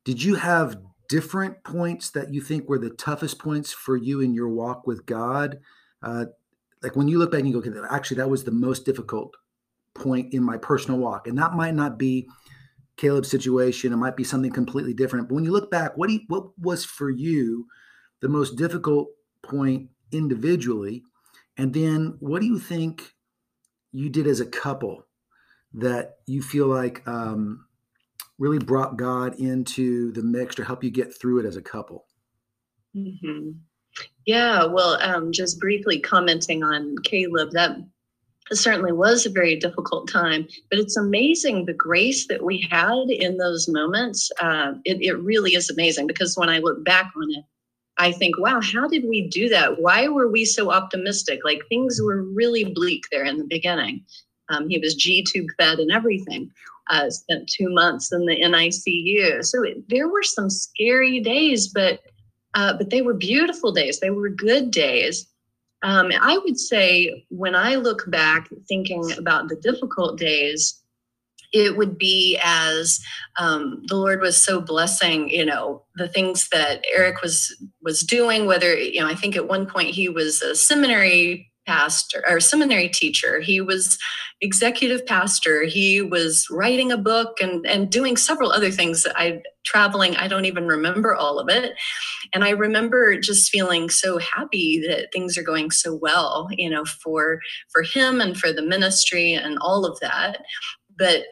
did 0.04 0.22
you 0.22 0.36
have 0.36 0.78
different 1.08 1.62
points 1.64 2.10
that 2.10 2.32
you 2.32 2.40
think 2.40 2.68
were 2.68 2.78
the 2.78 2.90
toughest 2.90 3.38
points 3.38 3.72
for 3.72 3.96
you 3.96 4.20
in 4.20 4.34
your 4.34 4.48
walk 4.48 4.86
with 4.86 5.06
God? 5.06 5.58
Uh, 6.02 6.26
like 6.82 6.94
when 6.96 7.08
you 7.08 7.18
look 7.18 7.32
back 7.32 7.40
and 7.40 7.48
you 7.48 7.60
go, 7.60 7.66
okay, 7.66 7.80
actually, 7.90 8.18
that 8.18 8.28
was 8.28 8.44
the 8.44 8.50
most 8.50 8.84
difficult 8.84 9.34
point 9.94 10.34
in 10.34 10.42
my 10.42 10.58
personal 10.58 10.98
walk, 10.98 11.26
and 11.26 11.38
that 11.38 11.54
might 11.54 11.74
not 11.74 11.98
be 11.98 12.28
Caleb's 12.97 13.30
situation. 13.30 13.92
It 13.92 13.97
might 13.97 14.16
be 14.16 14.24
something 14.24 14.53
completely 14.53 14.95
different. 14.95 15.28
But 15.28 15.34
when 15.34 15.45
you 15.45 15.53
look 15.53 15.70
back, 15.70 15.97
what 15.97 16.09
do 16.09 16.14
you, 16.14 16.20
what 16.28 16.57
was 16.59 16.84
for 16.84 17.11
you 17.11 17.66
the 18.20 18.28
most 18.28 18.57
difficult 18.57 19.09
point 19.42 19.90
individually, 20.12 21.03
and 21.57 21.74
then 21.74 22.16
what 22.20 22.40
do 22.40 22.47
you 22.47 22.59
think 22.59 23.14
you 23.92 24.09
did 24.09 24.26
as 24.26 24.40
a 24.40 24.47
couple 24.47 25.07
that 25.74 26.16
you 26.26 26.42
feel 26.42 26.66
like 26.66 27.07
um, 27.07 27.66
really 28.38 28.59
brought 28.59 28.97
God 28.97 29.34
into 29.38 30.12
the 30.12 30.22
mix 30.22 30.55
to 30.57 30.64
help 30.64 30.82
you 30.82 30.90
get 30.90 31.18
through 31.18 31.40
it 31.40 31.47
as 31.47 31.57
a 31.57 31.62
couple? 31.62 32.07
hmm 32.95 33.51
Yeah, 34.24 34.64
well, 34.64 35.01
um, 35.03 35.32
just 35.32 35.61
briefly 35.61 36.01
commenting 36.01 36.62
on 36.62 36.97
Caleb, 37.05 37.51
that 37.53 37.76
certainly 38.53 38.92
was 38.92 39.24
a 39.24 39.30
very 39.30 39.57
difficult 39.57 40.09
time, 40.09 40.47
but 40.70 40.78
it's 40.78 40.97
amazing 40.97 41.64
the 41.64 41.72
grace 41.72 42.26
that 42.28 42.42
we 42.42 42.66
had 42.70 43.09
in 43.09 43.38
those 43.38 43.68
moments. 43.68 44.30
Uh, 44.40 44.74
it, 44.84 45.01
it 45.01 45.14
really 45.14 45.55
is 45.55 45.70
amazing 45.70 46.07
because 46.07 46.36
when 46.36 46.49
I 46.49 46.59
look 46.59 46.84
back 46.84 47.11
on 47.16 47.30
it, 47.30 47.45
I 47.97 48.12
think, 48.12 48.38
wow, 48.38 48.61
how 48.61 48.88
did 48.88 49.05
we 49.09 49.28
do 49.28 49.49
that? 49.51 49.80
Why 49.80 50.09
were 50.09 50.28
we 50.28 50.45
so 50.45 50.72
optimistic? 50.72 51.40
Like 51.45 51.62
things 51.68 52.01
were 52.03 52.22
really 52.22 52.64
bleak 52.64 53.05
there 53.11 53.24
in 53.24 53.38
the 53.38 53.45
beginning. 53.45 54.05
Um, 54.49 54.68
he 54.68 54.78
was 54.78 54.95
G 54.95 55.24
tube 55.24 55.49
fed 55.59 55.78
and 55.78 55.90
everything. 55.90 56.51
Uh, 56.90 57.09
spent 57.09 57.49
two 57.49 57.70
months 57.70 58.12
in 58.12 58.26
the 58.26 58.36
NICU. 58.36 59.42
So 59.42 59.62
it, 59.62 59.88
there 59.88 60.09
were 60.09 60.22
some 60.22 60.51
scary 60.51 61.18
days, 61.20 61.68
but 61.68 62.01
uh, 62.55 62.76
but 62.76 62.90
they 62.90 63.03
were 63.03 63.14
beautiful 63.14 63.72
days. 63.72 64.01
They 64.01 64.11
were 64.11 64.28
good 64.28 64.70
days. 64.70 65.26
Um, 65.85 66.11
I 66.20 66.39
would 66.39 66.59
say 66.59 67.24
when 67.28 67.55
I 67.55 67.76
look 67.76 68.11
back, 68.11 68.49
thinking 68.66 69.12
about 69.18 69.49
the 69.49 69.57
difficult 69.57 70.18
days, 70.18 70.82
it 71.53 71.76
would 71.76 71.99
be 71.99 72.39
as 72.43 73.01
um, 73.39 73.82
the 73.87 73.95
Lord 73.95 74.20
was 74.20 74.37
so 74.37 74.61
blessing, 74.61 75.28
you 75.28 75.45
know, 75.45 75.82
the 75.95 76.09
things 76.09 76.49
that 76.49 76.82
Eric 76.93 77.22
was 77.22 77.55
was 77.82 78.01
doing. 78.01 78.47
Whether 78.47 78.74
you 78.76 79.01
know, 79.01 79.07
I 79.07 79.14
think 79.14 79.37
at 79.37 79.47
one 79.47 79.66
point 79.66 79.91
he 79.91 80.09
was 80.09 80.43
a 80.43 80.57
seminary 80.57 81.53
pastor 81.66 82.24
or 82.28 82.40
seminary 82.40 82.88
teacher. 82.88 83.40
He 83.40 83.60
was 83.60 83.98
executive 84.40 85.06
pastor. 85.06 85.64
He 85.64 86.02
was 86.02 86.46
writing 86.50 86.92
a 86.92 86.98
book 86.98 87.38
and 87.40 87.66
and 87.66 87.90
doing 87.90 88.16
several 88.16 88.52
other 88.52 88.70
things. 88.70 89.06
I 89.14 89.42
traveling. 89.64 90.16
I 90.16 90.28
don't 90.28 90.44
even 90.44 90.66
remember 90.66 91.14
all 91.14 91.38
of 91.38 91.48
it. 91.48 91.72
And 92.32 92.44
I 92.44 92.50
remember 92.50 93.18
just 93.18 93.50
feeling 93.50 93.88
so 93.88 94.18
happy 94.18 94.82
that 94.86 95.08
things 95.12 95.38
are 95.38 95.42
going 95.42 95.70
so 95.70 95.94
well, 95.94 96.48
you 96.50 96.68
know, 96.68 96.84
for 96.84 97.40
for 97.72 97.82
him 97.82 98.20
and 98.20 98.36
for 98.36 98.52
the 98.52 98.62
ministry 98.62 99.32
and 99.32 99.58
all 99.60 99.84
of 99.86 99.98
that. 100.00 100.44
But 100.98 101.24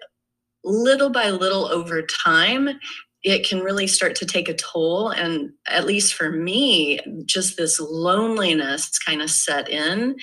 little 0.64 1.10
by 1.10 1.30
little 1.30 1.66
over 1.66 2.02
time, 2.02 2.78
it 3.22 3.46
can 3.46 3.60
really 3.60 3.86
start 3.86 4.14
to 4.16 4.26
take 4.26 4.48
a 4.48 4.54
toll. 4.54 5.10
And 5.10 5.52
at 5.68 5.86
least 5.86 6.14
for 6.14 6.30
me, 6.30 7.00
just 7.24 7.56
this 7.56 7.78
loneliness 7.78 8.98
kind 8.98 9.22
of 9.22 9.30
set 9.30 9.68
in. 9.68 10.16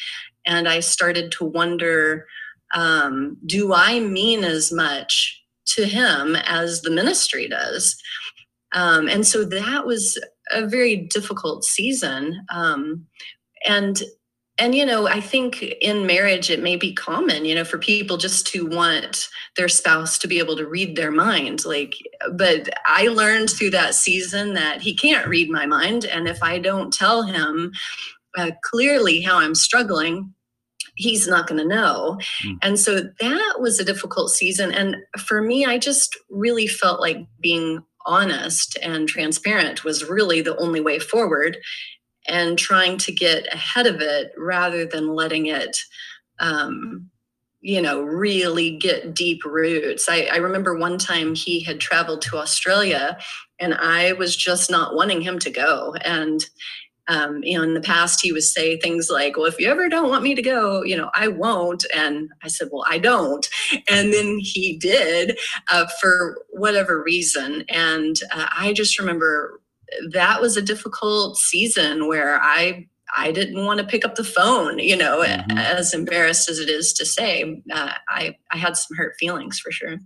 And 0.45 0.67
I 0.67 0.81
started 0.81 1.31
to 1.33 1.45
wonder 1.45 2.25
um, 2.73 3.37
do 3.45 3.73
I 3.73 3.99
mean 3.99 4.43
as 4.43 4.71
much 4.71 5.43
to 5.67 5.85
him 5.85 6.35
as 6.35 6.81
the 6.81 6.91
ministry 6.91 7.47
does? 7.47 7.99
Um, 8.73 9.07
and 9.07 9.25
so 9.25 9.43
that 9.45 9.85
was 9.85 10.19
a 10.51 10.67
very 10.67 10.95
difficult 10.95 11.63
season. 11.63 12.45
Um, 12.49 13.07
and 13.67 14.01
and 14.59 14.75
you 14.75 14.85
know 14.85 15.07
i 15.07 15.19
think 15.19 15.61
in 15.81 16.05
marriage 16.05 16.49
it 16.49 16.61
may 16.61 16.75
be 16.75 16.93
common 16.93 17.45
you 17.45 17.55
know 17.55 17.63
for 17.63 17.77
people 17.77 18.17
just 18.17 18.45
to 18.45 18.65
want 18.67 19.29
their 19.55 19.69
spouse 19.69 20.17
to 20.17 20.27
be 20.27 20.39
able 20.39 20.55
to 20.55 20.67
read 20.67 20.95
their 20.95 21.11
mind 21.11 21.65
like 21.65 21.93
but 22.33 22.69
i 22.85 23.07
learned 23.07 23.49
through 23.49 23.69
that 23.69 23.95
season 23.95 24.53
that 24.53 24.81
he 24.81 24.95
can't 24.95 25.27
read 25.27 25.49
my 25.49 25.65
mind. 25.65 26.05
And 26.05 26.27
if 26.27 26.43
i 26.43 26.59
don't 26.59 26.93
tell 26.93 27.23
him 27.23 27.71
uh, 28.37 28.51
clearly 28.63 29.21
how 29.21 29.39
i'm 29.39 29.55
struggling 29.55 30.33
he's 30.95 31.29
not 31.29 31.47
going 31.47 31.61
to 31.61 31.67
know. 31.67 32.17
Mm. 32.45 32.57
and 32.61 32.79
so 32.79 33.01
that 33.21 33.55
was 33.59 33.79
a 33.79 33.85
difficult 33.85 34.31
season. 34.31 34.73
And 34.73 34.97
for 35.17 35.41
me 35.41 35.65
i 35.65 35.77
just 35.77 36.17
really 36.29 36.67
felt 36.67 36.99
like 36.99 37.25
being 37.39 37.83
honest 38.05 38.77
and 38.81 39.07
transparent 39.07 39.83
was 39.83 40.09
really 40.09 40.41
the 40.41 40.57
only 40.57 40.79
way 40.79 40.99
forward 40.99 41.57
and 42.29 42.57
trying 42.57 42.97
to 42.99 43.11
get 43.11 43.51
ahead 43.53 43.87
of 43.87 44.01
it 44.01 44.31
rather 44.37 44.85
than 44.85 45.15
letting 45.15 45.47
it 45.47 45.77
um, 46.39 47.09
you 47.61 47.81
know 47.81 48.01
really 48.01 48.77
get 48.77 49.13
deep 49.13 49.43
roots. 49.43 50.07
I, 50.09 50.29
I 50.31 50.37
remember 50.37 50.77
one 50.77 50.97
time 50.97 51.35
he 51.35 51.59
had 51.61 51.79
traveled 51.79 52.21
to 52.23 52.37
australia 52.37 53.17
and 53.59 53.73
i 53.73 54.13
was 54.13 54.35
just 54.35 54.71
not 54.71 54.95
wanting 54.95 55.21
him 55.21 55.39
to 55.39 55.49
go. 55.49 55.95
And 56.03 56.45
um, 57.07 57.43
you 57.43 57.57
know 57.57 57.63
in 57.63 57.73
the 57.73 57.81
past 57.81 58.19
he 58.21 58.31
would 58.31 58.43
say 58.43 58.79
things 58.79 59.09
like 59.09 59.35
well 59.35 59.47
if 59.47 59.59
you 59.59 59.67
ever 59.69 59.89
don't 59.89 60.09
want 60.09 60.23
me 60.23 60.35
to 60.35 60.41
go 60.41 60.83
you 60.83 60.95
know 60.95 61.09
i 61.15 61.27
won't. 61.27 61.85
And 61.93 62.29
i 62.43 62.47
said 62.47 62.69
well 62.71 62.85
i 62.87 62.97
don't. 62.97 63.47
And 63.89 64.13
then 64.13 64.39
he 64.39 64.77
did 64.77 65.37
uh, 65.69 65.87
for 65.99 66.37
whatever 66.51 67.01
reason. 67.03 67.65
And 67.67 68.15
uh, 68.31 68.47
i 68.55 68.71
just 68.73 68.99
remember 68.99 69.59
that 70.11 70.41
was 70.41 70.57
a 70.57 70.61
difficult 70.61 71.37
season 71.37 72.07
where 72.07 72.39
I 72.41 72.87
I 73.17 73.31
didn't 73.31 73.65
want 73.65 73.79
to 73.79 73.85
pick 73.87 74.05
up 74.05 74.13
the 74.15 74.23
phone, 74.23 74.77
you 74.77 74.95
know, 74.95 75.21
Mhm. 75.23 75.57
as 75.57 75.95
embarrassed 75.95 76.47
as 76.47 76.59
it 76.59 76.69
is 76.69 76.93
to 76.93 77.05
say. 77.05 77.61
Uh, 77.73 77.93
I 78.07 78.35
I 78.51 78.57
had 78.57 78.77
some 78.77 78.95
hurt 78.97 79.15
feelings 79.19 79.59
for 79.59 79.71
sure. 79.71 79.97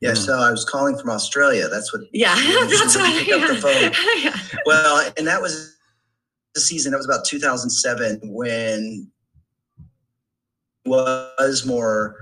Yeah, 0.00 0.08
Yeah. 0.10 0.14
so 0.14 0.38
I 0.38 0.50
was 0.50 0.64
calling 0.64 0.98
from 0.98 1.10
Australia. 1.10 1.68
That's 1.68 1.92
what. 1.92 2.02
Yeah, 2.12 2.34
that's 2.34 2.96
what. 2.96 3.24
pick 3.24 3.32
up 3.32 3.48
the 3.48 3.56
phone. 3.56 3.92
yeah. 4.22 4.36
Well, 4.66 5.12
and 5.16 5.26
that 5.28 5.40
was 5.42 5.76
the 6.54 6.60
season. 6.60 6.90
That 6.90 6.96
was 6.98 7.06
about 7.06 7.24
2007 7.24 8.20
when 8.24 9.10
was 10.86 11.64
more 11.66 12.16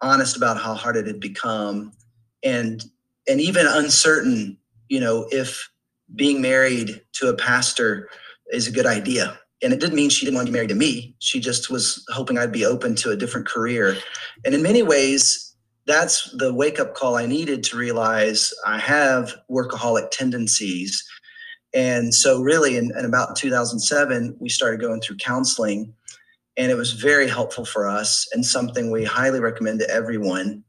honest 0.00 0.36
about 0.36 0.56
how 0.60 0.74
hard 0.74 0.96
it 0.96 1.06
had 1.06 1.20
become, 1.20 1.92
and 2.42 2.84
and 3.28 3.40
even 3.40 3.66
uncertain. 3.66 4.58
You 4.88 5.00
know, 5.00 5.28
if 5.30 5.68
being 6.14 6.40
married 6.40 7.02
to 7.14 7.28
a 7.28 7.36
pastor 7.36 8.08
is 8.52 8.66
a 8.66 8.72
good 8.72 8.86
idea. 8.86 9.38
And 9.62 9.72
it 9.72 9.80
didn't 9.80 9.96
mean 9.96 10.08
she 10.08 10.24
didn't 10.24 10.36
want 10.36 10.46
to 10.46 10.52
be 10.52 10.56
married 10.56 10.68
to 10.70 10.74
me. 10.74 11.14
She 11.18 11.40
just 11.40 11.68
was 11.68 12.04
hoping 12.10 12.38
I'd 12.38 12.52
be 12.52 12.64
open 12.64 12.94
to 12.96 13.10
a 13.10 13.16
different 13.16 13.48
career. 13.48 13.96
And 14.44 14.54
in 14.54 14.62
many 14.62 14.82
ways, 14.82 15.48
that's 15.86 16.30
the 16.36 16.52
wake 16.54 16.78
up 16.78 16.94
call 16.94 17.16
I 17.16 17.26
needed 17.26 17.64
to 17.64 17.76
realize 17.76 18.52
I 18.64 18.78
have 18.78 19.34
workaholic 19.50 20.10
tendencies. 20.10 21.02
And 21.74 22.14
so, 22.14 22.40
really, 22.40 22.76
in, 22.76 22.92
in 22.96 23.04
about 23.04 23.36
2007, 23.36 24.36
we 24.38 24.48
started 24.48 24.80
going 24.80 25.00
through 25.00 25.16
counseling, 25.16 25.92
and 26.56 26.70
it 26.70 26.76
was 26.76 26.92
very 26.92 27.28
helpful 27.28 27.64
for 27.64 27.88
us 27.88 28.26
and 28.32 28.44
something 28.44 28.90
we 28.90 29.04
highly 29.04 29.40
recommend 29.40 29.80
to 29.80 29.90
everyone. 29.90 30.62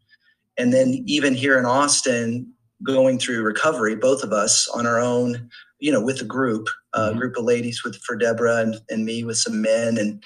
And 0.57 0.73
then, 0.73 1.03
even 1.05 1.33
here 1.33 1.59
in 1.59 1.65
Austin, 1.65 2.51
going 2.83 3.19
through 3.19 3.43
recovery, 3.43 3.95
both 3.95 4.23
of 4.23 4.31
us 4.31 4.67
on 4.69 4.87
our 4.87 4.99
own, 4.99 5.49
you 5.79 5.91
know, 5.91 6.01
with 6.01 6.21
a 6.21 6.25
group, 6.25 6.67
a 6.93 7.11
Mhm. 7.13 7.17
group 7.17 7.37
of 7.37 7.45
ladies 7.45 7.83
with 7.83 7.95
for 7.97 8.15
Deborah 8.15 8.57
and, 8.57 8.81
and 8.89 9.05
me 9.05 9.23
with 9.23 9.37
some 9.37 9.61
men, 9.61 9.97
and 9.97 10.23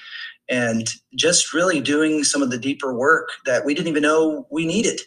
and 0.50 0.88
just 1.16 1.54
really 1.54 1.80
doing 1.80 2.24
some 2.24 2.42
of 2.44 2.52
the 2.52 2.58
deeper 2.58 2.94
work 2.94 3.30
that 3.46 3.66
we 3.66 3.74
didn't 3.74 3.88
even 3.88 4.04
know 4.04 4.46
we 4.52 4.66
needed. 4.66 5.00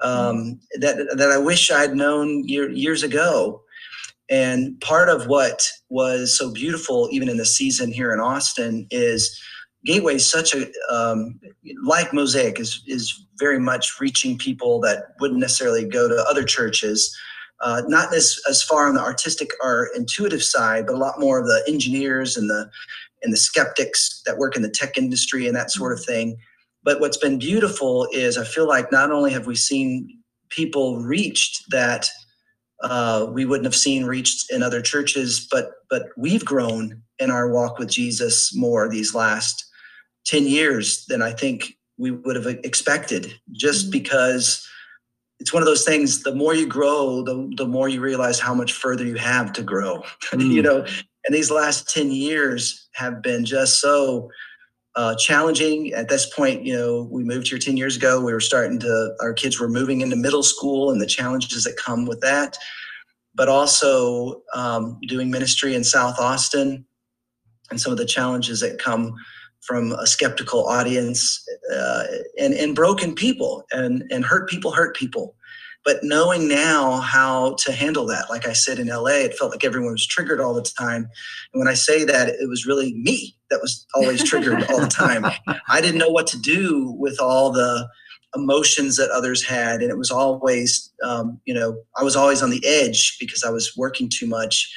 Um, 0.00 0.60
that 0.80 0.96
that 1.16 1.30
I 1.32 1.38
wish 1.38 1.70
I'd 1.70 1.96
known 1.96 2.46
year, 2.48 2.70
years 2.70 3.02
ago. 3.02 3.62
And 4.28 4.80
part 4.80 5.08
of 5.08 5.26
what 5.28 5.68
was 5.88 6.36
so 6.36 6.50
beautiful, 6.52 7.08
even 7.12 7.28
in 7.28 7.36
the 7.36 7.44
season 7.46 7.92
here 7.92 8.12
in 8.12 8.20
Austin, 8.20 8.86
is 8.90 9.40
Gateway 9.84 10.16
is 10.16 10.28
such 10.28 10.54
a 10.54 10.68
um, 10.90 11.38
like 11.84 12.12
Mosaic 12.12 12.58
is 12.58 12.82
is 12.86 13.25
very 13.38 13.58
much 13.58 14.00
reaching 14.00 14.38
people 14.38 14.80
that 14.80 15.14
wouldn't 15.20 15.40
necessarily 15.40 15.84
go 15.84 16.08
to 16.08 16.26
other 16.28 16.44
churches. 16.44 17.16
Uh, 17.62 17.82
not 17.88 18.14
as 18.14 18.38
as 18.48 18.62
far 18.62 18.86
on 18.86 18.94
the 18.94 19.00
artistic 19.00 19.50
or 19.62 19.88
intuitive 19.96 20.42
side, 20.42 20.86
but 20.86 20.94
a 20.94 20.98
lot 20.98 21.18
more 21.18 21.38
of 21.38 21.46
the 21.46 21.64
engineers 21.66 22.36
and 22.36 22.50
the 22.50 22.70
and 23.22 23.32
the 23.32 23.36
skeptics 23.38 24.22
that 24.26 24.36
work 24.38 24.56
in 24.56 24.62
the 24.62 24.70
tech 24.70 24.98
industry 24.98 25.46
and 25.46 25.56
that 25.56 25.70
sort 25.70 25.92
of 25.92 26.04
thing. 26.04 26.36
But 26.84 27.00
what's 27.00 27.16
been 27.16 27.38
beautiful 27.38 28.08
is 28.12 28.36
I 28.36 28.44
feel 28.44 28.68
like 28.68 28.92
not 28.92 29.10
only 29.10 29.32
have 29.32 29.46
we 29.46 29.56
seen 29.56 30.22
people 30.50 30.98
reached 30.98 31.70
that 31.70 32.08
uh, 32.82 33.26
we 33.32 33.44
wouldn't 33.44 33.64
have 33.64 33.74
seen 33.74 34.04
reached 34.04 34.52
in 34.52 34.62
other 34.62 34.82
churches. 34.82 35.46
But 35.50 35.70
but 35.88 36.08
we've 36.16 36.44
grown 36.44 37.02
in 37.18 37.30
our 37.30 37.50
walk 37.50 37.78
with 37.78 37.88
Jesus 37.88 38.54
more 38.54 38.88
these 38.88 39.14
last 39.14 39.64
ten 40.24 40.44
years 40.44 41.04
than 41.06 41.22
I 41.22 41.32
think 41.32 41.76
we 41.98 42.10
would 42.10 42.36
have 42.36 42.46
expected, 42.46 43.32
just 43.52 43.84
mm-hmm. 43.84 43.92
because 43.92 44.66
it's 45.38 45.52
one 45.52 45.62
of 45.62 45.66
those 45.66 45.84
things. 45.84 46.22
The 46.22 46.34
more 46.34 46.54
you 46.54 46.66
grow, 46.66 47.22
the 47.22 47.52
the 47.56 47.66
more 47.66 47.88
you 47.88 48.00
realize 48.00 48.40
how 48.40 48.54
much 48.54 48.72
further 48.72 49.04
you 49.04 49.16
have 49.16 49.52
to 49.54 49.62
grow. 49.62 50.02
Mm. 50.32 50.52
you 50.52 50.62
know, 50.62 50.84
and 51.24 51.34
these 51.34 51.50
last 51.50 51.88
ten 51.88 52.10
years 52.10 52.88
have 52.94 53.22
been 53.22 53.44
just 53.44 53.80
so 53.80 54.30
uh, 54.96 55.14
challenging. 55.14 55.92
At 55.92 56.08
this 56.08 56.26
point, 56.26 56.64
you 56.64 56.74
know, 56.74 57.06
we 57.10 57.22
moved 57.22 57.48
here 57.48 57.58
10 57.58 57.76
years 57.76 57.96
ago. 57.96 58.20
We 58.20 58.32
were 58.32 58.40
starting 58.40 58.80
to, 58.80 59.14
our 59.20 59.34
kids 59.34 59.60
were 59.60 59.68
moving 59.68 60.00
into 60.00 60.16
middle 60.16 60.42
school 60.42 60.90
and 60.90 61.00
the 61.00 61.06
challenges 61.06 61.64
that 61.64 61.76
come 61.76 62.06
with 62.06 62.20
that, 62.22 62.56
but 63.34 63.48
also 63.48 64.42
um, 64.54 64.98
doing 65.06 65.30
ministry 65.30 65.74
in 65.74 65.84
South 65.84 66.18
Austin 66.18 66.86
and 67.70 67.80
some 67.80 67.92
of 67.92 67.98
the 67.98 68.06
challenges 68.06 68.60
that 68.60 68.78
come 68.78 69.14
from 69.66 69.92
a 69.92 70.06
skeptical 70.06 70.66
audience 70.66 71.44
uh, 71.74 72.04
and, 72.38 72.54
and 72.54 72.74
broken 72.74 73.14
people 73.14 73.64
and, 73.72 74.04
and 74.10 74.24
hurt 74.24 74.48
people 74.48 74.70
hurt 74.70 74.96
people. 74.96 75.34
But 75.84 75.98
knowing 76.02 76.48
now 76.48 77.00
how 77.00 77.54
to 77.60 77.70
handle 77.70 78.06
that 78.06 78.28
like 78.28 78.46
i 78.46 78.52
said 78.52 78.80
in 78.80 78.88
la 78.88 79.06
it 79.06 79.34
felt 79.34 79.52
like 79.52 79.64
everyone 79.64 79.92
was 79.92 80.06
triggered 80.06 80.40
all 80.40 80.54
the 80.54 80.62
time. 80.62 81.08
And 81.52 81.60
when 81.60 81.68
i 81.68 81.74
say 81.74 82.04
that 82.04 82.28
it 82.28 82.48
was 82.48 82.66
really 82.66 82.94
me 82.94 83.36
that 83.50 83.60
was 83.60 83.86
always 83.94 84.24
triggered 84.24 84.64
all 84.68 84.80
the 84.80 84.88
time. 84.88 85.24
I 85.68 85.80
didn't 85.80 85.98
know 85.98 86.08
what 86.08 86.26
to 86.28 86.38
do 86.38 86.94
with 86.98 87.20
all 87.20 87.52
the 87.52 87.88
emotions 88.34 88.96
that 88.96 89.10
others 89.10 89.44
had 89.44 89.80
and 89.80 89.90
it 89.90 89.96
was 89.96 90.10
always 90.10 90.92
um, 91.02 91.40
you 91.46 91.54
know 91.54 91.76
i 91.96 92.02
was 92.02 92.16
always 92.16 92.42
on 92.42 92.50
the 92.50 92.62
edge 92.66 93.16
because 93.18 93.42
i 93.44 93.50
was 93.50 93.76
working 93.76 94.08
too 94.08 94.26
much. 94.26 94.68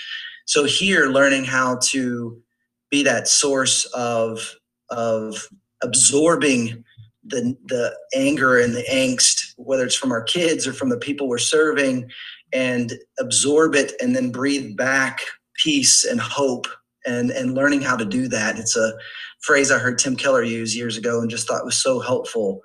So 0.46 0.64
here 0.64 1.08
learning 1.08 1.46
how 1.46 1.80
to 1.90 2.42
be 2.90 3.04
that 3.04 3.28
source 3.28 3.86
of 3.94 4.56
of 4.92 5.48
absorbing 5.84 6.84
the 7.26 7.56
the 7.66 7.96
anger 8.16 8.58
and 8.60 8.74
the 8.74 8.86
angst, 8.92 9.54
whether 9.58 9.86
it's 9.86 9.96
from 9.96 10.12
our 10.12 10.24
kids 10.24 10.66
or 10.68 10.74
from 10.74 10.90
the 10.90 10.98
people 10.98 11.28
we're 11.28 11.38
serving, 11.38 12.10
and 12.54 12.94
absorb 13.20 13.76
it 13.76 13.94
and 14.02 14.16
then 14.16 14.32
breathe 14.32 14.76
back 14.76 15.20
peace 15.56 16.04
and 16.04 16.20
hope 16.20 16.68
and 17.06 17.32
and 17.32 17.56
learning 17.56 17.82
how 17.82 17.96
to 17.96 18.06
do 18.06 18.28
that. 18.28 18.58
It's 18.58 18.76
a 18.76 18.94
phrase 19.42 19.72
I 19.72 19.80
heard 19.80 20.00
Tim 20.00 20.16
Keller 20.16 20.44
use 20.44 20.76
years 20.76 20.98
ago 20.98 21.22
and 21.22 21.30
just 21.30 21.48
thought 21.48 21.66
was 21.66 21.82
so 21.82 22.00
helpful 22.00 22.62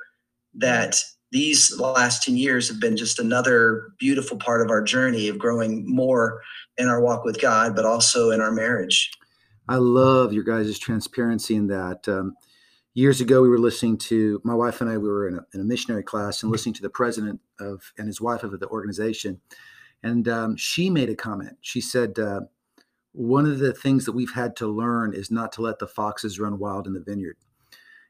that 0.54 0.96
these 1.32 1.78
last 1.80 2.22
10 2.22 2.36
years 2.36 2.68
have 2.68 2.80
been 2.80 2.96
just 2.96 3.18
another 3.18 3.92
beautiful 3.98 4.36
part 4.36 4.62
of 4.62 4.70
our 4.70 4.82
journey 4.82 5.28
of 5.28 5.36
growing 5.36 5.82
more 5.84 6.40
in 6.78 6.88
our 6.88 7.00
walk 7.00 7.24
with 7.24 7.40
God, 7.40 7.74
but 7.74 7.84
also 7.84 8.30
in 8.30 8.40
our 8.40 8.52
marriage. 8.52 9.10
I 9.68 9.76
love 9.76 10.32
your 10.32 10.44
guys' 10.44 10.78
transparency 10.78 11.54
in 11.54 11.68
that. 11.68 12.08
Um, 12.08 12.36
years 12.94 13.20
ago 13.20 13.42
we 13.42 13.48
were 13.48 13.58
listening 13.58 13.98
to 13.98 14.40
my 14.44 14.54
wife 14.54 14.80
and 14.80 14.88
i 14.88 14.96
we 14.96 15.08
were 15.08 15.28
in 15.28 15.34
a, 15.34 15.44
in 15.52 15.60
a 15.60 15.64
missionary 15.64 16.02
class 16.02 16.42
and 16.42 16.50
listening 16.50 16.72
to 16.72 16.82
the 16.82 16.88
president 16.88 17.40
of 17.60 17.92
and 17.98 18.06
his 18.06 18.20
wife 18.20 18.42
of 18.42 18.58
the 18.58 18.68
organization 18.68 19.40
and 20.02 20.28
um, 20.28 20.56
she 20.56 20.88
made 20.88 21.10
a 21.10 21.16
comment 21.16 21.56
she 21.60 21.80
said 21.80 22.18
uh, 22.18 22.40
one 23.12 23.46
of 23.46 23.58
the 23.58 23.72
things 23.72 24.04
that 24.04 24.12
we've 24.12 24.34
had 24.34 24.56
to 24.56 24.66
learn 24.66 25.12
is 25.12 25.30
not 25.30 25.52
to 25.52 25.60
let 25.60 25.78
the 25.78 25.86
foxes 25.86 26.38
run 26.38 26.58
wild 26.58 26.86
in 26.86 26.94
the 26.94 27.00
vineyard 27.00 27.36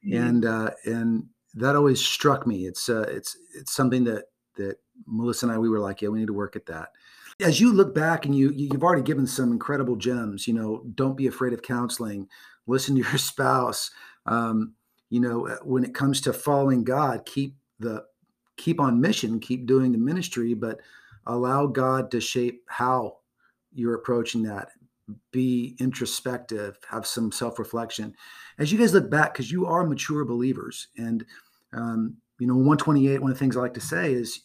mm-hmm. 0.07 0.23
and 0.23 0.45
uh, 0.45 0.71
and 0.85 1.27
that 1.55 1.77
always 1.77 2.05
struck 2.05 2.47
me 2.47 2.67
it's 2.67 2.89
uh, 2.89 3.07
it's 3.09 3.37
it's 3.55 3.73
something 3.73 4.05
that 4.05 4.25
that 4.57 4.77
melissa 5.07 5.47
and 5.47 5.53
i 5.53 5.59
we 5.59 5.69
were 5.69 5.81
like 5.81 6.03
yeah 6.03 6.09
we 6.09 6.19
need 6.19 6.27
to 6.27 6.35
work 6.35 6.57
at 6.57 6.67
that 6.67 6.91
as 7.41 7.61
you 7.61 7.73
look 7.73 7.95
back 7.95 8.25
and 8.25 8.35
you 8.35 8.53
you've 8.55 8.85
already 8.85 9.03
given 9.03 9.27
some 9.27 9.53
incredible 9.53 9.97
gems 9.97 10.47
you 10.47 10.55
know 10.55 10.83
don't 10.95 11.17
be 11.17 11.27
afraid 11.27 11.53
of 11.53 11.63
counseling 11.63 12.29
listen 12.67 12.95
to 12.95 13.03
your 13.03 13.19
spouse 13.19 13.91
um, 14.27 14.75
you 15.11 15.21
know, 15.21 15.47
uh, 15.47 15.59
when 15.63 15.85
it 15.85 15.95
comes 15.95 16.21
to 16.23 16.33
following 16.33 16.85
God, 16.85 17.25
keep 17.27 17.57
the 17.79 18.05
keep 18.57 18.81
on 18.81 19.01
mission, 19.01 19.41
keep 19.41 19.67
doing 19.67 19.93
the 19.93 19.99
ministry, 19.99 20.55
but 20.55 20.81
allow 21.27 21.67
God 21.67 22.11
to 22.11 22.21
shape 22.21 22.63
how 22.67 23.19
you're 23.73 23.95
approaching 23.95 24.43
that. 24.45 24.69
Be 25.33 25.77
introspective, 25.79 26.79
have 26.89 27.07
some 27.07 27.31
self 27.31 27.59
reflection. 27.59 28.15
As 28.59 28.73
you 28.73 28.79
guys 28.79 28.95
look 28.95 29.11
back, 29.11 29.35
because 29.35 29.53
you 29.53 29.67
are 29.67 29.87
mature 29.87 30.25
believers, 30.25 30.89
and 30.97 31.25
um, 31.73 32.17
you 32.39 32.47
know, 32.47 32.55
128, 32.55 33.21
one 33.21 33.31
of 33.31 33.37
the 33.37 33.39
things 33.39 33.57
I 33.57 33.61
like 33.61 33.75
to 33.75 33.81
say 33.81 34.13
is 34.13 34.41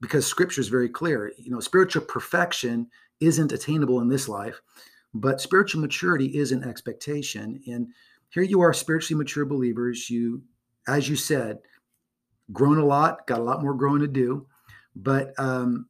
because 0.00 0.26
scripture 0.26 0.60
is 0.60 0.68
very 0.68 0.88
clear, 0.88 1.32
you 1.38 1.50
know, 1.50 1.60
spiritual 1.60 2.02
perfection 2.02 2.88
isn't 3.20 3.52
attainable 3.52 4.00
in 4.00 4.08
this 4.08 4.28
life, 4.28 4.60
but 5.14 5.40
spiritual 5.40 5.80
maturity 5.80 6.26
is 6.26 6.52
an 6.52 6.64
expectation. 6.64 7.60
And 7.66 7.88
here 8.30 8.42
you 8.42 8.60
are, 8.60 8.72
spiritually 8.72 9.18
mature 9.18 9.44
believers. 9.44 10.10
You, 10.10 10.42
as 10.86 11.08
you 11.08 11.16
said, 11.16 11.58
grown 12.52 12.78
a 12.78 12.84
lot, 12.84 13.26
got 13.26 13.40
a 13.40 13.44
lot 13.44 13.62
more 13.62 13.74
growing 13.74 14.00
to 14.00 14.08
do. 14.08 14.46
But 14.96 15.32
um, 15.38 15.88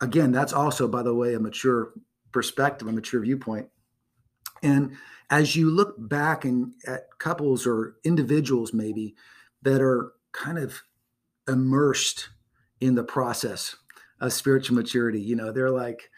again, 0.00 0.30
that's 0.30 0.52
also, 0.52 0.86
by 0.86 1.02
the 1.02 1.14
way, 1.14 1.34
a 1.34 1.40
mature 1.40 1.92
perspective, 2.32 2.86
a 2.86 2.92
mature 2.92 3.20
viewpoint. 3.20 3.68
And 4.62 4.96
as 5.30 5.56
you 5.56 5.70
look 5.70 5.94
back 5.98 6.44
and 6.44 6.72
at 6.86 7.08
couples 7.18 7.66
or 7.66 7.96
individuals 8.04 8.72
maybe 8.72 9.16
that 9.62 9.82
are 9.82 10.12
kind 10.36 10.58
of 10.58 10.82
immersed 11.48 12.28
in 12.80 12.94
the 12.94 13.04
process 13.04 13.76
of 14.20 14.32
spiritual 14.32 14.76
maturity, 14.76 15.20
you 15.20 15.34
know, 15.36 15.50
they're 15.50 15.70
like, 15.70 16.10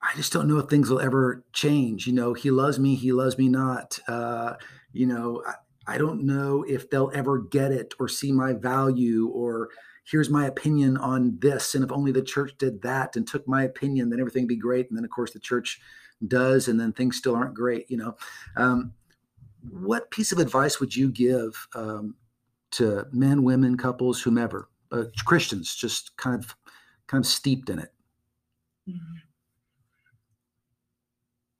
I 0.00 0.14
just 0.16 0.32
don't 0.32 0.48
know 0.48 0.58
if 0.58 0.68
things 0.68 0.90
will 0.90 1.00
ever 1.00 1.44
change. 1.52 2.06
You 2.06 2.12
know, 2.12 2.34
he 2.34 2.50
loves 2.50 2.78
me, 2.78 2.94
he 2.94 3.12
loves 3.12 3.38
me 3.38 3.48
not. 3.48 3.98
Uh, 4.08 4.54
you 4.92 5.06
know, 5.06 5.42
I, 5.46 5.94
I 5.94 5.98
don't 5.98 6.24
know 6.24 6.64
if 6.64 6.90
they'll 6.90 7.12
ever 7.14 7.38
get 7.38 7.72
it 7.72 7.94
or 7.98 8.08
see 8.08 8.32
my 8.32 8.52
value 8.52 9.28
or 9.28 9.70
here's 10.04 10.30
my 10.30 10.46
opinion 10.46 10.96
on 10.96 11.38
this. 11.40 11.74
And 11.74 11.84
if 11.84 11.92
only 11.92 12.12
the 12.12 12.22
church 12.22 12.52
did 12.58 12.82
that 12.82 13.16
and 13.16 13.26
took 13.26 13.46
my 13.46 13.64
opinion, 13.64 14.10
then 14.10 14.20
everything 14.20 14.42
would 14.42 14.48
be 14.48 14.56
great. 14.56 14.88
And 14.88 14.96
then, 14.96 15.04
of 15.04 15.10
course, 15.10 15.32
the 15.32 15.38
church 15.38 15.80
does, 16.26 16.68
and 16.68 16.78
then 16.78 16.92
things 16.92 17.16
still 17.16 17.36
aren't 17.36 17.54
great. 17.54 17.90
You 17.90 17.98
know, 17.98 18.16
um, 18.56 18.92
what 19.70 20.10
piece 20.10 20.32
of 20.32 20.38
advice 20.38 20.80
would 20.80 20.94
you 20.94 21.10
give 21.10 21.68
um, 21.74 22.16
to 22.72 23.06
men, 23.12 23.42
women, 23.42 23.76
couples, 23.76 24.20
whomever, 24.20 24.68
uh, 24.90 25.04
Christians, 25.24 25.74
just 25.74 26.16
kind 26.16 26.42
of 26.42 26.54
kind 27.06 27.24
of 27.24 27.30
steeped 27.30 27.70
in 27.70 27.78
it? 27.78 27.90
Mm-hmm. 28.88 29.18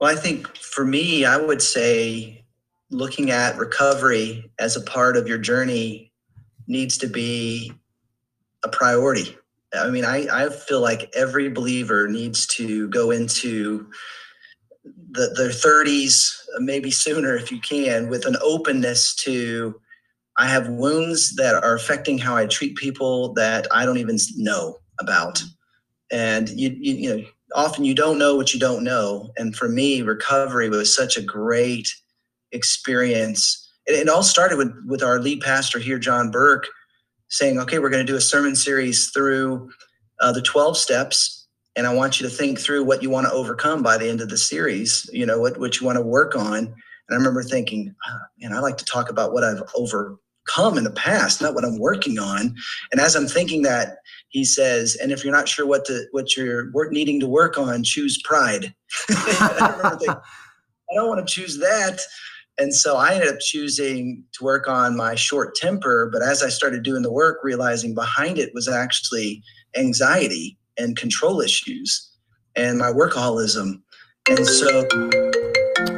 Well, 0.00 0.10
I 0.10 0.18
think 0.18 0.56
for 0.56 0.84
me, 0.84 1.24
I 1.24 1.36
would 1.36 1.62
say 1.62 2.44
looking 2.90 3.30
at 3.30 3.56
recovery 3.56 4.50
as 4.58 4.76
a 4.76 4.80
part 4.80 5.16
of 5.16 5.28
your 5.28 5.38
journey 5.38 6.12
needs 6.66 6.98
to 6.98 7.06
be 7.06 7.72
a 8.64 8.68
priority. 8.68 9.36
I 9.74 9.90
mean, 9.90 10.04
I, 10.04 10.26
I 10.30 10.48
feel 10.50 10.80
like 10.80 11.10
every 11.14 11.48
believer 11.48 12.08
needs 12.08 12.46
to 12.48 12.88
go 12.88 13.10
into 13.10 13.88
the, 14.84 15.32
their 15.36 15.50
30s, 15.50 16.36
maybe 16.58 16.90
sooner 16.90 17.36
if 17.36 17.50
you 17.50 17.60
can, 17.60 18.08
with 18.08 18.26
an 18.26 18.36
openness 18.42 19.14
to 19.16 19.80
I 20.38 20.48
have 20.48 20.68
wounds 20.68 21.36
that 21.36 21.54
are 21.62 21.74
affecting 21.74 22.18
how 22.18 22.36
I 22.36 22.46
treat 22.46 22.76
people 22.76 23.32
that 23.34 23.66
I 23.70 23.84
don't 23.84 23.98
even 23.98 24.16
know 24.36 24.78
about. 25.00 25.42
And 26.10 26.48
you, 26.50 26.74
you, 26.78 26.94
you 26.94 27.16
know, 27.16 27.24
often 27.54 27.84
you 27.84 27.94
don't 27.94 28.18
know 28.18 28.36
what 28.36 28.54
you 28.54 28.60
don't 28.60 28.84
know. 28.84 29.30
And 29.36 29.54
for 29.54 29.68
me, 29.68 30.02
recovery 30.02 30.68
was 30.68 30.94
such 30.94 31.16
a 31.16 31.22
great 31.22 31.92
experience. 32.52 33.70
It, 33.86 33.92
it 33.92 34.08
all 34.08 34.22
started 34.22 34.58
with, 34.58 34.72
with 34.86 35.02
our 35.02 35.18
lead 35.18 35.40
pastor 35.40 35.78
here, 35.78 35.98
John 35.98 36.30
Burke, 36.30 36.66
saying, 37.28 37.58
okay, 37.58 37.78
we're 37.78 37.90
going 37.90 38.04
to 38.06 38.12
do 38.12 38.16
a 38.16 38.22
sermon 38.22 38.54
series 38.54 39.10
through 39.10 39.70
uh, 40.20 40.32
the 40.32 40.42
12 40.42 40.76
steps. 40.76 41.46
And 41.76 41.86
I 41.86 41.94
want 41.94 42.20
you 42.20 42.28
to 42.28 42.34
think 42.34 42.58
through 42.58 42.84
what 42.84 43.02
you 43.02 43.08
want 43.08 43.26
to 43.26 43.32
overcome 43.32 43.82
by 43.82 43.96
the 43.96 44.08
end 44.08 44.20
of 44.20 44.28
the 44.28 44.36
series, 44.36 45.08
you 45.12 45.24
know, 45.24 45.38
what, 45.38 45.58
what 45.58 45.80
you 45.80 45.86
want 45.86 45.96
to 45.96 46.02
work 46.02 46.36
on. 46.36 46.58
And 46.58 46.74
I 47.10 47.14
remember 47.14 47.42
thinking, 47.42 47.94
oh, 48.06 48.18
man, 48.38 48.52
I 48.52 48.60
like 48.60 48.76
to 48.78 48.84
talk 48.84 49.10
about 49.10 49.32
what 49.32 49.44
I've 49.44 49.62
overcome 50.42 50.78
in 50.78 50.84
the 50.84 50.90
past, 50.90 51.40
not 51.40 51.54
what 51.54 51.64
I'm 51.64 51.78
working 51.78 52.18
on. 52.18 52.54
And 52.90 53.00
as 53.00 53.14
I'm 53.14 53.26
thinking 53.26 53.62
that, 53.62 53.98
he 54.28 54.44
says, 54.44 54.96
and 54.96 55.12
if 55.12 55.24
you're 55.24 55.32
not 55.32 55.48
sure 55.48 55.66
what 55.66 55.84
to 55.86 56.06
what 56.12 56.36
you're 56.36 56.70
work, 56.72 56.92
needing 56.92 57.20
to 57.20 57.28
work 57.28 57.58
on, 57.58 57.82
choose 57.82 58.20
pride. 58.22 58.74
I, 59.10 59.96
thinking, 60.00 60.08
I 60.10 60.94
don't 60.94 61.08
want 61.08 61.26
to 61.26 61.32
choose 61.32 61.58
that. 61.58 62.00
And 62.58 62.74
so 62.74 62.96
I 62.96 63.14
ended 63.14 63.30
up 63.30 63.40
choosing 63.40 64.24
to 64.32 64.44
work 64.44 64.68
on 64.68 64.96
my 64.96 65.14
short 65.14 65.54
temper. 65.54 66.10
But 66.12 66.22
as 66.22 66.42
I 66.42 66.48
started 66.48 66.82
doing 66.82 67.02
the 67.02 67.12
work, 67.12 67.40
realizing 67.42 67.94
behind 67.94 68.38
it 68.38 68.52
was 68.54 68.68
actually 68.68 69.42
anxiety 69.76 70.58
and 70.78 70.96
control 70.96 71.40
issues 71.40 72.10
and 72.54 72.78
my 72.78 72.92
workaholism. 72.92 73.82
And 74.28 74.46
so, 74.46 74.86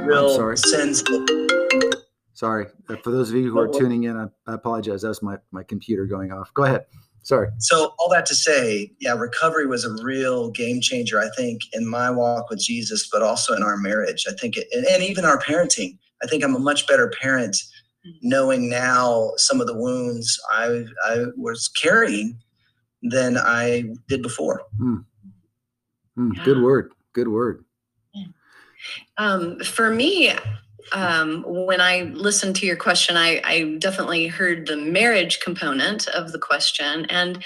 real 0.06 0.56
sense 0.56 1.02
of 1.02 1.53
Sorry. 2.34 2.66
Uh, 2.88 2.96
for 2.96 3.10
those 3.10 3.30
of 3.30 3.36
you 3.36 3.50
who 3.50 3.58
are 3.58 3.68
tuning 3.68 4.04
in, 4.04 4.16
I, 4.16 4.26
I 4.46 4.54
apologize. 4.54 5.02
That 5.02 5.08
was 5.08 5.22
my, 5.22 5.38
my 5.52 5.62
computer 5.62 6.04
going 6.04 6.32
off. 6.32 6.52
Go 6.52 6.64
ahead. 6.64 6.84
Sorry. 7.22 7.48
So 7.58 7.94
all 7.98 8.10
that 8.10 8.26
to 8.26 8.34
say, 8.34 8.92
yeah, 9.00 9.14
recovery 9.14 9.66
was 9.66 9.84
a 9.84 10.04
real 10.04 10.50
game 10.50 10.80
changer. 10.80 11.18
I 11.18 11.30
think 11.36 11.62
in 11.72 11.88
my 11.88 12.10
walk 12.10 12.50
with 12.50 12.58
Jesus, 12.60 13.08
but 13.10 13.22
also 13.22 13.54
in 13.54 13.62
our 13.62 13.78
marriage. 13.78 14.26
I 14.28 14.32
think, 14.32 14.56
it, 14.56 14.66
and, 14.72 14.84
and 14.86 15.02
even 15.02 15.24
our 15.24 15.40
parenting. 15.40 15.98
I 16.22 16.26
think 16.26 16.44
I'm 16.44 16.54
a 16.54 16.58
much 16.58 16.86
better 16.86 17.10
parent 17.20 17.56
knowing 18.22 18.68
now 18.68 19.32
some 19.36 19.60
of 19.60 19.66
the 19.66 19.76
wounds 19.76 20.38
I 20.50 20.84
I 21.04 21.24
was 21.36 21.68
carrying 21.68 22.38
than 23.02 23.36
I 23.36 23.84
did 24.08 24.22
before. 24.22 24.62
Mm. 24.80 25.04
Mm, 26.18 26.36
yeah. 26.36 26.44
Good 26.44 26.62
word. 26.62 26.92
Good 27.12 27.28
word. 27.28 27.64
Um, 29.16 29.60
for 29.60 29.90
me, 29.90 30.32
um, 30.92 31.44
when 31.46 31.80
I 31.80 32.02
listened 32.14 32.56
to 32.56 32.66
your 32.66 32.76
question, 32.76 33.16
I, 33.16 33.40
I, 33.44 33.76
definitely 33.78 34.26
heard 34.26 34.66
the 34.66 34.76
marriage 34.76 35.40
component 35.40 36.06
of 36.08 36.32
the 36.32 36.38
question, 36.38 37.06
and 37.06 37.42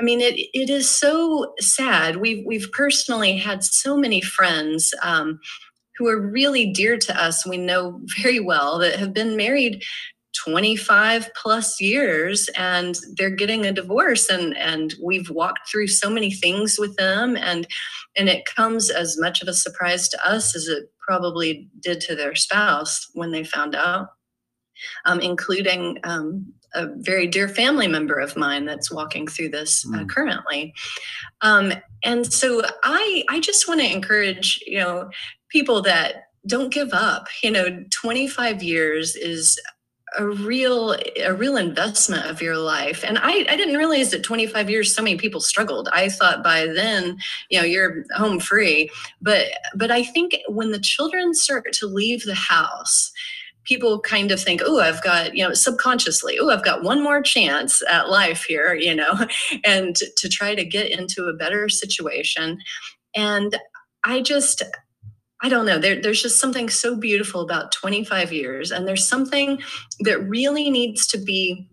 I 0.00 0.02
mean 0.02 0.20
it. 0.20 0.34
It 0.54 0.70
is 0.70 0.90
so 0.90 1.54
sad. 1.60 2.16
We've 2.16 2.44
we've 2.46 2.70
personally 2.72 3.36
had 3.36 3.62
so 3.62 3.96
many 3.96 4.20
friends 4.20 4.94
um, 5.02 5.38
who 5.96 6.08
are 6.08 6.20
really 6.20 6.72
dear 6.72 6.96
to 6.96 7.22
us. 7.22 7.46
We 7.46 7.58
know 7.58 8.00
very 8.20 8.40
well 8.40 8.78
that 8.78 8.98
have 8.98 9.12
been 9.12 9.36
married 9.36 9.82
25 10.44 11.30
plus 11.34 11.80
years 11.80 12.48
and 12.56 12.98
they're 13.16 13.30
getting 13.30 13.66
a 13.66 13.72
divorce 13.72 14.28
and 14.28 14.56
and 14.56 14.94
we've 15.02 15.30
walked 15.30 15.68
through 15.70 15.86
so 15.86 16.08
many 16.08 16.30
things 16.30 16.78
with 16.78 16.96
them 16.96 17.36
and 17.36 17.66
and 18.16 18.28
it 18.28 18.44
comes 18.44 18.90
as 18.90 19.18
much 19.18 19.42
of 19.42 19.48
a 19.48 19.54
surprise 19.54 20.08
to 20.08 20.28
us 20.28 20.54
as 20.54 20.68
it 20.68 20.90
probably 20.98 21.68
did 21.80 22.00
to 22.00 22.14
their 22.14 22.34
spouse 22.34 23.08
when 23.14 23.32
they 23.32 23.44
found 23.44 23.74
out 23.74 24.08
um, 25.06 25.20
including 25.20 25.98
um, 26.04 26.52
a 26.74 26.86
very 26.96 27.26
dear 27.26 27.48
family 27.48 27.88
member 27.88 28.18
of 28.18 28.36
mine 28.36 28.64
that's 28.64 28.92
walking 28.92 29.26
through 29.26 29.48
this 29.48 29.84
uh, 29.86 29.98
mm. 29.98 30.08
currently 30.08 30.72
um, 31.40 31.72
and 32.04 32.32
so 32.32 32.62
i 32.84 33.24
i 33.28 33.40
just 33.40 33.66
want 33.66 33.80
to 33.80 33.92
encourage 33.92 34.62
you 34.66 34.78
know 34.78 35.10
people 35.48 35.82
that 35.82 36.24
don't 36.46 36.72
give 36.72 36.92
up 36.92 37.26
you 37.42 37.50
know 37.50 37.84
25 37.90 38.62
years 38.62 39.16
is 39.16 39.58
a 40.16 40.26
real 40.26 40.92
a 41.22 41.34
real 41.34 41.56
investment 41.56 42.26
of 42.26 42.40
your 42.40 42.56
life. 42.56 43.04
And 43.06 43.18
I, 43.18 43.44
I 43.48 43.56
didn't 43.56 43.76
realize 43.76 44.10
that 44.10 44.22
25 44.22 44.70
years 44.70 44.94
so 44.94 45.02
many 45.02 45.16
people 45.16 45.40
struggled. 45.40 45.88
I 45.92 46.08
thought 46.08 46.42
by 46.42 46.66
then 46.66 47.18
you 47.50 47.58
know 47.58 47.64
you're 47.64 48.04
home 48.16 48.40
free. 48.40 48.90
But 49.20 49.46
but 49.74 49.90
i 49.90 50.02
think 50.02 50.36
when 50.48 50.72
the 50.72 50.78
children 50.78 51.34
start 51.34 51.72
to 51.72 51.86
leave 51.86 52.24
the 52.24 52.34
house 52.34 53.10
people 53.64 54.00
kind 54.00 54.30
of 54.30 54.40
think 54.40 54.62
oh 54.64 54.80
i've 54.80 55.02
got 55.02 55.36
you 55.36 55.46
know 55.46 55.52
subconsciously 55.52 56.38
oh 56.38 56.50
i've 56.50 56.64
got 56.64 56.82
one 56.82 57.02
more 57.02 57.20
chance 57.20 57.82
at 57.88 58.08
life 58.08 58.44
here 58.44 58.74
you 58.74 58.94
know 58.94 59.26
and 59.64 59.96
to, 59.96 60.06
to 60.16 60.28
try 60.28 60.54
to 60.54 60.64
get 60.64 60.90
into 60.90 61.26
a 61.26 61.34
better 61.34 61.68
situation. 61.68 62.58
And 63.14 63.56
i 64.04 64.20
just 64.20 64.62
I 65.42 65.48
don't 65.48 65.66
know. 65.66 65.78
There, 65.78 66.00
there's 66.00 66.22
just 66.22 66.40
something 66.40 66.68
so 66.68 66.96
beautiful 66.96 67.42
about 67.42 67.72
25 67.72 68.32
years, 68.32 68.70
and 68.70 68.88
there's 68.88 69.06
something 69.06 69.60
that 70.00 70.20
really 70.28 70.68
needs 70.70 71.06
to 71.08 71.18
be 71.18 71.68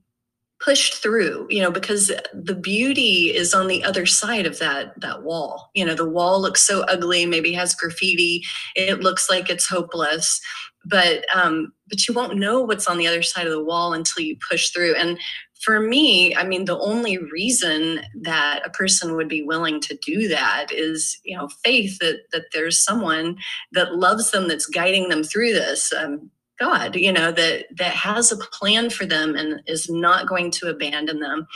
pushed 0.64 0.96
through 0.96 1.46
you 1.50 1.62
know 1.62 1.70
because 1.70 2.12
the 2.34 2.56
beauty 2.56 3.36
is 3.36 3.54
on 3.54 3.68
the 3.68 3.84
other 3.84 4.06
side 4.06 4.46
of 4.46 4.58
that 4.58 5.00
that 5.02 5.22
wall 5.22 5.70
you 5.74 5.86
know 5.86 5.94
the 5.94 6.10
wall 6.10 6.42
looks 6.42 6.66
so 6.66 6.82
ugly 6.84 7.26
maybe 7.26 7.52
has 7.52 7.76
graffiti 7.76 8.42
it 8.76 9.02
looks 9.02 9.30
like 9.30 9.50
it's 9.50 9.68
hopeless 9.68 10.40
but 10.86 11.26
um 11.36 11.74
but 11.90 12.08
you 12.08 12.14
won't 12.14 12.38
know 12.38 12.62
what's 12.62 12.88
on 12.88 12.98
the 12.98 13.06
other 13.06 13.22
side 13.22 13.46
of 13.46 13.52
the 13.52 13.64
wall 13.64 13.94
until 13.94 14.24
you 14.24 14.38
push 14.50 14.70
through 14.70 14.96
and 14.96 15.20
for 15.62 15.80
me, 15.80 16.36
I 16.36 16.44
mean, 16.44 16.66
the 16.66 16.78
only 16.80 17.18
reason 17.18 18.02
that 18.22 18.62
a 18.66 18.70
person 18.70 19.16
would 19.16 19.30
be 19.30 19.42
willing 19.42 19.80
to 19.82 19.98
do 19.98 20.28
that 20.28 20.68
is, 20.72 21.18
you 21.24 21.38
know, 21.38 21.48
faith 21.64 21.98
that 22.00 22.24
that 22.32 22.46
there's 22.54 22.84
someone 22.84 23.38
that 23.72 23.96
loves 23.96 24.32
them, 24.32 24.48
that's 24.48 24.66
guiding 24.66 25.10
them 25.10 25.24
through 25.24 25.54
this. 25.54 25.94
Um, 25.94 26.30
God, 26.60 26.96
you 26.96 27.12
know, 27.12 27.32
that 27.32 27.66
that 27.78 27.94
has 27.94 28.32
a 28.32 28.38
plan 28.38 28.90
for 28.90 29.06
them 29.06 29.36
and 29.36 29.62
is 29.66 29.90
not 29.90 30.28
going 30.28 30.52
to 30.52 30.70
abandon 30.70 31.20
them. 31.20 31.48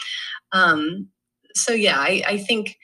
Um, 0.51 1.09
so 1.53 1.73
yeah, 1.73 1.99
I, 1.99 2.21
I 2.25 2.37
think 2.37 2.77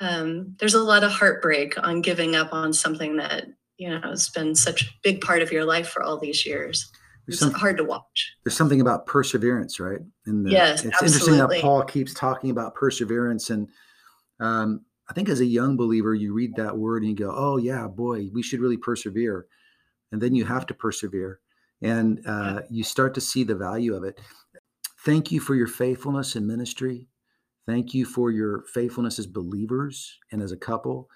um, 0.00 0.54
there's 0.58 0.74
a 0.74 0.82
lot 0.82 1.04
of 1.04 1.12
heartbreak 1.12 1.82
on 1.82 2.02
giving 2.02 2.36
up 2.36 2.52
on 2.52 2.72
something 2.72 3.16
that 3.16 3.46
you 3.78 3.88
know 3.88 4.00
has 4.02 4.28
been 4.28 4.54
such 4.54 4.82
a 4.82 4.90
big 5.02 5.20
part 5.22 5.40
of 5.40 5.52
your 5.52 5.64
life 5.64 5.88
for 5.88 6.02
all 6.02 6.18
these 6.18 6.44
years 6.44 6.90
it's 7.26 7.40
some, 7.40 7.52
hard 7.52 7.76
to 7.78 7.84
watch. 7.84 8.36
There's 8.44 8.56
something 8.56 8.80
about 8.80 9.06
perseverance, 9.06 9.80
right? 9.80 10.00
And 10.26 10.48
yes, 10.48 10.84
it's 10.84 11.02
absolutely. 11.02 11.38
interesting 11.38 11.58
that 11.58 11.62
Paul 11.62 11.82
keeps 11.82 12.14
talking 12.14 12.50
about 12.50 12.74
perseverance, 12.74 13.50
and 13.50 13.68
um, 14.40 14.82
I 15.08 15.12
think 15.12 15.28
as 15.28 15.40
a 15.40 15.46
young 15.46 15.76
believer, 15.76 16.14
you 16.14 16.32
read 16.32 16.54
that 16.56 16.76
word 16.76 17.02
and 17.02 17.10
you 17.10 17.16
go, 17.16 17.32
"Oh 17.34 17.56
yeah, 17.56 17.86
boy, 17.88 18.28
we 18.32 18.42
should 18.42 18.60
really 18.60 18.76
persevere," 18.76 19.46
and 20.12 20.20
then 20.20 20.34
you 20.34 20.44
have 20.44 20.66
to 20.66 20.74
persevere, 20.74 21.40
and 21.82 22.22
uh, 22.26 22.62
you 22.70 22.84
start 22.84 23.14
to 23.14 23.20
see 23.20 23.44
the 23.44 23.56
value 23.56 23.94
of 23.94 24.04
it. 24.04 24.20
Thank 25.04 25.32
you 25.32 25.40
for 25.40 25.54
your 25.54 25.68
faithfulness 25.68 26.36
in 26.36 26.46
ministry. 26.46 27.08
Thank 27.66 27.94
you 27.94 28.04
for 28.04 28.30
your 28.30 28.62
faithfulness 28.72 29.18
as 29.18 29.26
believers 29.26 30.18
and 30.30 30.40
as 30.40 30.52
a 30.52 30.56
couple, 30.56 31.08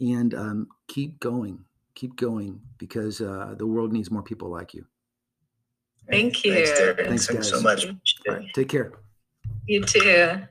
and 0.00 0.32
um, 0.34 0.68
keep 0.86 1.18
going, 1.18 1.64
keep 1.96 2.16
going, 2.16 2.60
because 2.78 3.20
uh, 3.20 3.54
the 3.58 3.66
world 3.66 3.92
needs 3.92 4.12
more 4.12 4.22
people 4.22 4.48
like 4.48 4.72
you. 4.74 4.86
Thank 6.08 6.44
you. 6.44 6.54
Thanks, 6.54 6.70
Thanks, 6.96 7.26
Thanks 7.26 7.48
so 7.48 7.60
much. 7.60 7.86
Right, 8.26 8.46
take 8.54 8.68
care. 8.68 8.92
You 9.66 9.84
too. 9.84 10.46